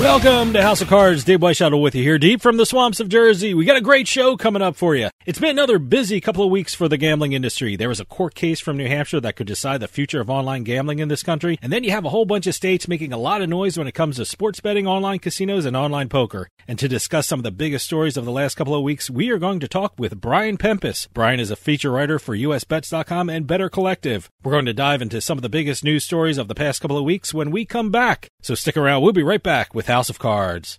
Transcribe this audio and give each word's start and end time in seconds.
Welcome 0.00 0.54
to 0.54 0.62
House 0.62 0.80
of 0.80 0.88
Cards. 0.88 1.24
Dave 1.24 1.40
Weishuttle 1.40 1.82
with 1.82 1.94
you 1.94 2.02
here, 2.02 2.18
deep 2.18 2.40
from 2.40 2.56
the 2.56 2.64
swamps 2.64 3.00
of 3.00 3.10
Jersey. 3.10 3.52
We 3.52 3.66
got 3.66 3.76
a 3.76 3.82
great 3.82 4.08
show 4.08 4.34
coming 4.34 4.62
up 4.62 4.74
for 4.74 4.96
you. 4.96 5.10
It's 5.26 5.38
been 5.38 5.50
another 5.50 5.78
busy 5.78 6.22
couple 6.22 6.42
of 6.42 6.50
weeks 6.50 6.74
for 6.74 6.88
the 6.88 6.96
gambling 6.96 7.34
industry. 7.34 7.76
There 7.76 7.90
was 7.90 8.00
a 8.00 8.06
court 8.06 8.34
case 8.34 8.60
from 8.60 8.78
New 8.78 8.88
Hampshire 8.88 9.20
that 9.20 9.36
could 9.36 9.46
decide 9.46 9.80
the 9.80 9.88
future 9.88 10.18
of 10.18 10.30
online 10.30 10.64
gambling 10.64 11.00
in 11.00 11.08
this 11.08 11.22
country, 11.22 11.58
and 11.60 11.70
then 11.70 11.84
you 11.84 11.90
have 11.90 12.06
a 12.06 12.08
whole 12.08 12.24
bunch 12.24 12.46
of 12.46 12.54
states 12.54 12.88
making 12.88 13.12
a 13.12 13.18
lot 13.18 13.42
of 13.42 13.50
noise 13.50 13.76
when 13.76 13.86
it 13.86 13.92
comes 13.92 14.16
to 14.16 14.24
sports 14.24 14.60
betting, 14.60 14.86
online 14.86 15.18
casinos, 15.18 15.66
and 15.66 15.76
online 15.76 16.08
poker. 16.08 16.48
And 16.66 16.78
to 16.78 16.88
discuss 16.88 17.26
some 17.26 17.40
of 17.40 17.44
the 17.44 17.50
biggest 17.50 17.84
stories 17.84 18.16
of 18.16 18.24
the 18.24 18.32
last 18.32 18.54
couple 18.54 18.74
of 18.74 18.82
weeks, 18.82 19.10
we 19.10 19.30
are 19.30 19.38
going 19.38 19.60
to 19.60 19.68
talk 19.68 19.92
with 19.98 20.18
Brian 20.18 20.56
Pempus. 20.56 21.08
Brian 21.12 21.40
is 21.40 21.50
a 21.50 21.56
feature 21.56 21.90
writer 21.90 22.18
for 22.18 22.34
USBets.com 22.34 23.28
and 23.28 23.46
Better 23.46 23.68
Collective. 23.68 24.30
We're 24.42 24.52
going 24.52 24.64
to 24.64 24.72
dive 24.72 25.02
into 25.02 25.20
some 25.20 25.36
of 25.36 25.42
the 25.42 25.50
biggest 25.50 25.84
news 25.84 26.04
stories 26.04 26.38
of 26.38 26.48
the 26.48 26.54
past 26.54 26.80
couple 26.80 26.96
of 26.96 27.04
weeks 27.04 27.34
when 27.34 27.50
we 27.50 27.66
come 27.66 27.90
back. 27.90 28.30
So 28.40 28.54
stick 28.54 28.78
around. 28.78 29.02
We'll 29.02 29.12
be 29.12 29.22
right 29.22 29.42
back 29.42 29.74
with 29.74 29.89
House 29.90 30.08
of 30.08 30.20
Cards. 30.20 30.78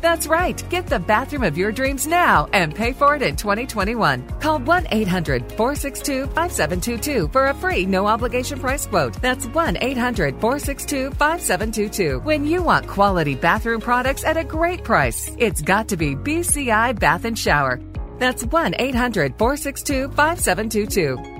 That's 0.00 0.26
right. 0.26 0.62
Get 0.70 0.86
the 0.86 0.98
bathroom 0.98 1.42
of 1.42 1.58
your 1.58 1.72
dreams 1.72 2.06
now 2.06 2.48
and 2.52 2.74
pay 2.74 2.92
for 2.92 3.14
it 3.14 3.22
in 3.22 3.36
2021. 3.36 4.26
Call 4.40 4.58
1 4.58 4.86
800 4.90 5.52
462 5.52 6.26
5722 6.26 7.28
for 7.28 7.46
a 7.48 7.54
free 7.54 7.86
no 7.86 8.06
obligation 8.06 8.58
price 8.58 8.86
quote. 8.86 9.20
That's 9.20 9.46
1 9.46 9.78
800 9.80 10.40
462 10.40 11.10
5722. 11.10 12.20
When 12.20 12.46
you 12.46 12.62
want 12.62 12.86
quality 12.86 13.34
bathroom 13.34 13.80
products 13.80 14.24
at 14.24 14.36
a 14.36 14.44
great 14.44 14.84
price, 14.84 15.34
it's 15.38 15.62
got 15.62 15.88
to 15.88 15.96
be 15.96 16.14
BCI 16.14 16.98
Bath 16.98 17.24
and 17.24 17.38
Shower. 17.38 17.80
That's 18.18 18.44
1 18.44 18.74
800 18.78 19.38
462 19.38 20.08
5722. 20.08 21.39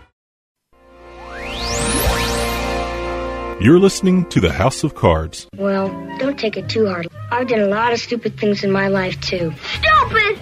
You're 3.61 3.77
listening 3.77 4.25
to 4.29 4.39
the 4.39 4.51
House 4.51 4.83
of 4.83 4.95
Cards. 4.95 5.47
Well, 5.55 5.87
don't 6.17 6.39
take 6.39 6.57
it 6.57 6.67
too 6.67 6.87
hard. 6.87 7.07
I've 7.29 7.47
done 7.47 7.59
a 7.59 7.67
lot 7.67 7.93
of 7.93 7.99
stupid 7.99 8.39
things 8.39 8.63
in 8.63 8.71
my 8.71 8.87
life, 8.87 9.21
too. 9.21 9.53
Stupid! 9.75 10.39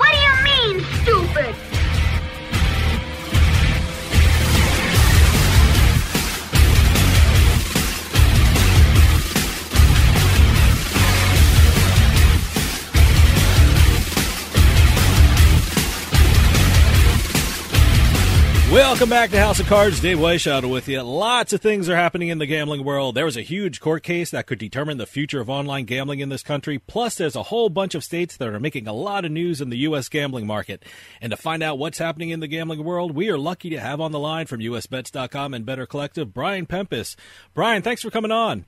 Welcome 18.71 19.09
back 19.09 19.31
to 19.31 19.39
House 19.39 19.59
of 19.59 19.65
Cards. 19.65 19.99
Dave 19.99 20.19
Weishaupt 20.19 20.69
with 20.69 20.87
you. 20.87 21.01
Lots 21.01 21.53
of 21.53 21.61
things 21.61 21.89
are 21.89 21.95
happening 21.95 22.29
in 22.29 22.37
the 22.37 22.45
gambling 22.45 22.83
world. 22.83 23.15
There 23.15 23.25
was 23.25 23.35
a 23.35 23.41
huge 23.41 23.79
court 23.79 24.03
case 24.03 24.29
that 24.29 24.45
could 24.45 24.59
determine 24.59 24.99
the 24.99 25.07
future 25.07 25.41
of 25.41 25.49
online 25.49 25.85
gambling 25.85 26.19
in 26.19 26.29
this 26.29 26.43
country. 26.43 26.77
Plus, 26.77 27.15
there's 27.15 27.35
a 27.35 27.41
whole 27.41 27.69
bunch 27.69 27.95
of 27.95 28.03
states 28.03 28.37
that 28.37 28.47
are 28.47 28.59
making 28.59 28.87
a 28.87 28.93
lot 28.93 29.25
of 29.25 29.31
news 29.31 29.59
in 29.59 29.71
the 29.71 29.79
U.S. 29.79 30.07
gambling 30.07 30.45
market. 30.45 30.85
And 31.19 31.31
to 31.31 31.37
find 31.37 31.63
out 31.63 31.79
what's 31.79 31.97
happening 31.97 32.29
in 32.29 32.41
the 32.41 32.47
gambling 32.47 32.83
world, 32.83 33.15
we 33.15 33.31
are 33.31 33.39
lucky 33.39 33.71
to 33.71 33.79
have 33.79 33.99
on 33.99 34.11
the 34.11 34.19
line 34.19 34.45
from 34.45 34.59
USBets.com 34.59 35.55
and 35.55 35.65
Better 35.65 35.87
Collective, 35.87 36.31
Brian 36.31 36.67
Pempus. 36.67 37.15
Brian, 37.55 37.81
thanks 37.81 38.03
for 38.03 38.11
coming 38.11 38.31
on. 38.31 38.65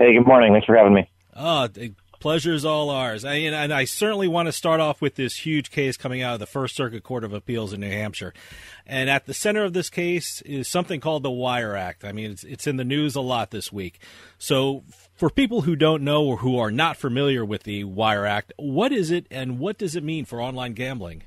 Hey, 0.00 0.12
good 0.14 0.26
morning. 0.26 0.54
Thanks 0.54 0.66
for 0.66 0.76
having 0.76 0.94
me. 0.94 1.08
Oh, 1.36 1.68
pleasure's 2.20 2.64
all 2.64 2.90
ours. 2.90 3.24
I, 3.24 3.34
and 3.34 3.72
I 3.72 3.84
certainly 3.84 4.28
want 4.28 4.46
to 4.46 4.52
start 4.52 4.80
off 4.80 5.00
with 5.00 5.14
this 5.14 5.36
huge 5.36 5.70
case 5.70 5.96
coming 5.96 6.22
out 6.22 6.34
of 6.34 6.40
the 6.40 6.46
First 6.46 6.76
Circuit 6.76 7.02
Court 7.02 7.24
of 7.24 7.32
Appeals 7.32 7.72
in 7.72 7.80
New 7.80 7.90
Hampshire. 7.90 8.32
And 8.86 9.10
at 9.10 9.26
the 9.26 9.34
center 9.34 9.64
of 9.64 9.72
this 9.72 9.90
case 9.90 10.42
is 10.42 10.68
something 10.68 11.00
called 11.00 11.22
the 11.22 11.30
Wire 11.30 11.74
Act. 11.74 12.04
I 12.04 12.12
mean, 12.12 12.30
it's, 12.30 12.44
it's 12.44 12.66
in 12.66 12.76
the 12.76 12.84
news 12.84 13.16
a 13.16 13.20
lot 13.20 13.50
this 13.50 13.72
week. 13.72 14.00
So, 14.38 14.84
for 15.14 15.30
people 15.30 15.62
who 15.62 15.76
don't 15.76 16.02
know 16.02 16.24
or 16.24 16.38
who 16.38 16.58
are 16.58 16.70
not 16.70 16.96
familiar 16.96 17.44
with 17.44 17.62
the 17.62 17.84
Wire 17.84 18.26
Act, 18.26 18.52
what 18.58 18.92
is 18.92 19.10
it 19.10 19.26
and 19.30 19.58
what 19.58 19.78
does 19.78 19.96
it 19.96 20.04
mean 20.04 20.24
for 20.24 20.40
online 20.40 20.74
gambling? 20.74 21.22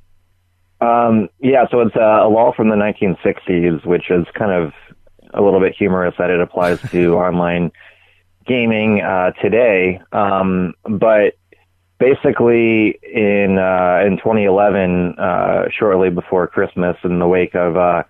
Um, 0.81 1.27
yeah, 1.39 1.65
so 1.71 1.81
it's 1.81 1.95
uh, 1.95 2.25
a 2.25 2.29
law 2.29 2.53
from 2.55 2.69
the 2.69 2.75
1960s, 2.75 3.85
which 3.85 4.09
is 4.09 4.25
kind 4.37 4.51
of 4.51 4.71
a 5.33 5.41
little 5.41 5.59
bit 5.59 5.75
humorous 5.77 6.15
that 6.17 6.29
it 6.29 6.39
applies 6.39 6.79
to 6.91 7.13
online 7.15 7.71
gaming 8.49 9.01
uh, 9.01 9.31
today. 9.41 10.01
Um, 10.11 10.73
but 10.83 11.35
basically, 11.99 12.99
in 13.03 13.57
uh, 13.59 14.03
in 14.05 14.17
2011, 14.17 15.15
uh, 15.17 15.69
shortly 15.71 16.09
before 16.09 16.47
Christmas, 16.47 16.97
in 17.03 17.19
the 17.19 17.27
wake 17.27 17.55
of 17.55 17.77
uh, 17.77 18.03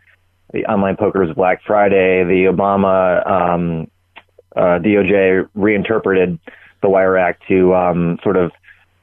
the 0.53 0.65
online 0.65 0.95
poker's 0.95 1.33
Black 1.35 1.61
Friday, 1.67 2.23
the 2.23 2.45
Obama 2.51 3.29
um, 3.29 3.91
uh, 4.55 4.79
DOJ 4.79 5.47
reinterpreted 5.53 6.39
the 6.81 6.89
Wire 6.89 7.17
Act 7.17 7.43
to 7.49 7.75
um, 7.75 8.17
sort 8.23 8.37
of 8.37 8.51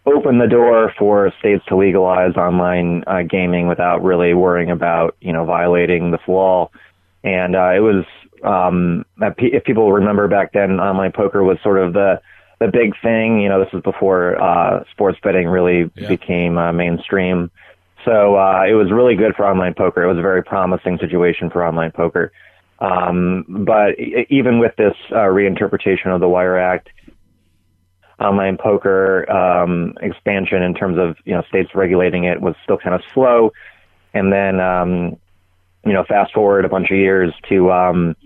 open 0.06 0.38
the 0.38 0.46
door 0.46 0.92
for 0.98 1.32
states 1.38 1.64
to 1.66 1.76
legalize 1.76 2.36
online 2.36 3.04
uh, 3.06 3.22
gaming 3.22 3.66
without 3.66 4.02
really 4.02 4.32
worrying 4.34 4.70
about 4.70 5.16
you 5.20 5.32
know 5.32 5.44
violating 5.44 6.10
this 6.10 6.20
law. 6.26 6.70
And 7.22 7.56
uh, 7.56 7.72
it 7.74 7.80
was 7.80 8.04
um, 8.44 9.04
if 9.38 9.64
people 9.64 9.92
remember 9.92 10.28
back 10.28 10.52
then, 10.52 10.80
online 10.80 11.12
poker 11.12 11.42
was 11.42 11.58
sort 11.62 11.78
of 11.78 11.92
the 11.92 12.20
the 12.58 12.68
big 12.68 12.92
thing. 13.02 13.40
You 13.40 13.48
know, 13.48 13.62
this 13.62 13.72
was 13.72 13.82
before 13.82 14.40
uh, 14.42 14.84
sports 14.90 15.18
betting 15.22 15.48
really 15.48 15.90
Yeah. 15.94 16.08
became 16.08 16.56
uh, 16.58 16.72
mainstream. 16.72 17.50
So 18.04 18.36
uh, 18.36 18.62
it 18.68 18.74
was 18.74 18.92
really 18.92 19.16
good 19.16 19.34
for 19.34 19.46
online 19.46 19.74
poker. 19.74 20.02
It 20.02 20.06
was 20.08 20.18
a 20.18 20.22
very 20.22 20.42
promising 20.42 20.98
situation 20.98 21.50
for 21.50 21.66
online 21.66 21.90
poker. 21.92 22.32
Um, 22.78 23.44
but 23.48 23.98
even 24.28 24.58
with 24.58 24.76
this 24.76 24.94
uh, 25.10 25.26
reinterpretation 25.32 26.14
of 26.14 26.20
the 26.20 26.28
Wire 26.28 26.58
Act, 26.58 26.88
online 28.20 28.56
poker 28.56 29.30
um, 29.30 29.94
expansion 30.00 30.62
in 30.62 30.74
terms 30.74 30.98
of 30.98 31.16
you 31.24 31.34
know 31.34 31.42
states 31.48 31.70
regulating 31.74 32.24
it 32.24 32.40
was 32.40 32.54
still 32.62 32.78
kind 32.78 32.94
of 32.94 33.02
slow. 33.12 33.52
And 34.14 34.32
then 34.32 34.60
um, 34.60 35.16
you 35.86 35.92
know 35.92 36.04
fast 36.04 36.34
forward 36.34 36.64
a 36.64 36.68
bunch 36.68 36.90
of 36.90 36.96
years 36.96 37.32
to 37.48 37.70
um, 37.70 38.16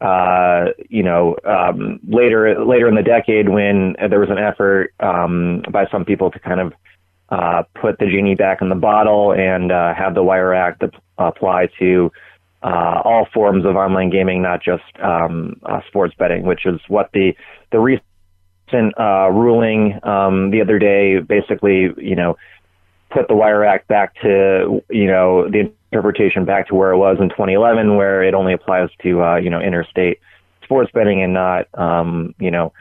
uh, 0.00 0.66
you 0.90 1.02
know 1.02 1.36
um, 1.44 2.00
later 2.06 2.62
later 2.64 2.88
in 2.88 2.94
the 2.94 3.02
decade 3.02 3.48
when 3.48 3.94
there 4.10 4.20
was 4.20 4.30
an 4.30 4.38
effort 4.38 4.92
um, 5.00 5.62
by 5.70 5.86
some 5.90 6.04
people 6.04 6.30
to 6.30 6.38
kind 6.40 6.60
of 6.60 6.72
uh, 7.30 7.62
put 7.80 7.98
the 7.98 8.06
genie 8.06 8.34
back 8.34 8.60
in 8.60 8.68
the 8.68 8.74
bottle 8.74 9.32
and 9.32 9.72
uh, 9.72 9.94
have 9.94 10.14
the 10.14 10.22
Wire 10.22 10.54
Act 10.54 10.82
ap- 10.82 11.02
apply 11.18 11.68
to 11.78 12.10
uh, 12.62 13.00
all 13.04 13.26
forms 13.32 13.64
of 13.64 13.76
online 13.76 14.10
gaming, 14.10 14.42
not 14.42 14.62
just 14.62 14.84
um, 15.02 15.60
uh, 15.64 15.80
sports 15.88 16.14
betting, 16.18 16.44
which 16.44 16.66
is 16.66 16.80
what 16.88 17.10
the 17.12 17.32
the 17.72 17.78
recent 17.78 18.98
uh, 18.98 19.28
ruling 19.30 19.98
um, 20.02 20.50
the 20.50 20.60
other 20.60 20.78
day 20.78 21.18
basically, 21.20 21.90
you 21.96 22.16
know, 22.16 22.36
put 23.10 23.28
the 23.28 23.34
Wire 23.34 23.64
Act 23.64 23.88
back 23.88 24.14
to, 24.22 24.82
you 24.90 25.06
know, 25.06 25.48
the 25.48 25.72
interpretation 25.92 26.44
back 26.44 26.68
to 26.68 26.74
where 26.74 26.90
it 26.90 26.98
was 26.98 27.18
in 27.20 27.28
2011, 27.28 27.96
where 27.96 28.22
it 28.22 28.34
only 28.34 28.52
applies 28.52 28.88
to, 29.02 29.22
uh, 29.22 29.36
you 29.36 29.50
know, 29.50 29.60
interstate 29.60 30.20
sports 30.62 30.90
betting 30.92 31.22
and 31.22 31.32
not, 31.32 31.66
um, 31.74 32.34
you 32.38 32.50
know, 32.50 32.72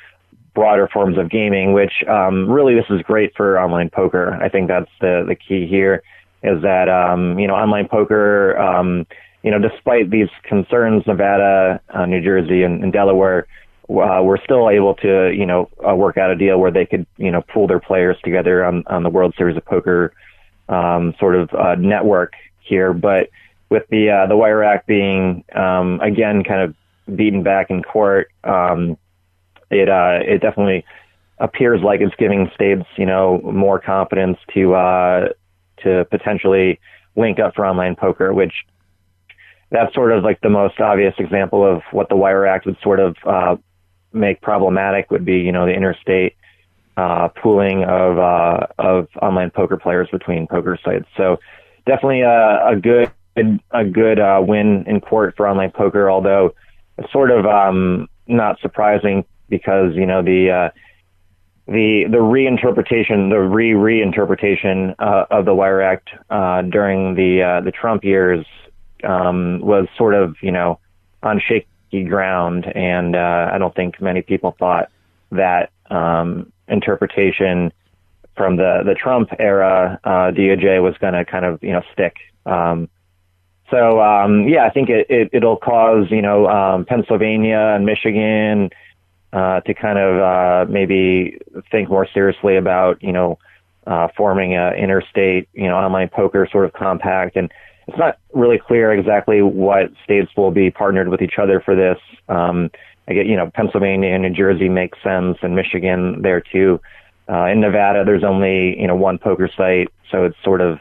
broader 0.53 0.87
forms 0.91 1.17
of 1.17 1.29
gaming, 1.29 1.73
which 1.73 2.03
um, 2.07 2.49
really 2.49 2.73
this 2.73 2.85
is 2.89 3.01
great 3.01 3.35
for 3.35 3.59
online 3.59 3.89
poker. 3.89 4.33
I 4.41 4.49
think 4.49 4.67
that's 4.67 4.89
the, 5.01 5.23
the 5.27 5.35
key 5.35 5.67
here 5.67 6.01
is 6.41 6.61
that, 6.61 6.89
um, 6.89 7.37
you 7.37 7.47
know, 7.47 7.55
online 7.55 7.87
poker, 7.87 8.57
um, 8.57 9.05
you 9.43 9.51
know, 9.51 9.59
despite 9.59 10.09
these 10.09 10.29
concerns, 10.43 11.05
Nevada, 11.05 11.79
uh, 11.89 12.05
New 12.05 12.21
Jersey, 12.21 12.63
and, 12.63 12.83
and 12.83 12.91
Delaware, 12.91 13.47
uh, 13.89 14.21
we're 14.23 14.41
still 14.43 14.69
able 14.69 14.95
to, 14.95 15.31
you 15.31 15.45
know, 15.45 15.69
uh, 15.87 15.95
work 15.95 16.17
out 16.17 16.31
a 16.31 16.35
deal 16.35 16.59
where 16.59 16.71
they 16.71 16.85
could, 16.85 17.05
you 17.17 17.31
know, 17.31 17.41
pool 17.41 17.67
their 17.67 17.79
players 17.79 18.17
together 18.23 18.65
on, 18.65 18.83
on 18.87 19.03
the 19.03 19.09
World 19.09 19.33
Series 19.37 19.57
of 19.57 19.65
Poker 19.65 20.13
um, 20.69 21.13
sort 21.19 21.35
of 21.35 21.53
uh, 21.53 21.75
network 21.75 22.33
here. 22.61 22.93
But 22.93 23.29
with 23.69 23.83
the 23.89 24.09
uh, 24.09 24.27
the 24.27 24.37
Wire 24.37 24.63
Act 24.63 24.87
being 24.87 25.43
um, 25.53 25.99
again 26.01 26.43
kind 26.43 26.61
of 26.61 27.15
beaten 27.15 27.43
back 27.43 27.69
in 27.69 27.83
court, 27.83 28.29
um, 28.43 28.97
it 29.69 29.89
uh, 29.89 30.19
it 30.21 30.41
definitely 30.41 30.85
appears 31.37 31.81
like 31.81 32.01
it's 32.01 32.15
giving 32.15 32.49
states, 32.55 32.85
you 32.97 33.05
know, 33.05 33.39
more 33.43 33.79
confidence 33.79 34.37
to 34.53 34.73
uh, 34.73 35.29
to 35.83 36.05
potentially 36.09 36.79
link 37.15 37.39
up 37.39 37.55
for 37.55 37.65
online 37.65 37.95
poker, 37.95 38.33
which 38.33 38.53
that's 39.71 39.93
sort 39.93 40.11
of 40.11 40.23
like 40.23 40.39
the 40.41 40.49
most 40.49 40.79
obvious 40.79 41.13
example 41.17 41.65
of 41.65 41.81
what 41.91 42.09
the 42.09 42.15
Wire 42.15 42.45
Act 42.45 42.65
would 42.65 42.77
sort 42.81 42.99
of 42.99 43.15
uh, 43.25 43.55
make 44.15 44.41
problematic 44.41 45.11
would 45.11 45.25
be, 45.25 45.39
you 45.39 45.51
know, 45.51 45.65
the 45.65 45.73
interstate 45.73 46.35
uh, 46.97 47.27
pooling 47.27 47.83
of 47.83 48.17
uh, 48.17 48.67
of 48.79 49.07
online 49.21 49.51
poker 49.51 49.77
players 49.77 50.07
between 50.11 50.47
poker 50.47 50.77
sites. 50.83 51.05
So 51.17 51.37
definitely 51.85 52.21
a, 52.21 52.69
a 52.69 52.75
good 52.77 53.11
a 53.71 53.83
good 53.83 54.19
uh, 54.19 54.41
win 54.45 54.85
in 54.87 55.01
court 55.01 55.35
for 55.35 55.47
online 55.47 55.71
poker, 55.71 56.09
although 56.09 56.55
it's 56.97 57.11
sort 57.11 57.31
of 57.31 57.45
um, 57.45 58.07
not 58.27 58.59
surprising 58.61 59.25
because 59.49 59.93
you 59.95 60.05
know 60.05 60.23
the 60.23 60.51
uh, 60.51 60.69
the 61.67 62.05
the 62.09 62.17
reinterpretation, 62.17 63.29
the 63.29 63.39
re 63.39 63.71
reinterpretation 63.71 64.95
uh, 64.99 65.25
of 65.29 65.45
the 65.45 65.53
Wire 65.53 65.81
Act 65.81 66.09
uh, 66.29 66.61
during 66.61 67.15
the 67.15 67.61
the 67.63 67.71
Trump 67.71 68.05
years 68.05 68.45
um, 69.03 69.59
was 69.59 69.87
sort 69.97 70.13
of 70.13 70.35
you 70.41 70.51
know 70.51 70.79
on 71.21 71.41
shaky 71.45 71.67
ground, 71.91 72.65
and 72.75 73.15
uh, 73.15 73.49
I 73.51 73.57
don't 73.57 73.75
think 73.75 74.01
many 74.01 74.21
people 74.21 74.55
thought 74.57 74.89
that 75.31 75.71
um, 75.89 76.51
interpretation 76.67 77.71
from 78.35 78.57
the 78.57 78.81
the 78.85 78.95
Trump 78.95 79.29
era 79.39 79.99
uh, 80.03 80.31
DOJ 80.31 80.81
was 80.81 80.97
going 80.97 81.13
to 81.13 81.25
kind 81.25 81.45
of 81.45 81.63
you 81.63 81.71
know 81.71 81.81
stick. 81.93 82.15
Um, 82.45 82.89
so 83.71 84.01
um, 84.01 84.47
yeah, 84.47 84.65
I 84.65 84.69
think 84.69 84.89
it, 84.89 85.07
it 85.09 85.29
it'll 85.33 85.57
cause 85.57 86.07
you 86.11 86.21
know 86.21 86.47
um, 86.47 86.85
Pennsylvania 86.85 87.73
and 87.75 87.85
Michigan 87.85 88.69
uh, 89.33 89.61
to 89.61 89.73
kind 89.73 89.97
of 89.97 90.21
uh, 90.21 90.71
maybe 90.71 91.39
think 91.71 91.89
more 91.89 92.07
seriously 92.13 92.57
about 92.57 93.01
you 93.01 93.11
know 93.11 93.39
uh, 93.87 94.07
forming 94.15 94.55
a 94.55 94.71
interstate 94.73 95.47
you 95.53 95.67
know 95.67 95.75
online 95.75 96.09
poker 96.09 96.47
sort 96.51 96.65
of 96.65 96.73
compact 96.73 97.35
and 97.35 97.51
it's 97.87 97.97
not 97.97 98.17
really 98.33 98.57
clear 98.57 98.91
exactly 98.91 99.41
what 99.41 99.91
states 100.03 100.31
will 100.35 100.51
be 100.51 100.71
partnered 100.71 101.09
with 101.09 101.21
each 101.21 101.37
other 101.37 101.59
for 101.59 101.75
this. 101.75 101.97
Um, 102.27 102.71
I 103.07 103.13
get, 103.13 103.27
you 103.27 103.35
know, 103.35 103.51
Pennsylvania 103.53 104.09
and 104.09 104.23
New 104.23 104.31
Jersey 104.31 104.69
make 104.69 104.93
sense, 105.03 105.37
and 105.41 105.55
Michigan 105.55 106.21
there 106.21 106.41
too. 106.41 106.81
Uh, 107.29 107.45
in 107.45 107.59
Nevada, 107.59 108.03
there's 108.05 108.23
only 108.23 108.79
you 108.79 108.87
know 108.87 108.95
one 108.95 109.17
poker 109.17 109.49
site, 109.55 109.89
so 110.11 110.25
it's 110.25 110.37
sort 110.43 110.61
of 110.61 110.79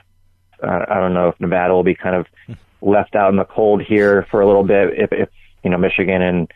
uh, 0.63 0.85
I 0.89 0.95
don't 0.95 1.15
know 1.15 1.29
if 1.29 1.41
Nevada 1.41 1.75
will 1.75 1.83
be 1.83 1.95
kind 1.95 2.17
of 2.17 2.57
left 2.81 3.15
out 3.15 3.31
in 3.31 3.37
the 3.37 3.45
cold 3.45 3.83
here 3.83 4.27
for 4.31 4.41
a 4.41 4.47
little 4.47 4.65
bit 4.65 4.95
if, 4.99 5.13
if 5.13 5.29
you 5.63 5.71
know 5.71 5.79
Michigan 5.79 6.23
and 6.23 6.51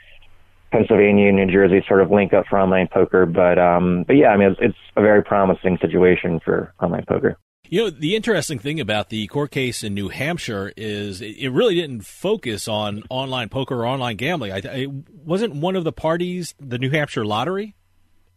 Pennsylvania 0.71 1.29
and 1.29 1.37
New 1.37 1.51
Jersey 1.51 1.83
sort 1.89 2.03
of 2.03 2.11
link 2.11 2.33
up 2.35 2.47
for 2.49 2.59
online 2.59 2.89
poker. 2.89 3.25
But 3.27 3.59
um, 3.59 4.05
but 4.07 4.17
yeah, 4.17 4.29
I 4.29 4.37
mean 4.37 4.51
it's, 4.53 4.61
it's 4.61 4.79
a 4.97 5.03
very 5.03 5.23
promising 5.23 5.79
situation 5.79 6.41
for 6.41 6.73
online 6.81 7.05
poker. 7.07 7.39
You 7.71 7.85
know, 7.85 7.91
the 7.91 8.17
interesting 8.17 8.59
thing 8.59 8.81
about 8.81 9.11
the 9.11 9.27
court 9.27 9.51
case 9.51 9.85
in 9.85 9.93
New 9.93 10.09
Hampshire 10.09 10.73
is 10.77 11.21
it 11.21 11.49
really 11.49 11.75
didn't 11.75 12.01
focus 12.01 12.67
on 12.67 13.05
online 13.11 13.51
poker 13.51 13.81
or 13.81 13.87
online 13.87 14.17
gambling. 14.17 14.53
I, 14.53 14.59
it 14.59 14.91
wasn't 15.25 15.55
one 15.57 15.77
of 15.77 15.85
the 15.85 15.93
parties 15.93 16.55
the 16.59 16.79
New 16.79 16.91
Hampshire 16.91 17.27
lottery. 17.27 17.75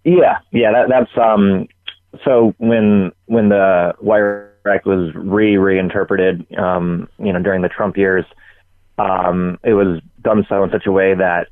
Yeah, 0.03 0.39
yeah, 0.51 0.71
that, 0.73 0.89
that's 0.89 1.11
um. 1.17 1.67
So 2.25 2.53
when 2.57 3.13
when 3.27 3.47
the 3.50 3.93
Wire 4.01 4.53
Act 4.67 4.85
was 4.85 5.13
re 5.15 5.55
reinterpreted, 5.55 6.45
um, 6.57 7.07
you 7.17 7.31
know, 7.31 7.41
during 7.41 7.61
the 7.61 7.69
Trump 7.69 7.95
years, 7.95 8.25
um, 8.97 9.59
it 9.63 9.73
was 9.73 10.01
done 10.21 10.45
so 10.50 10.63
in 10.63 10.71
such 10.71 10.88
a 10.88 10.91
way 10.91 11.13
that 11.15 11.47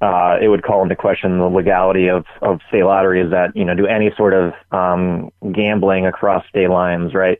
uh, 0.00 0.36
it 0.40 0.48
would 0.48 0.62
call 0.62 0.82
into 0.82 0.94
question 0.94 1.38
the 1.38 1.48
legality 1.48 2.08
of, 2.08 2.24
of 2.40 2.60
state 2.68 2.84
lotteries 2.84 3.30
that, 3.30 3.56
you 3.56 3.64
know, 3.64 3.74
do 3.74 3.86
any 3.86 4.12
sort 4.16 4.32
of, 4.32 4.52
um, 4.70 5.30
gambling 5.52 6.06
across 6.06 6.46
state 6.48 6.70
lines, 6.70 7.14
right? 7.14 7.38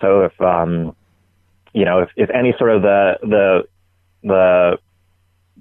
So 0.00 0.22
if, 0.22 0.40
um, 0.40 0.96
you 1.72 1.84
know, 1.84 2.00
if, 2.00 2.08
if 2.16 2.30
any 2.30 2.52
sort 2.58 2.70
of 2.70 2.82
the, 2.82 3.18
the, 3.22 3.68
the, 4.24 4.78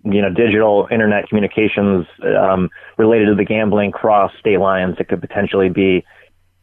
you 0.06 0.22
know, 0.22 0.34
digital 0.34 0.88
internet 0.90 1.28
communications, 1.28 2.08
um, 2.24 2.70
related 2.98 3.28
to 3.28 3.36
the 3.36 3.46
gambling 3.46 3.92
cross 3.92 4.32
state 4.40 4.60
lines, 4.60 4.96
it 5.00 5.08
could 5.08 5.22
potentially 5.22 5.70
be 5.70 6.04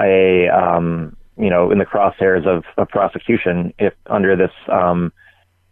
a, 0.00 0.49
um, 0.49 1.16
you 1.38 1.50
know, 1.50 1.71
in 1.71 1.78
the 1.78 1.85
crosshairs 1.85 2.47
of, 2.47 2.64
of 2.76 2.88
prosecution 2.88 3.73
if 3.78 3.93
under 4.07 4.35
this, 4.37 4.50
um, 4.73 5.12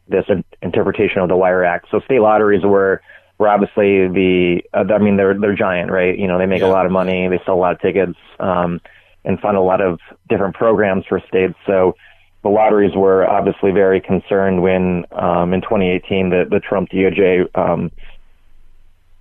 this 0.06 0.26
interpretation 0.62 1.20
of 1.20 1.28
the 1.28 1.36
Wire 1.36 1.64
Act. 1.64 1.86
So 1.90 2.00
state 2.00 2.20
lotteries 2.20 2.62
were, 2.62 3.00
were 3.38 3.48
obviously 3.48 4.08
the, 4.08 4.62
uh, 4.72 4.84
I 4.92 4.98
mean, 4.98 5.16
they're, 5.16 5.38
they're 5.38 5.56
giant, 5.56 5.90
right? 5.90 6.16
You 6.16 6.28
know, 6.28 6.38
they 6.38 6.46
make 6.46 6.60
yeah. 6.60 6.68
a 6.68 6.72
lot 6.72 6.86
of 6.86 6.92
money, 6.92 7.28
they 7.28 7.40
sell 7.44 7.54
a 7.54 7.56
lot 7.56 7.72
of 7.72 7.80
tickets, 7.80 8.16
um, 8.38 8.80
and 9.24 9.40
fund 9.40 9.56
a 9.56 9.60
lot 9.60 9.80
of 9.80 9.98
different 10.28 10.54
programs 10.54 11.04
for 11.08 11.20
states. 11.28 11.54
So 11.66 11.96
the 12.42 12.48
lotteries 12.50 12.94
were 12.94 13.28
obviously 13.28 13.72
very 13.72 14.00
concerned 14.00 14.62
when, 14.62 15.06
um, 15.12 15.52
in 15.52 15.62
2018, 15.62 16.30
the, 16.30 16.44
the 16.48 16.60
Trump 16.60 16.90
DOJ, 16.90 17.48
um, 17.56 17.90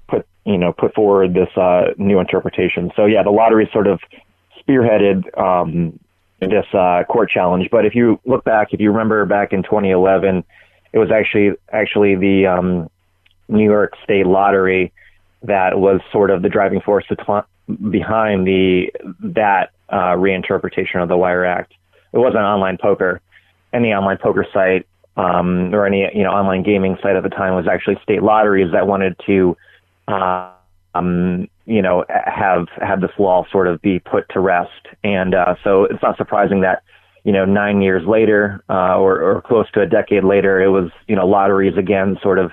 put, 0.08 0.28
you 0.46 0.58
know, 0.58 0.74
put 0.74 0.94
forward 0.94 1.34
this, 1.34 1.50
uh, 1.58 1.94
new 1.98 2.20
interpretation. 2.20 2.92
So 2.96 3.06
yeah, 3.06 3.24
the 3.24 3.32
lottery 3.32 3.70
sort 3.74 3.88
of 3.88 4.00
spearheaded, 4.62 5.38
um, 5.40 6.00
this, 6.40 6.66
uh, 6.74 7.04
court 7.10 7.30
challenge. 7.30 7.70
But 7.72 7.86
if 7.86 7.96
you 7.96 8.20
look 8.26 8.44
back, 8.44 8.74
if 8.74 8.80
you 8.80 8.92
remember 8.92 9.26
back 9.26 9.54
in 9.54 9.64
2011, 9.64 10.44
it 10.92 11.00
was 11.00 11.10
actually, 11.10 11.54
actually 11.72 12.16
the, 12.16 12.46
um, 12.46 12.90
New 13.48 13.64
York 13.64 13.94
State 14.04 14.26
Lottery 14.26 14.92
that 15.44 15.78
was 15.78 16.02
sort 16.12 16.32
of 16.32 16.42
the 16.42 16.50
driving 16.50 16.82
force 16.82 17.06
behind 17.90 18.48
the 18.48 18.92
that 19.20 19.72
uh, 19.90 20.16
reinterpretation 20.16 21.02
of 21.02 21.10
the 21.10 21.18
Wire 21.18 21.46
Act. 21.46 21.74
It 22.14 22.18
wasn't 22.18 22.44
online 22.44 22.78
poker. 22.78 23.22
Any 23.74 23.94
online 23.94 24.18
poker 24.18 24.46
site 24.54 24.88
um, 25.18 25.74
or 25.74 25.86
any 25.86 26.10
you 26.14 26.24
know 26.24 26.32
online 26.32 26.64
gaming 26.64 26.98
site 27.02 27.16
at 27.16 27.24
the 27.24 27.30
time 27.30 27.56
was 27.56 27.68
actually 27.68 27.98
state 28.04 28.24
lotteries 28.24 28.72
that 28.72 28.88
wanted 28.88 29.16
to 29.26 29.58
uh, 30.08 30.52
um, 30.96 31.48
you 31.66 31.82
know 31.82 32.06
have 32.10 32.68
have 32.82 33.02
this 33.02 33.12
law 33.18 33.46
sort 33.52 33.68
of 33.68 33.82
be 33.82 34.00
put 34.00 34.28
to 34.30 34.40
rest. 34.40 34.88
And 35.04 35.36
uh, 35.36 35.56
so 35.64 35.86
it's 35.86 36.02
not 36.02 36.18
surprising 36.18 36.62
that 36.62 36.84
you 37.24 37.32
know 37.32 37.46
nine 37.46 37.82
years 37.82 38.06
later 38.08 38.64
uh, 38.70 38.98
or, 38.98 39.22
or 39.22 39.42
close 39.42 39.70
to 39.72 39.82
a 39.82 39.86
decade 39.86 40.24
later, 40.24 40.62
it 40.62 40.70
was 40.70 40.92
you 41.08 41.16
know 41.16 41.28
lotteries 41.28 41.78
again 41.78 42.18
sort 42.22 42.40
of 42.40 42.52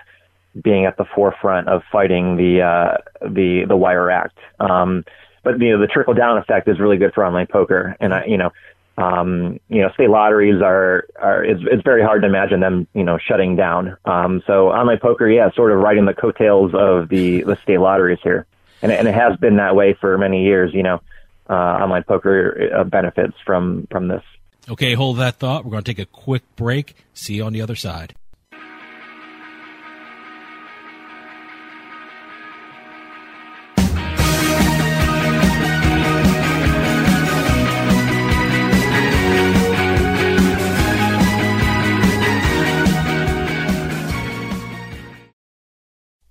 being 0.60 0.86
at 0.86 0.96
the 0.96 1.04
forefront 1.14 1.68
of 1.68 1.82
fighting 1.92 2.36
the 2.36 2.62
uh, 2.62 3.28
the 3.28 3.64
the 3.68 3.76
Wire 3.76 4.10
Act. 4.10 4.38
Um, 4.58 5.04
but 5.42 5.60
you 5.60 5.70
know 5.70 5.80
the 5.80 5.86
trickle 5.86 6.14
down 6.14 6.38
effect 6.38 6.68
is 6.68 6.78
really 6.78 6.96
good 6.96 7.12
for 7.14 7.24
online 7.24 7.46
poker, 7.46 7.96
and 8.00 8.14
I, 8.14 8.24
you 8.26 8.36
know. 8.36 8.50
Um, 8.98 9.60
you 9.70 9.80
know, 9.80 9.88
state 9.94 10.10
lotteries 10.10 10.60
are, 10.60 11.06
are, 11.18 11.42
it's, 11.42 11.62
it's 11.72 11.82
very 11.82 12.02
hard 12.02 12.20
to 12.20 12.28
imagine 12.28 12.60
them, 12.60 12.86
you 12.92 13.02
know, 13.02 13.16
shutting 13.16 13.56
down. 13.56 13.96
Um, 14.04 14.42
so 14.46 14.68
online 14.68 14.98
poker, 14.98 15.26
yeah, 15.26 15.50
sort 15.52 15.72
of 15.72 15.78
riding 15.78 16.04
the 16.04 16.12
coattails 16.12 16.72
of 16.74 17.08
the, 17.08 17.42
the 17.44 17.56
state 17.62 17.78
lotteries 17.78 18.18
here. 18.22 18.44
And, 18.82 18.92
and 18.92 19.08
it 19.08 19.14
has 19.14 19.38
been 19.38 19.56
that 19.56 19.74
way 19.74 19.96
for 19.98 20.18
many 20.18 20.44
years, 20.44 20.74
you 20.74 20.82
know, 20.82 21.00
uh, 21.48 21.52
online 21.52 22.02
poker 22.02 22.70
uh, 22.76 22.84
benefits 22.84 23.36
from, 23.46 23.86
from 23.90 24.08
this. 24.08 24.22
Okay, 24.68 24.92
hold 24.92 25.16
that 25.16 25.36
thought. 25.36 25.64
We're 25.64 25.70
going 25.70 25.84
to 25.84 25.94
take 25.94 25.98
a 26.00 26.10
quick 26.10 26.42
break. 26.56 26.94
See 27.14 27.36
you 27.36 27.44
on 27.44 27.54
the 27.54 27.62
other 27.62 27.76
side. 27.76 28.14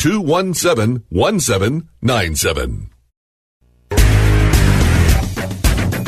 217 0.00 1.04
1797. 1.10 2.90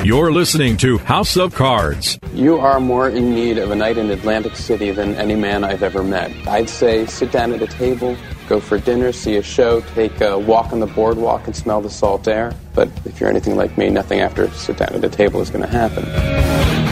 You're 0.03 0.33
listening 0.33 0.79
to 0.79 0.97
House 0.97 1.37
of 1.37 1.55
Cards. 1.55 2.19
You 2.33 2.59
are 2.59 2.81
more 2.81 3.11
in 3.11 3.35
need 3.35 3.59
of 3.59 3.71
a 3.71 3.77
night 3.77 3.99
in 3.99 4.11
Atlantic 4.11 4.57
City 4.57 4.93
than 4.93 5.15
any 5.17 5.37
man 5.37 5.63
I've 5.63 5.83
ever 5.83 6.03
met. 6.03 6.33
I'd 6.49 6.71
say 6.71 7.05
sit 7.05 7.31
down 7.33 7.53
at 7.53 7.61
a 7.61 7.67
table, 7.67 8.17
go 8.49 8.61
for 8.61 8.79
dinner, 8.79 9.13
see 9.13 9.37
a 9.37 9.43
show, 9.43 9.83
take 9.95 10.23
a 10.23 10.39
walk 10.39 10.73
on 10.73 10.81
the 10.81 10.87
boardwalk, 10.87 11.47
and 11.47 11.55
smell 11.55 11.83
the 11.83 11.91
salt 11.91 12.27
air. 12.27 12.55
But 12.75 12.89
if 13.05 13.21
you're 13.21 13.29
anything 13.29 13.57
like 13.57 13.77
me, 13.77 13.91
nothing 13.91 14.21
after 14.21 14.51
sit 14.53 14.79
down 14.79 14.95
at 14.95 15.05
a 15.05 15.11
table 15.11 15.43
is 15.43 15.51
going 15.51 15.65
to 15.65 15.71
happen. 15.71 16.92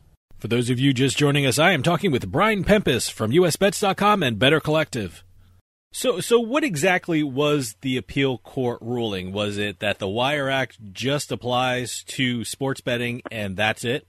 For 0.41 0.47
those 0.47 0.71
of 0.71 0.79
you 0.79 0.91
just 0.91 1.19
joining 1.19 1.45
us, 1.45 1.59
I 1.59 1.71
am 1.73 1.83
talking 1.83 2.09
with 2.09 2.31
Brian 2.31 2.63
Pempus 2.63 3.11
from 3.11 3.29
usbets.com 3.29 4.23
and 4.23 4.39
Better 4.39 4.59
Collective. 4.59 5.23
So, 5.91 6.19
so 6.19 6.39
what 6.39 6.63
exactly 6.63 7.21
was 7.21 7.75
the 7.81 7.95
appeal 7.95 8.39
court 8.39 8.79
ruling? 8.81 9.33
Was 9.33 9.59
it 9.59 9.81
that 9.81 9.99
the 9.99 10.07
Wire 10.07 10.49
Act 10.49 10.79
just 10.93 11.31
applies 11.31 12.03
to 12.05 12.43
sports 12.43 12.81
betting 12.81 13.21
and 13.29 13.55
that's 13.55 13.85
it? 13.85 14.07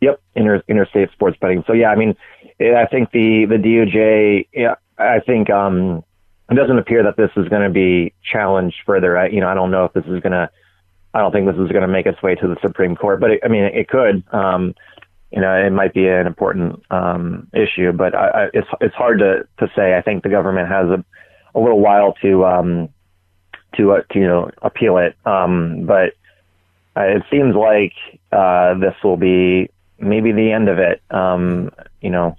Yep, 0.00 0.18
inter, 0.34 0.62
interstate 0.66 1.10
sports 1.12 1.36
betting. 1.42 1.62
So 1.66 1.74
yeah, 1.74 1.90
I 1.90 1.96
mean, 1.96 2.16
I 2.58 2.86
think 2.90 3.10
the 3.10 3.44
the 3.46 3.56
DOJ. 3.56 4.48
Yeah, 4.54 4.76
I 4.96 5.20
think 5.20 5.50
um, 5.50 6.02
it 6.50 6.54
doesn't 6.54 6.78
appear 6.78 7.02
that 7.02 7.18
this 7.18 7.30
is 7.36 7.50
going 7.50 7.64
to 7.64 7.70
be 7.70 8.14
challenged 8.24 8.76
further. 8.86 9.18
I, 9.18 9.28
you 9.28 9.42
know, 9.42 9.48
I 9.48 9.54
don't 9.54 9.70
know 9.70 9.84
if 9.84 9.92
this 9.92 10.06
is 10.06 10.22
going 10.22 10.32
to. 10.32 10.48
I 11.12 11.20
don't 11.20 11.32
think 11.32 11.46
this 11.46 11.60
is 11.62 11.70
going 11.70 11.82
to 11.82 11.88
make 11.88 12.06
its 12.06 12.22
way 12.22 12.34
to 12.34 12.48
the 12.48 12.56
Supreme 12.62 12.96
Court, 12.96 13.20
but 13.20 13.32
it, 13.32 13.40
I 13.44 13.48
mean, 13.48 13.64
it 13.64 13.88
could. 13.88 14.24
Um, 14.32 14.74
you 15.36 15.42
know, 15.42 15.52
it 15.54 15.70
might 15.70 15.92
be 15.92 16.08
an 16.08 16.26
important 16.26 16.82
um, 16.90 17.48
issue, 17.52 17.92
but 17.92 18.14
I, 18.14 18.28
I, 18.28 18.44
it's 18.54 18.68
it's 18.80 18.94
hard 18.94 19.18
to 19.18 19.46
to 19.58 19.70
say. 19.76 19.94
I 19.94 20.00
think 20.00 20.22
the 20.22 20.30
government 20.30 20.70
has 20.70 20.86
a 20.86 21.04
a 21.54 21.60
little 21.60 21.78
while 21.78 22.14
to 22.22 22.46
um, 22.46 22.88
to, 23.76 23.92
uh, 23.92 24.00
to 24.12 24.18
you 24.18 24.26
know 24.26 24.50
appeal 24.62 24.96
it, 24.96 25.14
um, 25.26 25.84
but 25.84 26.14
uh, 26.96 27.02
it 27.02 27.22
seems 27.30 27.54
like 27.54 27.92
uh, 28.32 28.78
this 28.78 28.94
will 29.04 29.18
be 29.18 29.68
maybe 29.98 30.32
the 30.32 30.52
end 30.52 30.70
of 30.70 30.78
it. 30.78 31.02
Um, 31.10 31.70
you 32.00 32.08
know, 32.08 32.38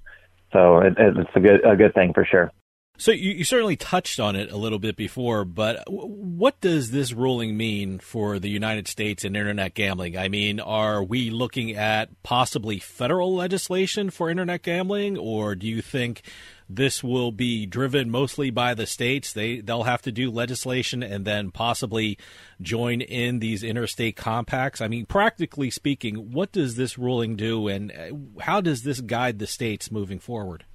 so 0.51 0.80
it, 0.80 0.96
it's 0.98 1.30
a 1.36 1.39
good 1.39 1.63
a 1.63 1.75
good 1.75 1.94
thing 1.94 2.13
for 2.13 2.25
sure. 2.25 2.51
So 3.00 3.12
you, 3.12 3.32
you, 3.32 3.44
certainly 3.44 3.75
touched 3.75 4.20
on 4.20 4.36
it 4.36 4.51
a 4.51 4.58
little 4.58 4.80
bit 4.80 4.96
before, 4.96 5.46
but 5.46 5.84
what 5.88 6.60
does 6.62 6.89
this 6.89 7.13
ruling 7.13 7.56
mean 7.56 8.00
for 8.00 8.39
the 8.39 8.50
United 8.50 8.88
States 8.88 9.24
and 9.24 9.38
internet 9.38 9.75
gambling? 9.75 10.18
I 10.18 10.30
mean, 10.30 10.60
are 10.60 11.04
we 11.04 11.30
looking 11.30 11.75
at 11.75 12.10
possibly 12.24 12.80
federal 12.80 13.36
legislation 13.36 14.10
for 14.10 14.32
internet 14.32 14.63
gambling, 14.63 15.16
or 15.16 15.54
do 15.54 15.68
you 15.68 15.84
think 15.84 16.24
this 16.68 17.04
will 17.04 17.32
be 17.32 17.68
driven 17.68 18.10
mostly 18.10 18.50
by 18.50 18.74
the 18.74 18.88
states? 18.88 19.32
They 19.32 19.60
they'll 19.60 19.84
have 19.84 20.01
to 20.01 20.12
do 20.12 20.32
legislation 20.32 21.04
and 21.04 21.24
then 21.24 21.51
possibly 21.51 22.18
join 22.63 23.01
in 23.01 23.38
these 23.38 23.63
interstate 23.63 24.16
compacts. 24.16 24.82
I 24.82 24.88
mean, 24.88 25.06
practically 25.06 25.70
speaking, 25.70 26.32
what 26.32 26.51
does 26.51 26.77
this 26.77 26.98
ruling 26.98 27.36
do, 27.36 27.68
and 27.68 27.92
uh, 27.92 28.42
how 28.42 28.60
does 28.60 28.82
this 28.82 29.01
guide 29.01 29.38
the 29.38 29.46
states 29.46 29.92
moving 29.92 30.18
forward? 30.18 30.66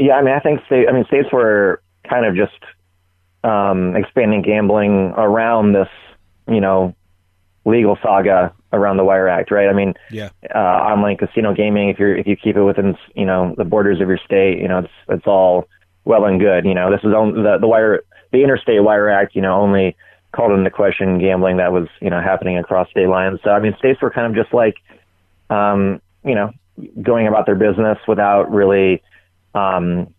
Yeah, 0.00 0.14
I 0.14 0.22
mean, 0.22 0.32
I 0.34 0.40
think 0.40 0.64
state, 0.64 0.88
I 0.88 0.92
mean, 0.92 1.04
states 1.04 1.28
were 1.30 1.82
kind 2.08 2.24
of 2.24 2.34
just 2.34 2.58
um, 3.44 3.94
expanding 3.94 4.40
gambling 4.40 5.12
around 5.14 5.74
this, 5.74 5.88
you 6.48 6.60
know, 6.60 6.94
legal 7.66 7.98
saga 8.02 8.54
around 8.72 8.96
the 8.96 9.04
Wire 9.04 9.28
Act, 9.28 9.50
right? 9.50 9.68
I 9.68 9.74
mean, 9.74 9.92
yeah, 10.10 10.30
uh, 10.54 10.58
online 10.58 11.18
casino 11.18 11.52
gaming. 11.52 11.90
If 11.90 11.98
you're 11.98 12.16
if 12.16 12.26
you 12.26 12.34
keep 12.34 12.56
it 12.56 12.62
within, 12.62 12.96
you 13.14 13.26
know, 13.26 13.54
the 13.58 13.64
borders 13.64 14.00
of 14.00 14.08
your 14.08 14.16
state, 14.24 14.58
you 14.58 14.68
know, 14.68 14.78
it's 14.78 14.92
it's 15.10 15.26
all 15.26 15.68
well 16.06 16.24
and 16.24 16.40
good. 16.40 16.64
You 16.64 16.72
know, 16.72 16.90
this 16.90 17.00
is 17.04 17.12
only 17.14 17.42
the 17.42 17.58
the 17.60 17.68
Wire 17.68 18.02
the 18.32 18.42
Interstate 18.42 18.82
Wire 18.82 19.10
Act. 19.10 19.34
You 19.34 19.42
know, 19.42 19.60
only 19.60 19.94
called 20.32 20.52
into 20.52 20.70
question 20.70 21.18
gambling 21.18 21.58
that 21.58 21.72
was 21.72 21.88
you 22.00 22.08
know 22.08 22.22
happening 22.22 22.56
across 22.56 22.88
state 22.90 23.08
lines. 23.08 23.38
So 23.44 23.50
I 23.50 23.60
mean, 23.60 23.76
states 23.78 24.00
were 24.00 24.10
kind 24.10 24.26
of 24.26 24.42
just 24.42 24.54
like, 24.54 24.76
um, 25.50 26.00
you 26.24 26.34
know, 26.34 26.52
going 27.02 27.26
about 27.26 27.44
their 27.44 27.54
business 27.54 27.98
without 28.08 28.50
really 28.50 29.02
um, 29.54 30.12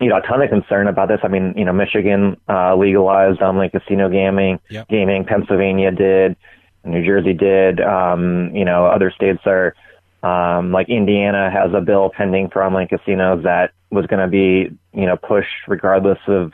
you 0.00 0.08
know, 0.08 0.16
a 0.16 0.22
ton 0.22 0.42
of 0.42 0.50
concern 0.50 0.88
about 0.88 1.08
this. 1.08 1.20
I 1.22 1.28
mean, 1.28 1.54
you 1.56 1.64
know, 1.64 1.72
Michigan 1.72 2.36
uh, 2.48 2.74
legalized 2.74 3.40
online 3.40 3.70
casino 3.70 4.08
gaming. 4.08 4.58
Yep. 4.68 4.88
Gaming. 4.88 5.24
Pennsylvania 5.24 5.92
did. 5.92 6.36
New 6.84 7.04
Jersey 7.04 7.32
did. 7.32 7.80
Um, 7.80 8.54
you 8.54 8.64
know, 8.64 8.86
other 8.86 9.12
states 9.12 9.42
are 9.46 9.74
um, 10.22 10.72
like 10.72 10.88
Indiana 10.88 11.50
has 11.50 11.72
a 11.74 11.80
bill 11.80 12.10
pending 12.14 12.50
for 12.50 12.64
online 12.64 12.88
casinos 12.88 13.44
that 13.44 13.72
was 13.90 14.06
going 14.06 14.20
to 14.20 14.28
be, 14.28 14.76
you 14.92 15.06
know, 15.06 15.16
pushed 15.16 15.68
regardless 15.68 16.18
of, 16.26 16.52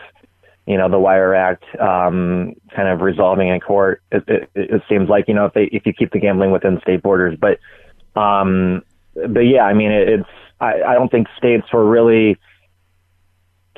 you 0.66 0.76
know, 0.76 0.90
the 0.90 0.98
Wire 0.98 1.35
Act 1.35 1.64
um, 1.80 2.54
kind 2.76 2.88
of 2.88 3.00
resolving 3.00 3.48
in 3.48 3.61
court. 3.61 4.02
It, 4.12 4.24
it, 4.28 4.50
it 4.54 4.82
seems 4.88 5.09
like 5.09 5.26
you 5.28 5.35
know 5.35 5.46
if 5.46 5.54
they 5.54 5.64
if 5.64 5.87
you 5.87 5.94
keep 5.94 6.12
the 6.12 6.18
gambling 6.18 6.50
within 6.50 6.78
state 6.82 7.02
borders, 7.02 7.38
but 7.40 7.59
um, 8.20 8.82
but 9.14 9.40
yeah, 9.40 9.62
I 9.62 9.72
mean 9.72 9.90
it, 9.90 10.09
it's 10.09 10.28
I, 10.60 10.82
I 10.82 10.94
don't 10.94 11.10
think 11.10 11.28
states 11.36 11.66
were 11.72 11.88
really 11.88 12.38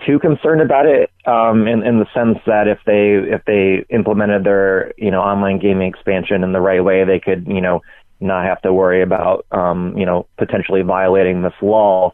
too 0.06 0.18
concerned 0.18 0.62
about 0.62 0.86
it 0.86 1.10
um, 1.26 1.66
in, 1.66 1.82
in 1.82 1.98
the 1.98 2.06
sense 2.14 2.38
that 2.46 2.68
if 2.68 2.78
they 2.86 3.34
if 3.34 3.44
they 3.44 3.84
implemented 3.94 4.44
their 4.44 4.92
you 4.96 5.10
know 5.10 5.20
online 5.20 5.58
gaming 5.58 5.88
expansion 5.88 6.42
in 6.42 6.52
the 6.52 6.60
right 6.60 6.82
way, 6.82 7.04
they 7.04 7.20
could 7.20 7.46
you 7.46 7.60
know 7.60 7.82
not 8.20 8.44
have 8.44 8.60
to 8.62 8.72
worry 8.72 9.02
about 9.02 9.46
um, 9.50 9.96
you 9.96 10.06
know 10.06 10.26
potentially 10.38 10.82
violating 10.82 11.42
this 11.42 11.54
law. 11.62 12.12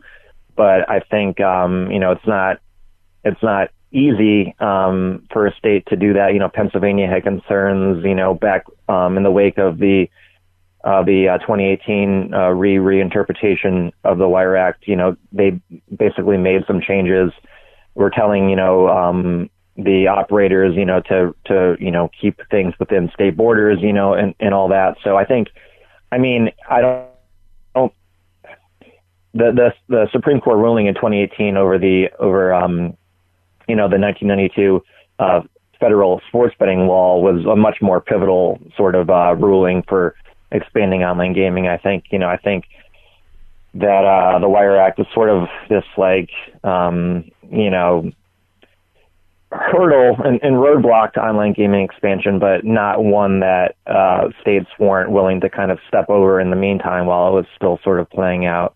But 0.56 0.88
I 0.88 1.00
think 1.00 1.40
um, 1.40 1.90
you 1.90 1.98
know 1.98 2.12
it's 2.12 2.26
not 2.26 2.58
it's 3.24 3.42
not 3.42 3.70
easy 3.92 4.54
um, 4.60 5.26
for 5.32 5.46
a 5.46 5.54
state 5.54 5.86
to 5.86 5.96
do 5.96 6.14
that. 6.14 6.32
You 6.32 6.38
know, 6.38 6.48
Pennsylvania 6.48 7.08
had 7.08 7.24
concerns. 7.24 8.04
You 8.04 8.14
know, 8.14 8.34
back 8.34 8.64
um, 8.88 9.16
in 9.16 9.22
the 9.22 9.30
wake 9.30 9.58
of 9.58 9.78
the 9.78 10.08
uh, 10.86 11.02
the 11.02 11.28
uh, 11.28 11.38
2018 11.38 12.32
uh, 12.32 12.50
re 12.50 12.76
reinterpretation 12.76 13.90
of 14.04 14.18
the 14.18 14.28
Wire 14.28 14.56
Act, 14.56 14.86
you 14.86 14.94
know, 14.94 15.16
they 15.32 15.60
basically 15.94 16.36
made 16.36 16.62
some 16.64 16.80
changes. 16.80 17.32
We're 17.96 18.10
telling, 18.10 18.48
you 18.48 18.54
know, 18.54 18.88
um, 18.88 19.50
the 19.76 20.06
operators, 20.06 20.76
you 20.76 20.84
know, 20.84 21.00
to 21.08 21.34
to 21.46 21.76
you 21.80 21.90
know 21.90 22.08
keep 22.20 22.40
things 22.52 22.72
within 22.78 23.10
state 23.12 23.36
borders, 23.36 23.80
you 23.82 23.92
know, 23.92 24.14
and 24.14 24.36
and 24.38 24.54
all 24.54 24.68
that. 24.68 24.96
So 25.02 25.16
I 25.16 25.24
think, 25.24 25.48
I 26.12 26.18
mean, 26.18 26.50
I 26.70 26.80
don't. 27.74 27.92
the, 29.34 29.50
the 29.52 29.72
the 29.88 30.08
Supreme 30.12 30.40
Court 30.40 30.58
ruling 30.58 30.86
in 30.86 30.94
2018 30.94 31.56
over 31.56 31.78
the 31.78 32.10
over 32.20 32.54
um, 32.54 32.96
you 33.66 33.74
know 33.74 33.88
the 33.88 33.98
1992 33.98 34.84
uh, 35.18 35.40
federal 35.80 36.20
sports 36.28 36.54
betting 36.60 36.86
law 36.86 37.18
was 37.18 37.44
a 37.44 37.56
much 37.56 37.78
more 37.82 38.00
pivotal 38.00 38.60
sort 38.76 38.94
of 38.94 39.10
uh, 39.10 39.34
ruling 39.34 39.82
for 39.88 40.14
expanding 40.50 41.02
online 41.02 41.32
gaming. 41.32 41.66
I 41.66 41.78
think, 41.78 42.04
you 42.10 42.18
know, 42.18 42.28
I 42.28 42.36
think 42.36 42.64
that 43.74 44.04
uh, 44.04 44.38
the 44.38 44.48
Wire 44.48 44.76
Act 44.76 44.98
is 45.00 45.06
sort 45.12 45.28
of 45.28 45.48
this 45.68 45.84
like, 45.96 46.30
um, 46.64 47.30
you 47.50 47.70
know, 47.70 48.10
hurdle 49.52 50.16
and, 50.24 50.40
and 50.42 50.56
roadblock 50.56 51.12
to 51.14 51.20
online 51.20 51.52
gaming 51.52 51.84
expansion, 51.84 52.38
but 52.38 52.64
not 52.64 53.02
one 53.02 53.40
that 53.40 53.76
uh, 53.86 54.28
states 54.40 54.68
weren't 54.78 55.10
willing 55.10 55.40
to 55.40 55.50
kind 55.50 55.70
of 55.70 55.78
step 55.88 56.08
over 56.08 56.40
in 56.40 56.50
the 56.50 56.56
meantime 56.56 57.06
while 57.06 57.28
it 57.28 57.32
was 57.32 57.46
still 57.54 57.78
sort 57.84 58.00
of 58.00 58.08
playing 58.10 58.46
out. 58.46 58.74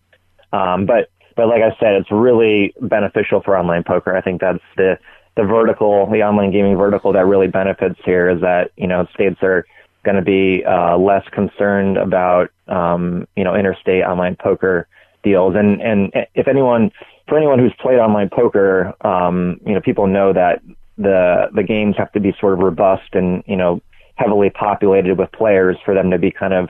Um, 0.52 0.86
but 0.86 1.10
but 1.36 1.48
like 1.48 1.62
I 1.62 1.70
said, 1.80 1.94
it's 1.94 2.10
really 2.10 2.74
beneficial 2.80 3.40
for 3.40 3.56
online 3.56 3.84
poker. 3.84 4.16
I 4.16 4.20
think 4.20 4.40
that's 4.40 4.62
the 4.76 4.98
the 5.36 5.44
vertical, 5.44 6.06
the 6.10 6.22
online 6.22 6.50
gaming 6.50 6.76
vertical 6.76 7.12
that 7.12 7.24
really 7.26 7.46
benefits 7.46 7.98
here 8.04 8.28
is 8.28 8.40
that 8.40 8.72
you 8.76 8.86
know 8.86 9.06
states 9.14 9.38
are 9.42 9.64
going 10.04 10.16
to 10.16 10.22
be 10.22 10.64
uh, 10.64 10.96
less 10.96 11.24
concerned 11.32 11.96
about 11.96 12.50
um, 12.68 13.26
you 13.36 13.44
know 13.44 13.54
interstate 13.54 14.04
online 14.04 14.36
poker 14.36 14.86
deals. 15.22 15.54
And 15.56 15.80
and 15.80 16.12
if 16.34 16.48
anyone 16.48 16.90
for 17.28 17.36
anyone 17.36 17.58
who's 17.58 17.74
played 17.80 17.98
online 17.98 18.30
poker, 18.30 18.94
um, 19.02 19.60
you 19.66 19.74
know 19.74 19.80
people 19.80 20.06
know 20.06 20.32
that 20.32 20.62
the 20.96 21.48
the 21.54 21.62
games 21.62 21.96
have 21.96 22.12
to 22.12 22.20
be 22.20 22.34
sort 22.40 22.54
of 22.54 22.60
robust 22.60 23.14
and 23.14 23.42
you 23.46 23.56
know 23.56 23.80
heavily 24.16 24.50
populated 24.50 25.18
with 25.18 25.32
players 25.32 25.76
for 25.84 25.94
them 25.94 26.10
to 26.10 26.18
be 26.18 26.30
kind 26.30 26.52
of 26.52 26.68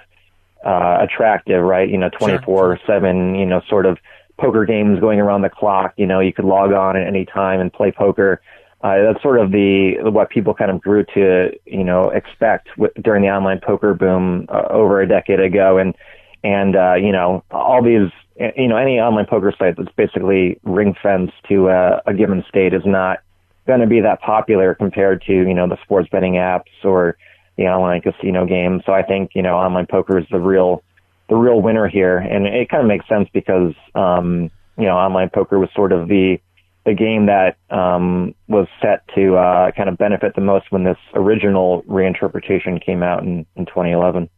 uh, 0.64 0.98
attractive, 1.00 1.62
right? 1.62 1.88
You 1.88 1.98
know, 1.98 2.10
24 2.10 2.80
seven, 2.86 3.34
you 3.34 3.46
know, 3.46 3.60
sort 3.68 3.86
of 3.86 3.98
poker 4.38 4.64
games 4.64 5.00
going 5.00 5.20
around 5.20 5.42
the 5.42 5.50
clock. 5.50 5.94
You 5.96 6.06
know, 6.06 6.20
you 6.20 6.32
could 6.32 6.44
log 6.44 6.72
on 6.72 6.96
at 6.96 7.06
any 7.06 7.24
time 7.24 7.60
and 7.60 7.72
play 7.72 7.92
poker 7.92 8.40
uh, 8.82 9.02
that's 9.02 9.22
sort 9.22 9.38
of 9.38 9.50
the 9.50 9.96
what 10.02 10.30
people 10.30 10.54
kind 10.54 10.70
of 10.70 10.80
grew 10.80 11.04
to 11.14 11.50
you 11.66 11.84
know 11.84 12.10
expect 12.10 12.68
during 13.02 13.22
the 13.22 13.28
online 13.28 13.60
poker 13.60 13.94
boom 13.94 14.46
uh, 14.48 14.62
over 14.70 15.00
a 15.00 15.08
decade 15.08 15.40
ago, 15.40 15.78
and 15.78 15.94
and 16.42 16.76
uh, 16.76 16.94
you 16.94 17.12
know 17.12 17.44
all 17.50 17.82
these 17.82 18.10
you 18.56 18.68
know 18.68 18.76
any 18.76 18.98
online 18.98 19.26
poker 19.26 19.52
site 19.58 19.76
that's 19.76 19.92
basically 19.96 20.58
ring 20.64 20.94
fenced 21.02 21.34
to 21.48 21.68
a, 21.68 22.00
a 22.06 22.14
given 22.14 22.42
state 22.48 22.72
is 22.72 22.82
not 22.86 23.18
going 23.66 23.80
to 23.80 23.86
be 23.86 24.00
that 24.00 24.20
popular 24.22 24.74
compared 24.74 25.22
to 25.26 25.32
you 25.32 25.54
know 25.54 25.68
the 25.68 25.78
sports 25.82 26.08
betting 26.10 26.34
apps 26.34 26.72
or 26.82 27.16
the 27.56 27.64
online 27.64 28.00
casino 28.00 28.46
games. 28.46 28.82
So 28.86 28.92
I 28.92 29.02
think 29.02 29.32
you 29.34 29.42
know 29.42 29.56
online 29.56 29.86
poker 29.86 30.18
is 30.18 30.26
the 30.30 30.40
real 30.40 30.82
the 31.28 31.36
real 31.36 31.60
winner 31.60 31.86
here, 31.86 32.16
and 32.16 32.46
it 32.46 32.70
kind 32.70 32.82
of 32.82 32.88
makes 32.88 33.06
sense 33.06 33.28
because 33.34 33.74
um, 33.94 34.50
you 34.78 34.86
know 34.86 34.96
online 34.96 35.28
poker 35.28 35.58
was 35.58 35.68
sort 35.74 35.92
of 35.92 36.08
the 36.08 36.40
the 36.84 36.94
game 36.94 37.26
that 37.26 37.56
um, 37.70 38.34
was 38.48 38.66
set 38.80 39.02
to 39.14 39.36
uh, 39.36 39.70
kind 39.72 39.88
of 39.88 39.98
benefit 39.98 40.34
the 40.34 40.40
most 40.40 40.66
when 40.70 40.84
this 40.84 40.96
original 41.14 41.82
reinterpretation 41.82 42.84
came 42.84 43.02
out 43.02 43.22
in, 43.22 43.46
in 43.56 43.66
2011. 43.66 44.28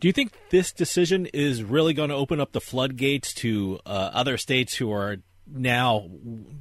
Do 0.00 0.08
you 0.08 0.12
think 0.12 0.32
this 0.50 0.72
decision 0.72 1.26
is 1.26 1.62
really 1.62 1.94
going 1.94 2.10
to 2.10 2.16
open 2.16 2.40
up 2.40 2.52
the 2.52 2.60
floodgates 2.60 3.32
to 3.34 3.78
uh, 3.86 4.10
other 4.12 4.36
states 4.36 4.74
who 4.74 4.92
are 4.92 5.18
now 5.46 6.08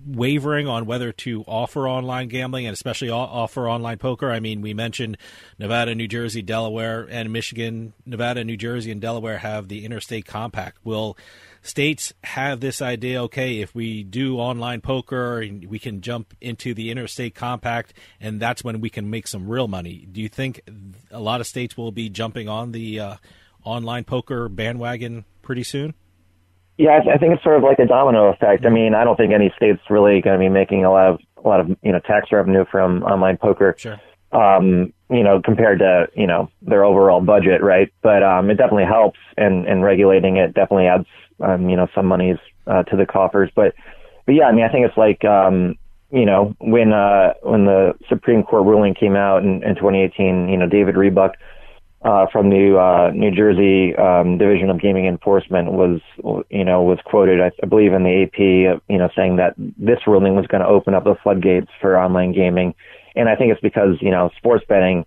wavering 0.06 0.67
on 0.67 0.86
whether 0.86 1.12
to 1.12 1.43
offer 1.48 1.88
online 1.88 2.28
gambling 2.28 2.65
and 2.65 2.74
especially 2.74 3.10
offer 3.10 3.69
online 3.69 3.98
poker. 3.98 4.30
I 4.30 4.39
mean, 4.39 4.62
we 4.62 4.74
mentioned 4.74 5.17
Nevada, 5.58 5.96
New 5.96 6.08
Jersey, 6.08 6.41
Delaware, 6.41 7.08
and 7.10 7.32
Michigan. 7.32 7.93
Nevada, 8.06 8.43
New 8.43 8.58
Jersey, 8.58 8.91
and 8.91 9.00
Delaware 9.00 9.38
have 9.38 9.67
the 9.67 9.86
interstate 9.86 10.26
compact. 10.26 10.80
Will 10.84 11.17
states 11.63 12.13
have 12.23 12.60
this 12.60 12.82
idea 12.82 13.23
okay, 13.23 13.62
if 13.62 13.73
we 13.73 14.04
do 14.04 14.38
online 14.38 14.82
poker, 14.82 15.43
we 15.67 15.80
can 15.80 16.02
jump 16.02 16.36
into 16.39 16.73
the 16.73 16.91
interstate 16.91 17.34
compact, 17.34 17.93
and 18.21 18.39
that's 18.39 18.63
when 18.63 18.82
we 18.82 18.89
can 18.89 19.10
make 19.10 19.28
some 19.28 19.47
real 19.47 19.67
money? 19.67 20.08
Do 20.12 20.21
you 20.21 20.30
think 20.30 20.62
a 21.10 21.19
lot 21.19 21.41
of 21.41 21.47
states 21.47 21.76
will 21.76 21.91
be 21.91 22.10
jumping 22.10 22.47
on 22.47 22.71
the 22.71 22.99
uh, 22.99 23.15
online 23.63 24.04
poker 24.04 24.49
bandwagon 24.49 25.26
pretty 25.41 25.63
soon? 25.63 25.95
Yeah, 26.78 26.99
I 27.12 27.17
think 27.17 27.34
it's 27.34 27.43
sort 27.43 27.58
of 27.58 27.63
like 27.63 27.80
a 27.80 27.86
domino 27.86 28.30
effect. 28.30 28.65
I 28.65 28.69
mean, 28.69 28.93
I 28.95 29.04
don't 29.04 29.15
think 29.15 29.32
any 29.32 29.54
state's 29.56 29.82
really 29.89 30.21
going 30.21 30.39
to 30.39 30.39
be 30.39 30.49
making 30.49 30.86
a 30.86 30.91
lot 30.91 31.12
of 31.12 31.19
a 31.43 31.47
lot 31.47 31.60
of 31.60 31.69
you 31.82 31.91
know 31.91 31.99
tax 31.99 32.32
revenue 32.32 32.65
from 32.69 33.04
online 33.04 33.38
poker. 33.38 33.76
Sure. 33.78 33.99
Um, 34.32 34.91
you 35.13 35.23
know, 35.23 35.41
compared 35.43 35.80
to 35.80 36.08
you 36.15 36.28
know 36.28 36.49
their 36.62 36.84
overall 36.84 37.21
budget, 37.21 37.62
right? 37.62 37.91
But 38.02 38.23
um, 38.23 38.49
it 38.49 38.56
definitely 38.56 38.86
helps, 38.86 39.19
and 39.38 39.65
and 39.67 39.84
regulating 39.84 40.38
it 40.38 40.54
definitely 40.54 40.88
adds 40.88 41.08
um, 41.39 41.69
you 41.69 41.76
know 41.76 41.88
some 41.93 42.06
monies 42.06 42.38
uh, 42.67 42.84
to 42.84 42.97
the 42.97 43.06
coffers. 43.06 43.52
But 43.56 43.76
but 44.26 44.36
yeah, 44.36 44.45
I 44.45 44.52
mean, 44.52 44.65
I 44.65 44.69
think 44.69 44.88
it's 44.88 44.97
like 44.97 45.23
um, 45.26 45.76
you 46.12 46.26
know 46.26 46.56
when 46.60 46.93
uh, 46.93 47.34
when 47.43 47.65
the 47.65 47.93
Supreme 48.10 48.43
Court 48.43 48.65
ruling 48.65 48.95
came 48.95 49.15
out 49.15 49.43
in, 49.43 49.63
in 49.63 49.76
2018, 49.76 50.49
you 50.49 50.58
know 50.58 50.67
David 50.67 50.97
Rebuck 50.97 51.36
uh, 52.04 52.26
from 52.32 52.49
the 52.49 52.78
uh, 52.78 53.12
New 53.15 53.32
Jersey 53.32 53.95
um, 53.95 54.38
Division 54.38 54.69
of 54.69 54.82
Gaming 54.82 55.06
Enforcement 55.06 55.71
was, 55.71 56.02
you 56.49 56.65
know, 56.65 56.84
was 56.84 56.99
quoted, 57.06 57.39
I, 57.39 57.52
I 57.62 57.65
believe, 57.65 57.93
in 57.93 58.04
the 58.04 58.23
AP, 58.23 58.39
you 58.89 58.97
know, 58.97 59.10
saying 59.15 59.38
that 59.38 59.54
this 59.58 59.99
ruling 60.06 60.36
was 60.36 60.45
going 60.47 60.62
to 60.62 60.67
open 60.67 60.93
up 60.93 61.06
the 61.06 61.15
floodgates 61.23 61.69
for 61.80 61.97
online 61.97 62.34
gaming, 62.34 62.76
and 63.15 63.30
I 63.30 63.36
think 63.36 63.52
it's 63.52 63.62
because 63.62 63.97
you 64.02 64.12
know 64.12 64.32
sports 64.38 64.65
betting 64.67 65.06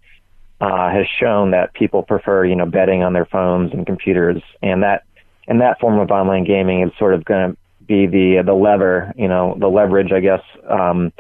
uh, 0.61 0.91
has 0.91 1.07
shown 1.21 1.51
that 1.51 1.75
people 1.75 2.03
prefer, 2.03 2.45
you 2.45 2.57
know, 2.57 2.67
betting 2.67 3.03
on 3.03 3.13
their 3.13 3.27
phones 3.27 3.73
and 3.73 3.87
computers, 3.87 4.43
and 4.63 4.83
that 4.83 5.05
and 5.49 5.61
that 5.61 5.79
form 5.81 5.99
of 5.99 6.11
online 6.11 6.45
gaming 6.45 6.83
is 6.83 6.93
sort 6.99 7.15
of 7.15 7.25
going 7.25 7.53
to 7.53 7.57
be 7.87 8.07
the 8.07 8.43
the 8.45 8.55
lever, 8.55 9.13
you 9.17 9.29
know, 9.29 9.57
the 9.59 9.69
leverage, 9.69 10.13
I 10.13 10.21
guess. 10.21 10.43
Um, 10.69 11.13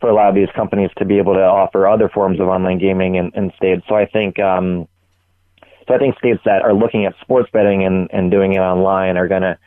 for 0.00 0.10
a 0.10 0.14
lot 0.14 0.28
of 0.28 0.34
these 0.34 0.48
companies 0.54 0.90
to 0.98 1.04
be 1.04 1.18
able 1.18 1.34
to 1.34 1.42
offer 1.42 1.88
other 1.88 2.08
forms 2.08 2.40
of 2.40 2.48
online 2.48 2.78
gaming 2.78 3.14
in, 3.14 3.30
in 3.34 3.52
states. 3.56 3.82
So 3.88 3.94
I 3.94 4.06
think, 4.06 4.38
um, 4.38 4.86
so 5.88 5.94
I 5.94 5.98
think 5.98 6.18
states 6.18 6.40
that 6.44 6.62
are 6.62 6.74
looking 6.74 7.06
at 7.06 7.14
sports 7.20 7.50
betting 7.52 7.84
and, 7.84 8.10
and 8.12 8.30
doing 8.30 8.52
it 8.52 8.58
online 8.58 9.16
are 9.16 9.28
going 9.28 9.42
to 9.42 9.58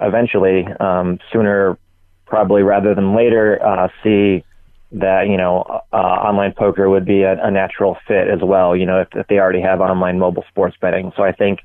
eventually, 0.00 0.66
um, 0.80 1.20
sooner, 1.32 1.78
probably 2.26 2.62
rather 2.62 2.94
than 2.94 3.14
later, 3.14 3.64
uh, 3.64 3.88
see 4.02 4.44
that 4.92 5.28
you 5.28 5.36
know 5.36 5.62
uh, 5.92 5.96
online 5.96 6.52
poker 6.56 6.88
would 6.88 7.04
be 7.04 7.22
a, 7.22 7.32
a 7.42 7.50
natural 7.50 7.96
fit 8.06 8.28
as 8.28 8.40
well. 8.42 8.76
You 8.76 8.86
know, 8.86 9.00
if, 9.00 9.08
if 9.14 9.26
they 9.28 9.38
already 9.38 9.60
have 9.62 9.80
online 9.80 10.18
mobile 10.18 10.44
sports 10.48 10.76
betting. 10.80 11.12
So 11.16 11.22
I 11.22 11.32
think 11.32 11.60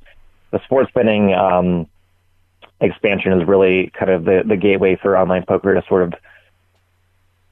the 0.52 0.60
sports 0.64 0.92
betting 0.94 1.34
um, 1.34 1.88
expansion 2.80 3.34
is 3.34 3.48
really 3.48 3.92
kind 3.98 4.12
of 4.12 4.24
the, 4.26 4.44
the 4.48 4.56
gateway 4.56 4.98
for 5.02 5.18
online 5.18 5.44
poker 5.48 5.74
to 5.74 5.84
sort 5.88 6.04
of 6.04 6.14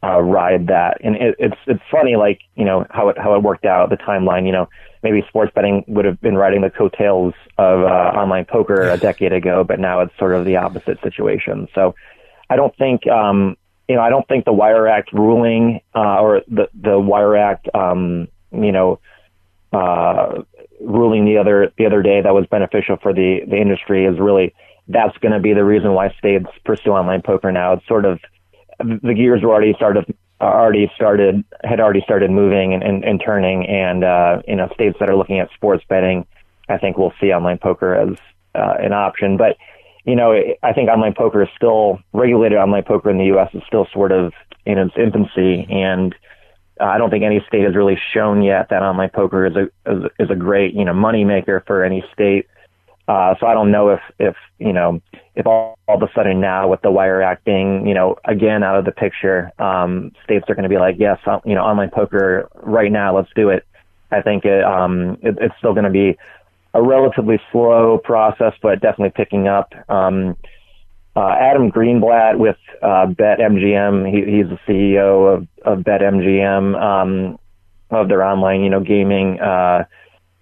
uh, 0.04 0.22
ride 0.22 0.68
that. 0.68 0.98
And 1.04 1.16
it, 1.16 1.36
it's 1.40 1.58
it's 1.68 1.84
funny, 1.92 2.16
like 2.16 2.40
you 2.56 2.66
know 2.66 2.86
how 2.90 3.10
it 3.10 3.18
how 3.18 3.36
it 3.36 3.44
worked 3.44 3.66
out 3.66 3.90
the 3.90 3.98
timeline. 3.98 4.46
You 4.46 4.54
know, 4.54 4.70
maybe 5.04 5.24
sports 5.28 5.52
betting 5.54 5.84
would 5.88 6.06
have 6.06 6.22
been 6.22 6.36
riding 6.36 6.62
the 6.62 6.70
coattails 6.70 7.34
of 7.58 7.82
uh, 7.82 8.18
online 8.18 8.46
poker 8.46 8.90
a 8.90 8.98
decade 9.00 9.34
ago, 9.34 9.64
but 9.68 9.80
now 9.80 10.02
it's 10.02 10.18
sort 10.18 10.36
of 10.36 10.46
the 10.46 10.56
opposite 10.56 11.00
situation. 11.02 11.68
So 11.76 11.96
I 12.50 12.56
don't 12.56 12.76
think 12.78 13.08
um, 13.08 13.58
you 13.88 13.96
know 13.96 14.02
I 14.02 14.10
don't 14.10 14.28
think 14.28 14.46
the 14.46 14.54
Wire 14.54 14.88
Act 14.88 15.14
ruling 15.14 15.82
uh, 15.94 16.20
or 16.20 16.42
the 16.48 16.70
the 16.74 17.00
Wire 17.00 17.36
Act 17.36 17.68
um, 17.76 18.28
you 18.52 18.72
know 18.72 19.00
uh, 19.74 20.44
ruling 20.82 21.26
the 21.26 21.38
other 21.38 21.72
the 21.78 21.86
other 21.86 22.02
day 22.02 22.22
that 22.22 22.34
was 22.34 22.46
beneficial 22.48 22.98
for 23.02 23.14
the 23.14 23.42
the 23.48 23.58
industry 23.58 24.06
is 24.06 24.20
really 24.20 24.54
that's 24.88 25.18
going 25.18 25.32
to 25.32 25.40
be 25.40 25.54
the 25.54 25.64
reason 25.64 25.94
why 25.94 26.14
states 26.18 26.46
pursue 26.64 26.92
online 26.92 27.22
poker 27.22 27.52
now. 27.52 27.74
It's 27.74 27.88
sort 27.88 28.06
of 28.06 28.20
the 28.80 29.14
gears 29.14 29.42
were 29.42 29.52
already 29.52 29.74
started 29.74 30.14
already 30.42 30.92
started 30.96 31.44
had 31.64 31.80
already 31.80 32.02
started 32.02 32.30
moving 32.30 32.74
and, 32.74 32.84
and, 32.84 33.04
and 33.06 33.22
turning 33.24 33.66
and 33.68 34.04
uh 34.04 34.42
you 34.48 34.56
know 34.56 34.70
states 34.74 34.98
that 35.00 35.10
are 35.10 35.16
looking 35.16 35.40
at 35.40 35.50
sports 35.54 35.84
betting 35.88 36.26
I 36.68 36.78
think 36.78 36.98
we'll 36.98 37.14
see 37.22 37.28
online 37.28 37.58
poker 37.58 37.96
as 37.96 38.18
uh, 38.54 38.76
an 38.80 38.92
option 38.92 39.38
but 39.38 39.56
you 40.06 40.16
know 40.16 40.34
I 40.64 40.74
think 40.74 40.90
online 40.90 41.14
poker 41.14 41.44
is 41.44 41.50
still 41.56 42.00
regulated 42.14 42.58
online 42.58 42.84
poker 42.84 43.10
in 43.10 43.18
the 43.18 43.36
US 43.36 43.54
is 43.54 43.64
still 43.68 43.88
sort 43.94 44.12
of 44.12 44.34
in 44.66 44.78
its 44.78 44.96
infancy 44.98 45.68
and 45.70 46.16
I 46.80 46.98
don't 46.98 47.10
think 47.10 47.24
any 47.24 47.44
state 47.48 47.64
has 47.64 47.76
really 47.76 47.98
shown 48.14 48.42
yet 48.42 48.70
that 48.70 48.82
online 48.82 49.10
poker 49.10 49.46
is 49.46 49.56
a 49.56 49.64
is, 49.92 50.12
is 50.20 50.30
a 50.30 50.36
great 50.36 50.74
you 50.74 50.86
know 50.86 50.94
money 50.94 51.24
maker 51.24 51.64
for 51.66 51.84
any 51.84 52.04
state 52.14 52.48
uh, 53.08 53.36
so 53.40 53.46
I 53.46 53.54
don't 53.54 53.72
know 53.72 53.90
if, 53.90 54.00
if, 54.18 54.36
you 54.58 54.74
know, 54.74 55.00
if 55.36 55.46
all, 55.46 55.78
all 55.88 55.98
of 55.98 56.02
a 56.02 56.12
sudden 56.16 56.42
now 56.42 56.68
with 56.68 56.82
the 56.82 56.90
Wire 56.90 57.22
Act 57.22 57.46
being, 57.46 57.86
you 57.86 57.94
know, 57.94 58.16
again 58.26 58.64
out 58.64 58.78
of 58.80 58.86
the 58.86 58.92
picture, 58.92 59.52
um, 59.60 60.12
states 60.24 60.46
are 60.50 60.56
going 60.56 60.64
to 60.64 60.70
be 60.70 60.80
like, 60.80 60.96
yes, 60.98 61.20
uh, 61.28 61.40
you 61.46 61.54
know, 61.54 61.62
online 61.62 61.92
poker 61.92 62.50
right 62.56 62.92
now, 62.92 63.16
let's 63.16 63.30
do 63.36 63.50
it. 63.50 63.64
I 64.12 64.22
think 64.22 64.46
it, 64.46 64.64
um, 64.64 65.18
it, 65.22 65.38
it's 65.40 65.54
still 65.60 65.74
going 65.74 65.86
to 65.86 65.92
be 65.92 66.18
a 66.76 66.84
relatively 66.84 67.40
slow 67.52 67.98
process, 67.98 68.54
but 68.62 68.82
definitely 68.82 69.14
picking 69.16 69.48
up. 69.48 69.74
Um, 69.90 70.36
uh, 71.16 71.34
Adam 71.40 71.72
Greenblatt 71.72 72.38
with 72.38 72.58
uh, 72.84 73.08
BetMGM, 73.08 74.06
he, 74.12 74.38
he's 74.38 74.50
the 74.50 74.60
CEO 74.68 75.34
of, 75.34 75.48
of 75.64 75.86
BetMGM, 75.86 76.80
um, 76.80 77.40
of 77.90 78.10
their 78.10 78.22
online, 78.22 78.62
you 78.62 78.70
know, 78.70 78.82
gaming 78.82 79.40
uh, 79.40 79.86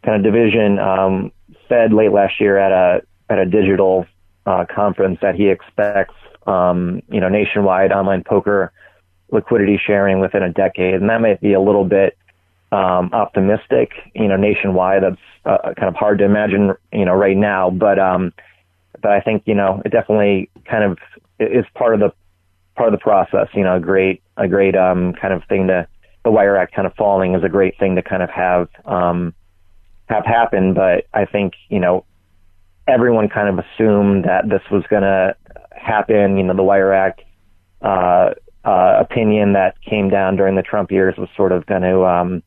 kind 0.03 0.17
of 0.17 0.23
division. 0.23 0.79
Um, 0.79 1.31
said 1.69 1.93
late 1.93 2.11
last 2.11 2.39
year 2.39 2.57
at 2.57 2.71
a 2.71 3.01
at 3.31 3.39
a 3.39 3.45
digital 3.45 4.05
uh, 4.45 4.65
conference 4.73 5.19
that 5.21 5.35
he 5.35 5.49
expects 5.49 6.15
um, 6.47 7.01
you 7.11 7.19
know 7.19 7.29
nationwide 7.29 7.91
online 7.91 8.23
poker 8.23 8.71
liquidity 9.31 9.79
sharing 9.83 10.19
within 10.19 10.43
a 10.43 10.51
decade, 10.51 10.95
and 10.95 11.09
that 11.09 11.21
might 11.21 11.41
be 11.41 11.53
a 11.53 11.61
little 11.61 11.85
bit 11.85 12.17
um, 12.73 13.09
optimistic. 13.13 13.91
You 14.15 14.27
know, 14.27 14.37
nationwide, 14.37 15.03
that's 15.03 15.21
uh, 15.45 15.73
kind 15.75 15.89
of 15.89 15.95
hard 15.95 16.19
to 16.19 16.25
imagine. 16.25 16.71
You 16.91 17.05
know, 17.05 17.13
right 17.13 17.37
now, 17.37 17.69
but 17.69 17.99
um, 17.99 18.33
but 19.01 19.11
I 19.11 19.21
think 19.21 19.43
you 19.45 19.55
know 19.55 19.81
it 19.85 19.89
definitely 19.89 20.49
kind 20.69 20.83
of 20.83 20.97
is 21.39 21.65
part 21.75 21.93
of 21.93 21.99
the 21.99 22.11
part 22.75 22.93
of 22.93 22.99
the 22.99 23.03
process. 23.03 23.47
You 23.53 23.63
know, 23.63 23.75
a 23.75 23.79
great 23.79 24.21
a 24.37 24.47
great 24.47 24.75
um, 24.75 25.13
kind 25.13 25.33
of 25.33 25.43
thing 25.47 25.67
to 25.67 25.87
the 26.23 26.31
Wire 26.31 26.55
Act 26.55 26.73
kind 26.73 26.87
of 26.87 26.93
falling 26.95 27.35
is 27.35 27.43
a 27.43 27.49
great 27.49 27.77
thing 27.77 27.95
to 27.95 28.01
kind 28.01 28.23
of 28.23 28.29
have 28.29 28.69
um, 28.85 29.33
have 30.07 30.25
happened, 30.25 30.75
but 30.75 31.05
I 31.13 31.25
think, 31.25 31.53
you 31.69 31.79
know, 31.79 32.05
everyone 32.87 33.29
kind 33.29 33.49
of 33.49 33.65
assumed 33.65 34.25
that 34.25 34.49
this 34.49 34.61
was 34.71 34.83
going 34.89 35.03
to 35.03 35.35
happen. 35.71 36.37
You 36.37 36.43
know, 36.43 36.55
the 36.55 36.63
Wire 36.63 36.93
Act 36.93 37.21
uh, 37.81 38.31
uh, 38.63 38.97
opinion 38.99 39.53
that 39.53 39.75
came 39.81 40.09
down 40.09 40.35
during 40.35 40.55
the 40.55 40.61
Trump 40.61 40.91
years 40.91 41.15
was 41.17 41.29
sort 41.35 41.51
of 41.51 41.65
going 41.65 41.81
to 41.81 42.05
um, 42.05 42.43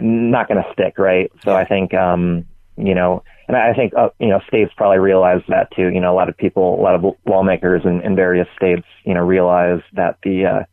not 0.00 0.48
going 0.48 0.62
to 0.62 0.72
stick, 0.72 0.98
right? 0.98 1.30
So 1.44 1.54
I 1.54 1.64
think, 1.64 1.94
um, 1.94 2.46
you 2.76 2.94
know, 2.94 3.22
and 3.48 3.56
I 3.56 3.72
think 3.74 3.92
uh, 3.96 4.10
you 4.18 4.28
know 4.28 4.40
states 4.48 4.72
probably 4.76 4.98
realize 4.98 5.42
that 5.48 5.70
too. 5.74 5.88
You 5.88 6.00
know, 6.00 6.12
a 6.12 6.16
lot 6.16 6.28
of 6.28 6.36
people, 6.36 6.78
a 6.78 6.82
lot 6.82 6.94
of 6.94 7.16
lawmakers 7.26 7.82
in, 7.84 8.02
in 8.02 8.16
various 8.16 8.48
states, 8.56 8.86
you 9.04 9.14
know, 9.14 9.20
realize 9.20 9.80
that 9.92 10.18
the 10.22 10.46
uh, 10.46 10.64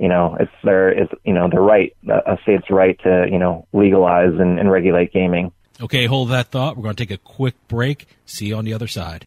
you 0.00 0.08
know, 0.08 0.34
it's 0.40 0.50
their, 0.64 0.88
it's, 0.88 1.12
you 1.24 1.34
know, 1.34 1.50
the 1.50 1.60
right, 1.60 1.94
a 2.08 2.38
state's 2.42 2.70
right 2.70 2.98
to, 3.02 3.26
you 3.30 3.38
know, 3.38 3.66
legalize 3.74 4.32
and, 4.38 4.58
and 4.58 4.70
regulate 4.70 5.12
gaming. 5.12 5.52
Okay, 5.78 6.06
hold 6.06 6.30
that 6.30 6.46
thought. 6.46 6.78
We're 6.78 6.84
going 6.84 6.96
to 6.96 7.06
take 7.06 7.10
a 7.10 7.22
quick 7.22 7.54
break. 7.68 8.06
See 8.24 8.46
you 8.46 8.56
on 8.56 8.64
the 8.64 8.72
other 8.72 8.88
side. 8.88 9.26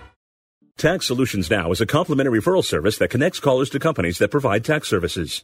Tax 0.81 1.05
Solutions 1.05 1.47
Now 1.51 1.71
is 1.71 1.79
a 1.79 1.85
complimentary 1.85 2.41
referral 2.41 2.65
service 2.65 2.97
that 2.97 3.11
connects 3.11 3.39
callers 3.39 3.69
to 3.69 3.77
companies 3.77 4.17
that 4.17 4.31
provide 4.31 4.65
tax 4.65 4.89
services. 4.89 5.43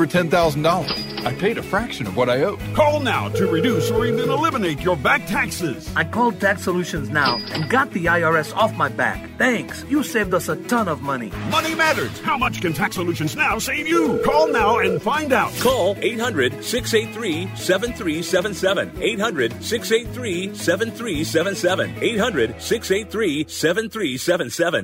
$10,000. 0.07 1.25
I 1.25 1.33
paid 1.35 1.57
a 1.57 1.63
fraction 1.63 2.07
of 2.07 2.17
what 2.17 2.29
I 2.29 2.43
owed. 2.43 2.59
Call 2.73 2.99
now 2.99 3.29
to 3.29 3.45
reduce 3.47 3.91
or 3.91 4.05
even 4.05 4.29
eliminate 4.29 4.79
your 4.79 4.97
back 4.97 5.25
taxes. 5.27 5.91
I 5.95 6.03
called 6.03 6.39
Tax 6.39 6.63
Solutions 6.63 7.09
Now 7.09 7.37
and 7.51 7.69
got 7.69 7.91
the 7.91 8.05
IRS 8.05 8.55
off 8.55 8.75
my 8.75 8.89
back. 8.89 9.29
Thanks. 9.37 9.85
You 9.89 10.03
saved 10.03 10.33
us 10.33 10.49
a 10.49 10.55
ton 10.67 10.87
of 10.87 11.01
money. 11.01 11.31
Money 11.49 11.75
matters. 11.75 12.19
How 12.21 12.37
much 12.37 12.61
can 12.61 12.73
Tax 12.73 12.95
Solutions 12.95 13.35
Now 13.35 13.59
save 13.59 13.87
you? 13.87 14.19
Call 14.25 14.47
now 14.51 14.79
and 14.79 15.01
find 15.01 15.31
out. 15.31 15.53
Call 15.59 15.95
800 15.99 16.63
683 16.63 17.55
7377. 17.55 19.01
800 19.01 19.63
683 19.63 20.55
7377. 20.55 21.95
800 22.01 22.61
683 22.61 23.45
7377. 23.47 24.83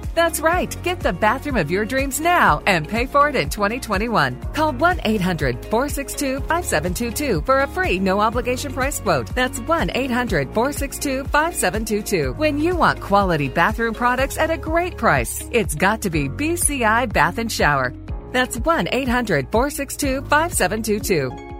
That's 0.13 0.39
right. 0.39 0.75
Get 0.83 0.99
the 0.99 1.13
bathroom 1.13 1.57
of 1.57 1.71
your 1.71 1.85
dreams 1.85 2.19
now 2.19 2.61
and 2.65 2.87
pay 2.87 3.05
for 3.05 3.29
it 3.29 3.35
in 3.35 3.49
2021. 3.49 4.41
Call 4.53 4.73
1 4.73 5.01
800 5.03 5.65
462 5.65 6.39
5722 6.41 7.41
for 7.41 7.61
a 7.61 7.67
free 7.67 7.99
no 7.99 8.19
obligation 8.19 8.73
price 8.73 8.99
quote. 8.99 9.27
That's 9.35 9.59
1 9.59 9.91
800 9.93 10.53
462 10.53 11.23
5722. 11.25 12.33
When 12.33 12.59
you 12.59 12.75
want 12.75 12.99
quality 12.99 13.49
bathroom 13.49 13.93
products 13.93 14.37
at 14.37 14.51
a 14.51 14.57
great 14.57 14.97
price, 14.97 15.47
it's 15.51 15.75
got 15.75 16.01
to 16.01 16.09
be 16.09 16.29
BCI 16.29 17.11
Bath 17.11 17.37
and 17.37 17.51
Shower. 17.51 17.93
That's 18.31 18.57
1 18.57 18.87
800 18.91 19.51
462 19.51 20.21
5722. 20.23 21.50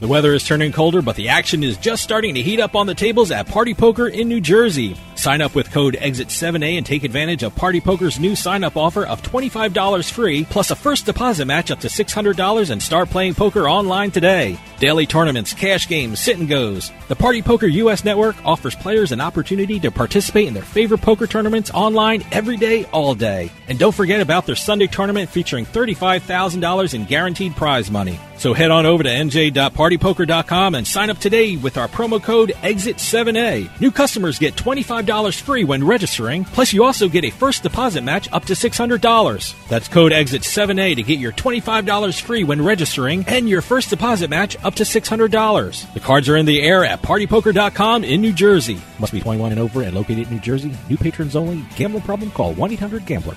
The 0.00 0.06
weather 0.06 0.32
is 0.32 0.44
turning 0.44 0.70
colder, 0.70 1.02
but 1.02 1.16
the 1.16 1.28
action 1.28 1.64
is 1.64 1.76
just 1.76 2.04
starting 2.04 2.36
to 2.36 2.42
heat 2.42 2.60
up 2.60 2.76
on 2.76 2.86
the 2.86 2.94
tables 2.94 3.32
at 3.32 3.48
Party 3.48 3.74
Poker 3.74 4.06
in 4.06 4.28
New 4.28 4.40
Jersey. 4.40 4.96
Sign 5.16 5.42
up 5.42 5.56
with 5.56 5.72
code 5.72 5.94
EXIT7A 5.94 6.76
and 6.76 6.86
take 6.86 7.02
advantage 7.02 7.42
of 7.42 7.56
Party 7.56 7.80
Poker's 7.80 8.20
new 8.20 8.36
sign 8.36 8.62
up 8.62 8.76
offer 8.76 9.04
of 9.04 9.22
$25 9.22 10.08
free, 10.12 10.44
plus 10.44 10.70
a 10.70 10.76
first 10.76 11.04
deposit 11.04 11.46
match 11.46 11.72
up 11.72 11.80
to 11.80 11.88
$600 11.88 12.70
and 12.70 12.80
start 12.80 13.10
playing 13.10 13.34
poker 13.34 13.68
online 13.68 14.12
today. 14.12 14.56
Daily 14.78 15.04
tournaments, 15.04 15.52
cash 15.52 15.88
games, 15.88 16.20
sit 16.20 16.38
and 16.38 16.48
goes. 16.48 16.92
The 17.08 17.16
Party 17.16 17.42
Poker 17.42 17.66
US 17.66 18.04
network 18.04 18.36
offers 18.46 18.76
players 18.76 19.10
an 19.10 19.20
opportunity 19.20 19.80
to 19.80 19.90
participate 19.90 20.46
in 20.46 20.54
their 20.54 20.62
favorite 20.62 21.02
poker 21.02 21.26
tournaments 21.26 21.72
online 21.72 22.24
every 22.30 22.56
day, 22.56 22.84
all 22.92 23.16
day. 23.16 23.50
And 23.66 23.80
don't 23.80 23.94
forget 23.94 24.20
about 24.20 24.46
their 24.46 24.54
Sunday 24.54 24.86
tournament 24.86 25.28
featuring 25.28 25.66
$35,000 25.66 26.94
in 26.94 27.04
guaranteed 27.04 27.56
prize 27.56 27.90
money. 27.90 28.20
So 28.38 28.54
head 28.54 28.70
on 28.70 28.86
over 28.86 29.02
to 29.02 29.08
nj.partypoker.com 29.08 30.76
and 30.76 30.86
sign 30.86 31.10
up 31.10 31.18
today 31.18 31.56
with 31.56 31.76
our 31.76 31.88
promo 31.88 32.22
code 32.22 32.52
EXIT7A. 32.62 33.80
New 33.80 33.90
customers 33.90 34.38
get 34.38 34.54
$25 34.54 35.40
free 35.40 35.64
when 35.64 35.84
registering, 35.84 36.44
plus 36.44 36.72
you 36.72 36.84
also 36.84 37.08
get 37.08 37.24
a 37.24 37.30
first 37.30 37.64
deposit 37.64 38.04
match 38.04 38.32
up 38.32 38.44
to 38.44 38.52
$600. 38.52 39.68
That's 39.68 39.88
code 39.88 40.12
EXIT7A 40.12 40.94
to 40.96 41.02
get 41.02 41.18
your 41.18 41.32
$25 41.32 42.20
free 42.20 42.44
when 42.44 42.64
registering 42.64 43.24
and 43.26 43.48
your 43.48 43.60
first 43.60 43.90
deposit 43.90 44.30
match 44.30 44.56
up 44.64 44.76
to 44.76 44.84
$600. 44.84 45.92
The 45.92 46.00
cards 46.00 46.28
are 46.28 46.36
in 46.36 46.46
the 46.46 46.62
air 46.62 46.84
at 46.84 47.02
partypoker.com 47.02 48.04
in 48.04 48.20
New 48.20 48.32
Jersey. 48.32 48.80
Must 49.00 49.12
be 49.12 49.20
21 49.20 49.50
and 49.50 49.60
over 49.60 49.82
and 49.82 49.94
located 49.94 50.28
in 50.28 50.34
New 50.34 50.40
Jersey. 50.40 50.72
New 50.88 50.96
patrons 50.96 51.34
only. 51.34 51.64
Gambling 51.74 52.04
problem? 52.04 52.30
Call 52.30 52.54
1-800-GAMBLER. 52.54 53.36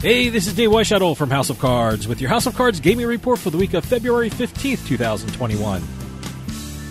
Hey, 0.00 0.28
this 0.28 0.46
is 0.46 0.54
Dave 0.54 0.70
Weishuttle 0.70 1.16
from 1.16 1.28
House 1.28 1.50
of 1.50 1.58
Cards 1.58 2.06
with 2.06 2.20
your 2.20 2.30
House 2.30 2.46
of 2.46 2.54
Cards 2.54 2.78
gaming 2.78 3.06
report 3.06 3.40
for 3.40 3.50
the 3.50 3.56
week 3.56 3.74
of 3.74 3.84
February 3.84 4.30
15th, 4.30 4.86
2021. 4.86 5.82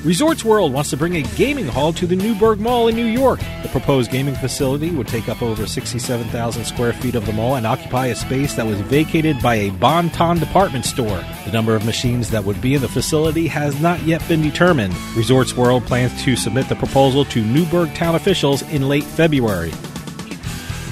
Resorts 0.03 0.43
World 0.43 0.73
wants 0.73 0.89
to 0.89 0.97
bring 0.97 1.15
a 1.15 1.21
gaming 1.37 1.67
hall 1.67 1.93
to 1.93 2.05
the 2.05 2.17
Newburgh 2.17 2.59
Mall 2.59 2.89
in 2.89 2.97
New 2.97 3.05
York. 3.05 3.39
The 3.63 3.69
proposed 3.69 4.11
gaming 4.11 4.35
facility 4.35 4.91
would 4.91 5.07
take 5.07 5.29
up 5.29 5.41
over 5.41 5.65
67,000 5.65 6.65
square 6.65 6.91
feet 6.91 7.15
of 7.15 7.25
the 7.25 7.31
mall 7.31 7.55
and 7.55 7.65
occupy 7.65 8.07
a 8.07 8.15
space 8.15 8.55
that 8.55 8.65
was 8.65 8.81
vacated 8.81 9.41
by 9.41 9.55
a 9.55 9.71
Bon-Ton 9.71 10.39
department 10.39 10.83
store. 10.83 11.23
The 11.45 11.53
number 11.53 11.77
of 11.77 11.85
machines 11.85 12.29
that 12.31 12.43
would 12.43 12.59
be 12.59 12.75
in 12.75 12.81
the 12.81 12.89
facility 12.89 13.47
has 13.47 13.79
not 13.79 14.03
yet 14.03 14.27
been 14.27 14.41
determined. 14.41 14.93
Resorts 15.15 15.55
World 15.55 15.85
plans 15.85 16.21
to 16.25 16.35
submit 16.35 16.67
the 16.67 16.75
proposal 16.75 17.23
to 17.23 17.41
Newburgh 17.41 17.93
town 17.95 18.15
officials 18.15 18.63
in 18.63 18.89
late 18.89 19.05
February. 19.05 19.71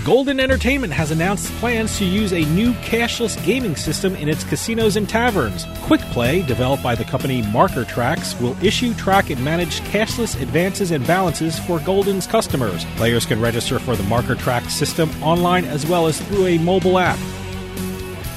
Golden 0.06 0.40
Entertainment 0.40 0.94
has 0.94 1.10
announced 1.10 1.52
plans 1.54 1.98
to 1.98 2.06
use 2.06 2.32
a 2.32 2.46
new 2.54 2.74
cashless 2.74 3.44
gaming 3.44 3.76
system 3.76 4.16
in 4.18 4.30
its 4.30 4.44
casinos 4.44 4.98
and 4.98 5.10
taverns. 5.10 5.66
Quick 5.82 6.02
Play, 6.12 6.44
developed 6.44 6.84
by 6.84 6.94
the 6.94 7.04
company 7.04 7.42
Marker 7.42 7.86
Trax, 7.86 8.40
will 8.40 8.56
issue, 8.64 8.94
track, 8.94 9.32
and 9.32 9.44
manage 9.44 9.80
cashless 9.82 10.40
advances 10.40 10.92
and 10.92 11.08
balances 11.08 11.58
for 11.58 11.80
Golden's 11.80 12.28
customers. 12.28 12.86
Players 12.98 13.26
can 13.26 13.42
register 13.42 13.80
for 13.80 13.96
the 13.96 14.04
Marker 14.04 14.36
Trax 14.36 14.70
system 14.70 15.10
online 15.24 15.66
as 15.66 15.88
well 15.88 16.06
as 16.06 16.22
through 16.22 16.46
a 16.46 16.60
mobile 16.60 17.00
app. 17.00 17.18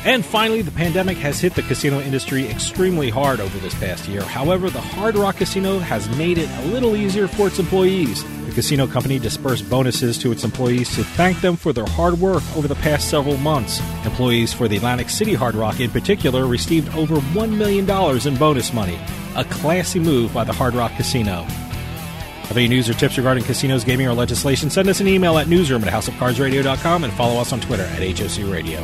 And 0.09 0.25
finally, 0.25 0.63
the 0.63 0.71
pandemic 0.71 1.19
has 1.19 1.39
hit 1.39 1.55
the 1.55 1.61
casino 1.61 2.01
industry 2.01 2.49
extremely 2.49 3.11
hard 3.11 3.41
over 3.41 3.59
this 3.59 3.75
past 3.75 4.09
year. 4.09 4.23
However, 4.23 4.71
the 4.71 4.81
Hard 4.81 5.17
Rock 5.17 5.37
Casino 5.37 5.79
has 5.81 6.09
made 6.17 6.39
it 6.39 6.49
a 6.49 6.65
little 6.69 6.97
easier 6.97 7.29
for 7.29 7.49
its 7.49 7.59
employees. 7.59 8.25
The 8.47 8.53
casino 8.53 8.87
company 8.87 9.19
dispersed 9.19 9.69
bonuses 9.69 10.17
to 10.21 10.33
its 10.33 10.45
employees 10.45 10.89
to 10.97 11.05
thank 11.05 11.43
them 11.43 11.57
for 11.57 11.75
their 11.75 11.85
hard 11.85 12.19
work 12.19 12.43
over 12.57 12.67
the 12.67 12.75
past 12.77 13.11
several 13.11 13.37
months. 13.37 13.83
Employees 14.07 14.55
for 14.55 14.67
the 14.67 14.79
Atlantic 14.79 15.11
City 15.11 15.35
Hard 15.35 15.55
Rock 15.55 15.79
in 15.79 15.91
particular 15.91 16.47
received 16.47 16.89
over 16.97 17.17
$1 17.17 17.59
million 17.59 17.85
in 18.27 18.37
bonus 18.39 18.73
money. 18.73 18.99
A 19.37 19.45
classy 19.45 20.01
move 20.01 20.33
by 20.33 20.43
the 20.43 20.55
Hard 20.55 20.73
Rock 20.73 20.93
Casino. 20.97 21.43
Have 21.43 22.57
any 22.57 22.67
news 22.67 22.89
or 22.89 22.95
tips 22.95 23.19
regarding 23.19 23.45
casinos, 23.45 23.85
gaming, 23.85 24.09
or 24.09 24.15
legislation? 24.15 24.71
Send 24.71 24.89
us 24.89 25.01
an 25.01 25.07
email 25.07 25.37
at 25.37 25.49
newsroom 25.49 25.85
at 25.85 25.93
houseofcardsradio.com 25.93 27.05
and 27.05 27.13
follow 27.13 27.39
us 27.39 27.53
on 27.53 27.61
Twitter 27.61 27.85
at 27.85 28.19
HOC 28.19 28.51
Radio. 28.51 28.83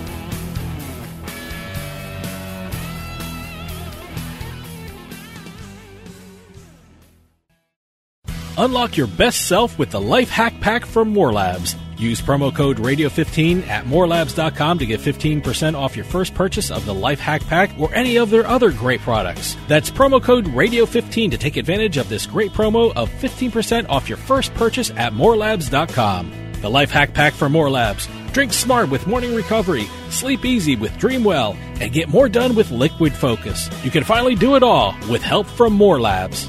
Unlock 8.56 8.96
your 8.96 9.08
best 9.08 9.48
self 9.48 9.78
with 9.78 9.90
the 9.90 10.00
Life 10.00 10.30
Hack 10.30 10.60
Pack 10.60 10.86
from 10.86 11.08
More 11.08 11.32
Labs. 11.32 11.74
Use 11.96 12.20
promo 12.20 12.54
code 12.54 12.78
Radio15 12.78 13.66
at 13.68 13.84
morelabs.com 13.84 14.78
to 14.78 14.86
get 14.86 15.00
15% 15.00 15.74
off 15.74 15.96
your 15.96 16.04
first 16.04 16.34
purchase 16.34 16.70
of 16.70 16.84
the 16.84 16.94
Life 16.94 17.20
Hack 17.20 17.44
Pack 17.46 17.70
or 17.78 17.92
any 17.94 18.16
of 18.16 18.30
their 18.30 18.46
other 18.46 18.70
great 18.70 19.00
products. 19.00 19.56
That's 19.68 19.90
promo 19.90 20.22
code 20.22 20.46
Radio15 20.46 21.30
to 21.32 21.38
take 21.38 21.56
advantage 21.56 21.96
of 21.96 22.08
this 22.08 22.26
great 22.26 22.52
promo 22.52 22.92
of 22.94 23.10
15% 23.10 23.88
off 23.88 24.08
your 24.08 24.18
first 24.18 24.54
purchase 24.54 24.90
at 24.90 25.12
morelabs.com. 25.12 26.32
The 26.60 26.70
Life 26.70 26.90
Hack 26.90 27.12
Pack 27.12 27.34
from 27.34 27.52
More 27.52 27.70
Labs. 27.70 28.08
Drink 28.32 28.52
smart 28.52 28.88
with 28.88 29.06
morning 29.06 29.34
recovery, 29.34 29.84
sleep 30.10 30.44
easy 30.44 30.74
with 30.74 30.92
Dreamwell, 30.92 31.56
and 31.80 31.92
get 31.92 32.08
more 32.08 32.28
done 32.28 32.56
with 32.56 32.72
Liquid 32.72 33.12
Focus. 33.12 33.68
You 33.84 33.92
can 33.92 34.02
finally 34.02 34.34
do 34.34 34.56
it 34.56 34.62
all 34.62 34.94
with 35.08 35.22
help 35.22 35.46
from 35.46 35.72
More 35.72 36.00
Labs. 36.00 36.48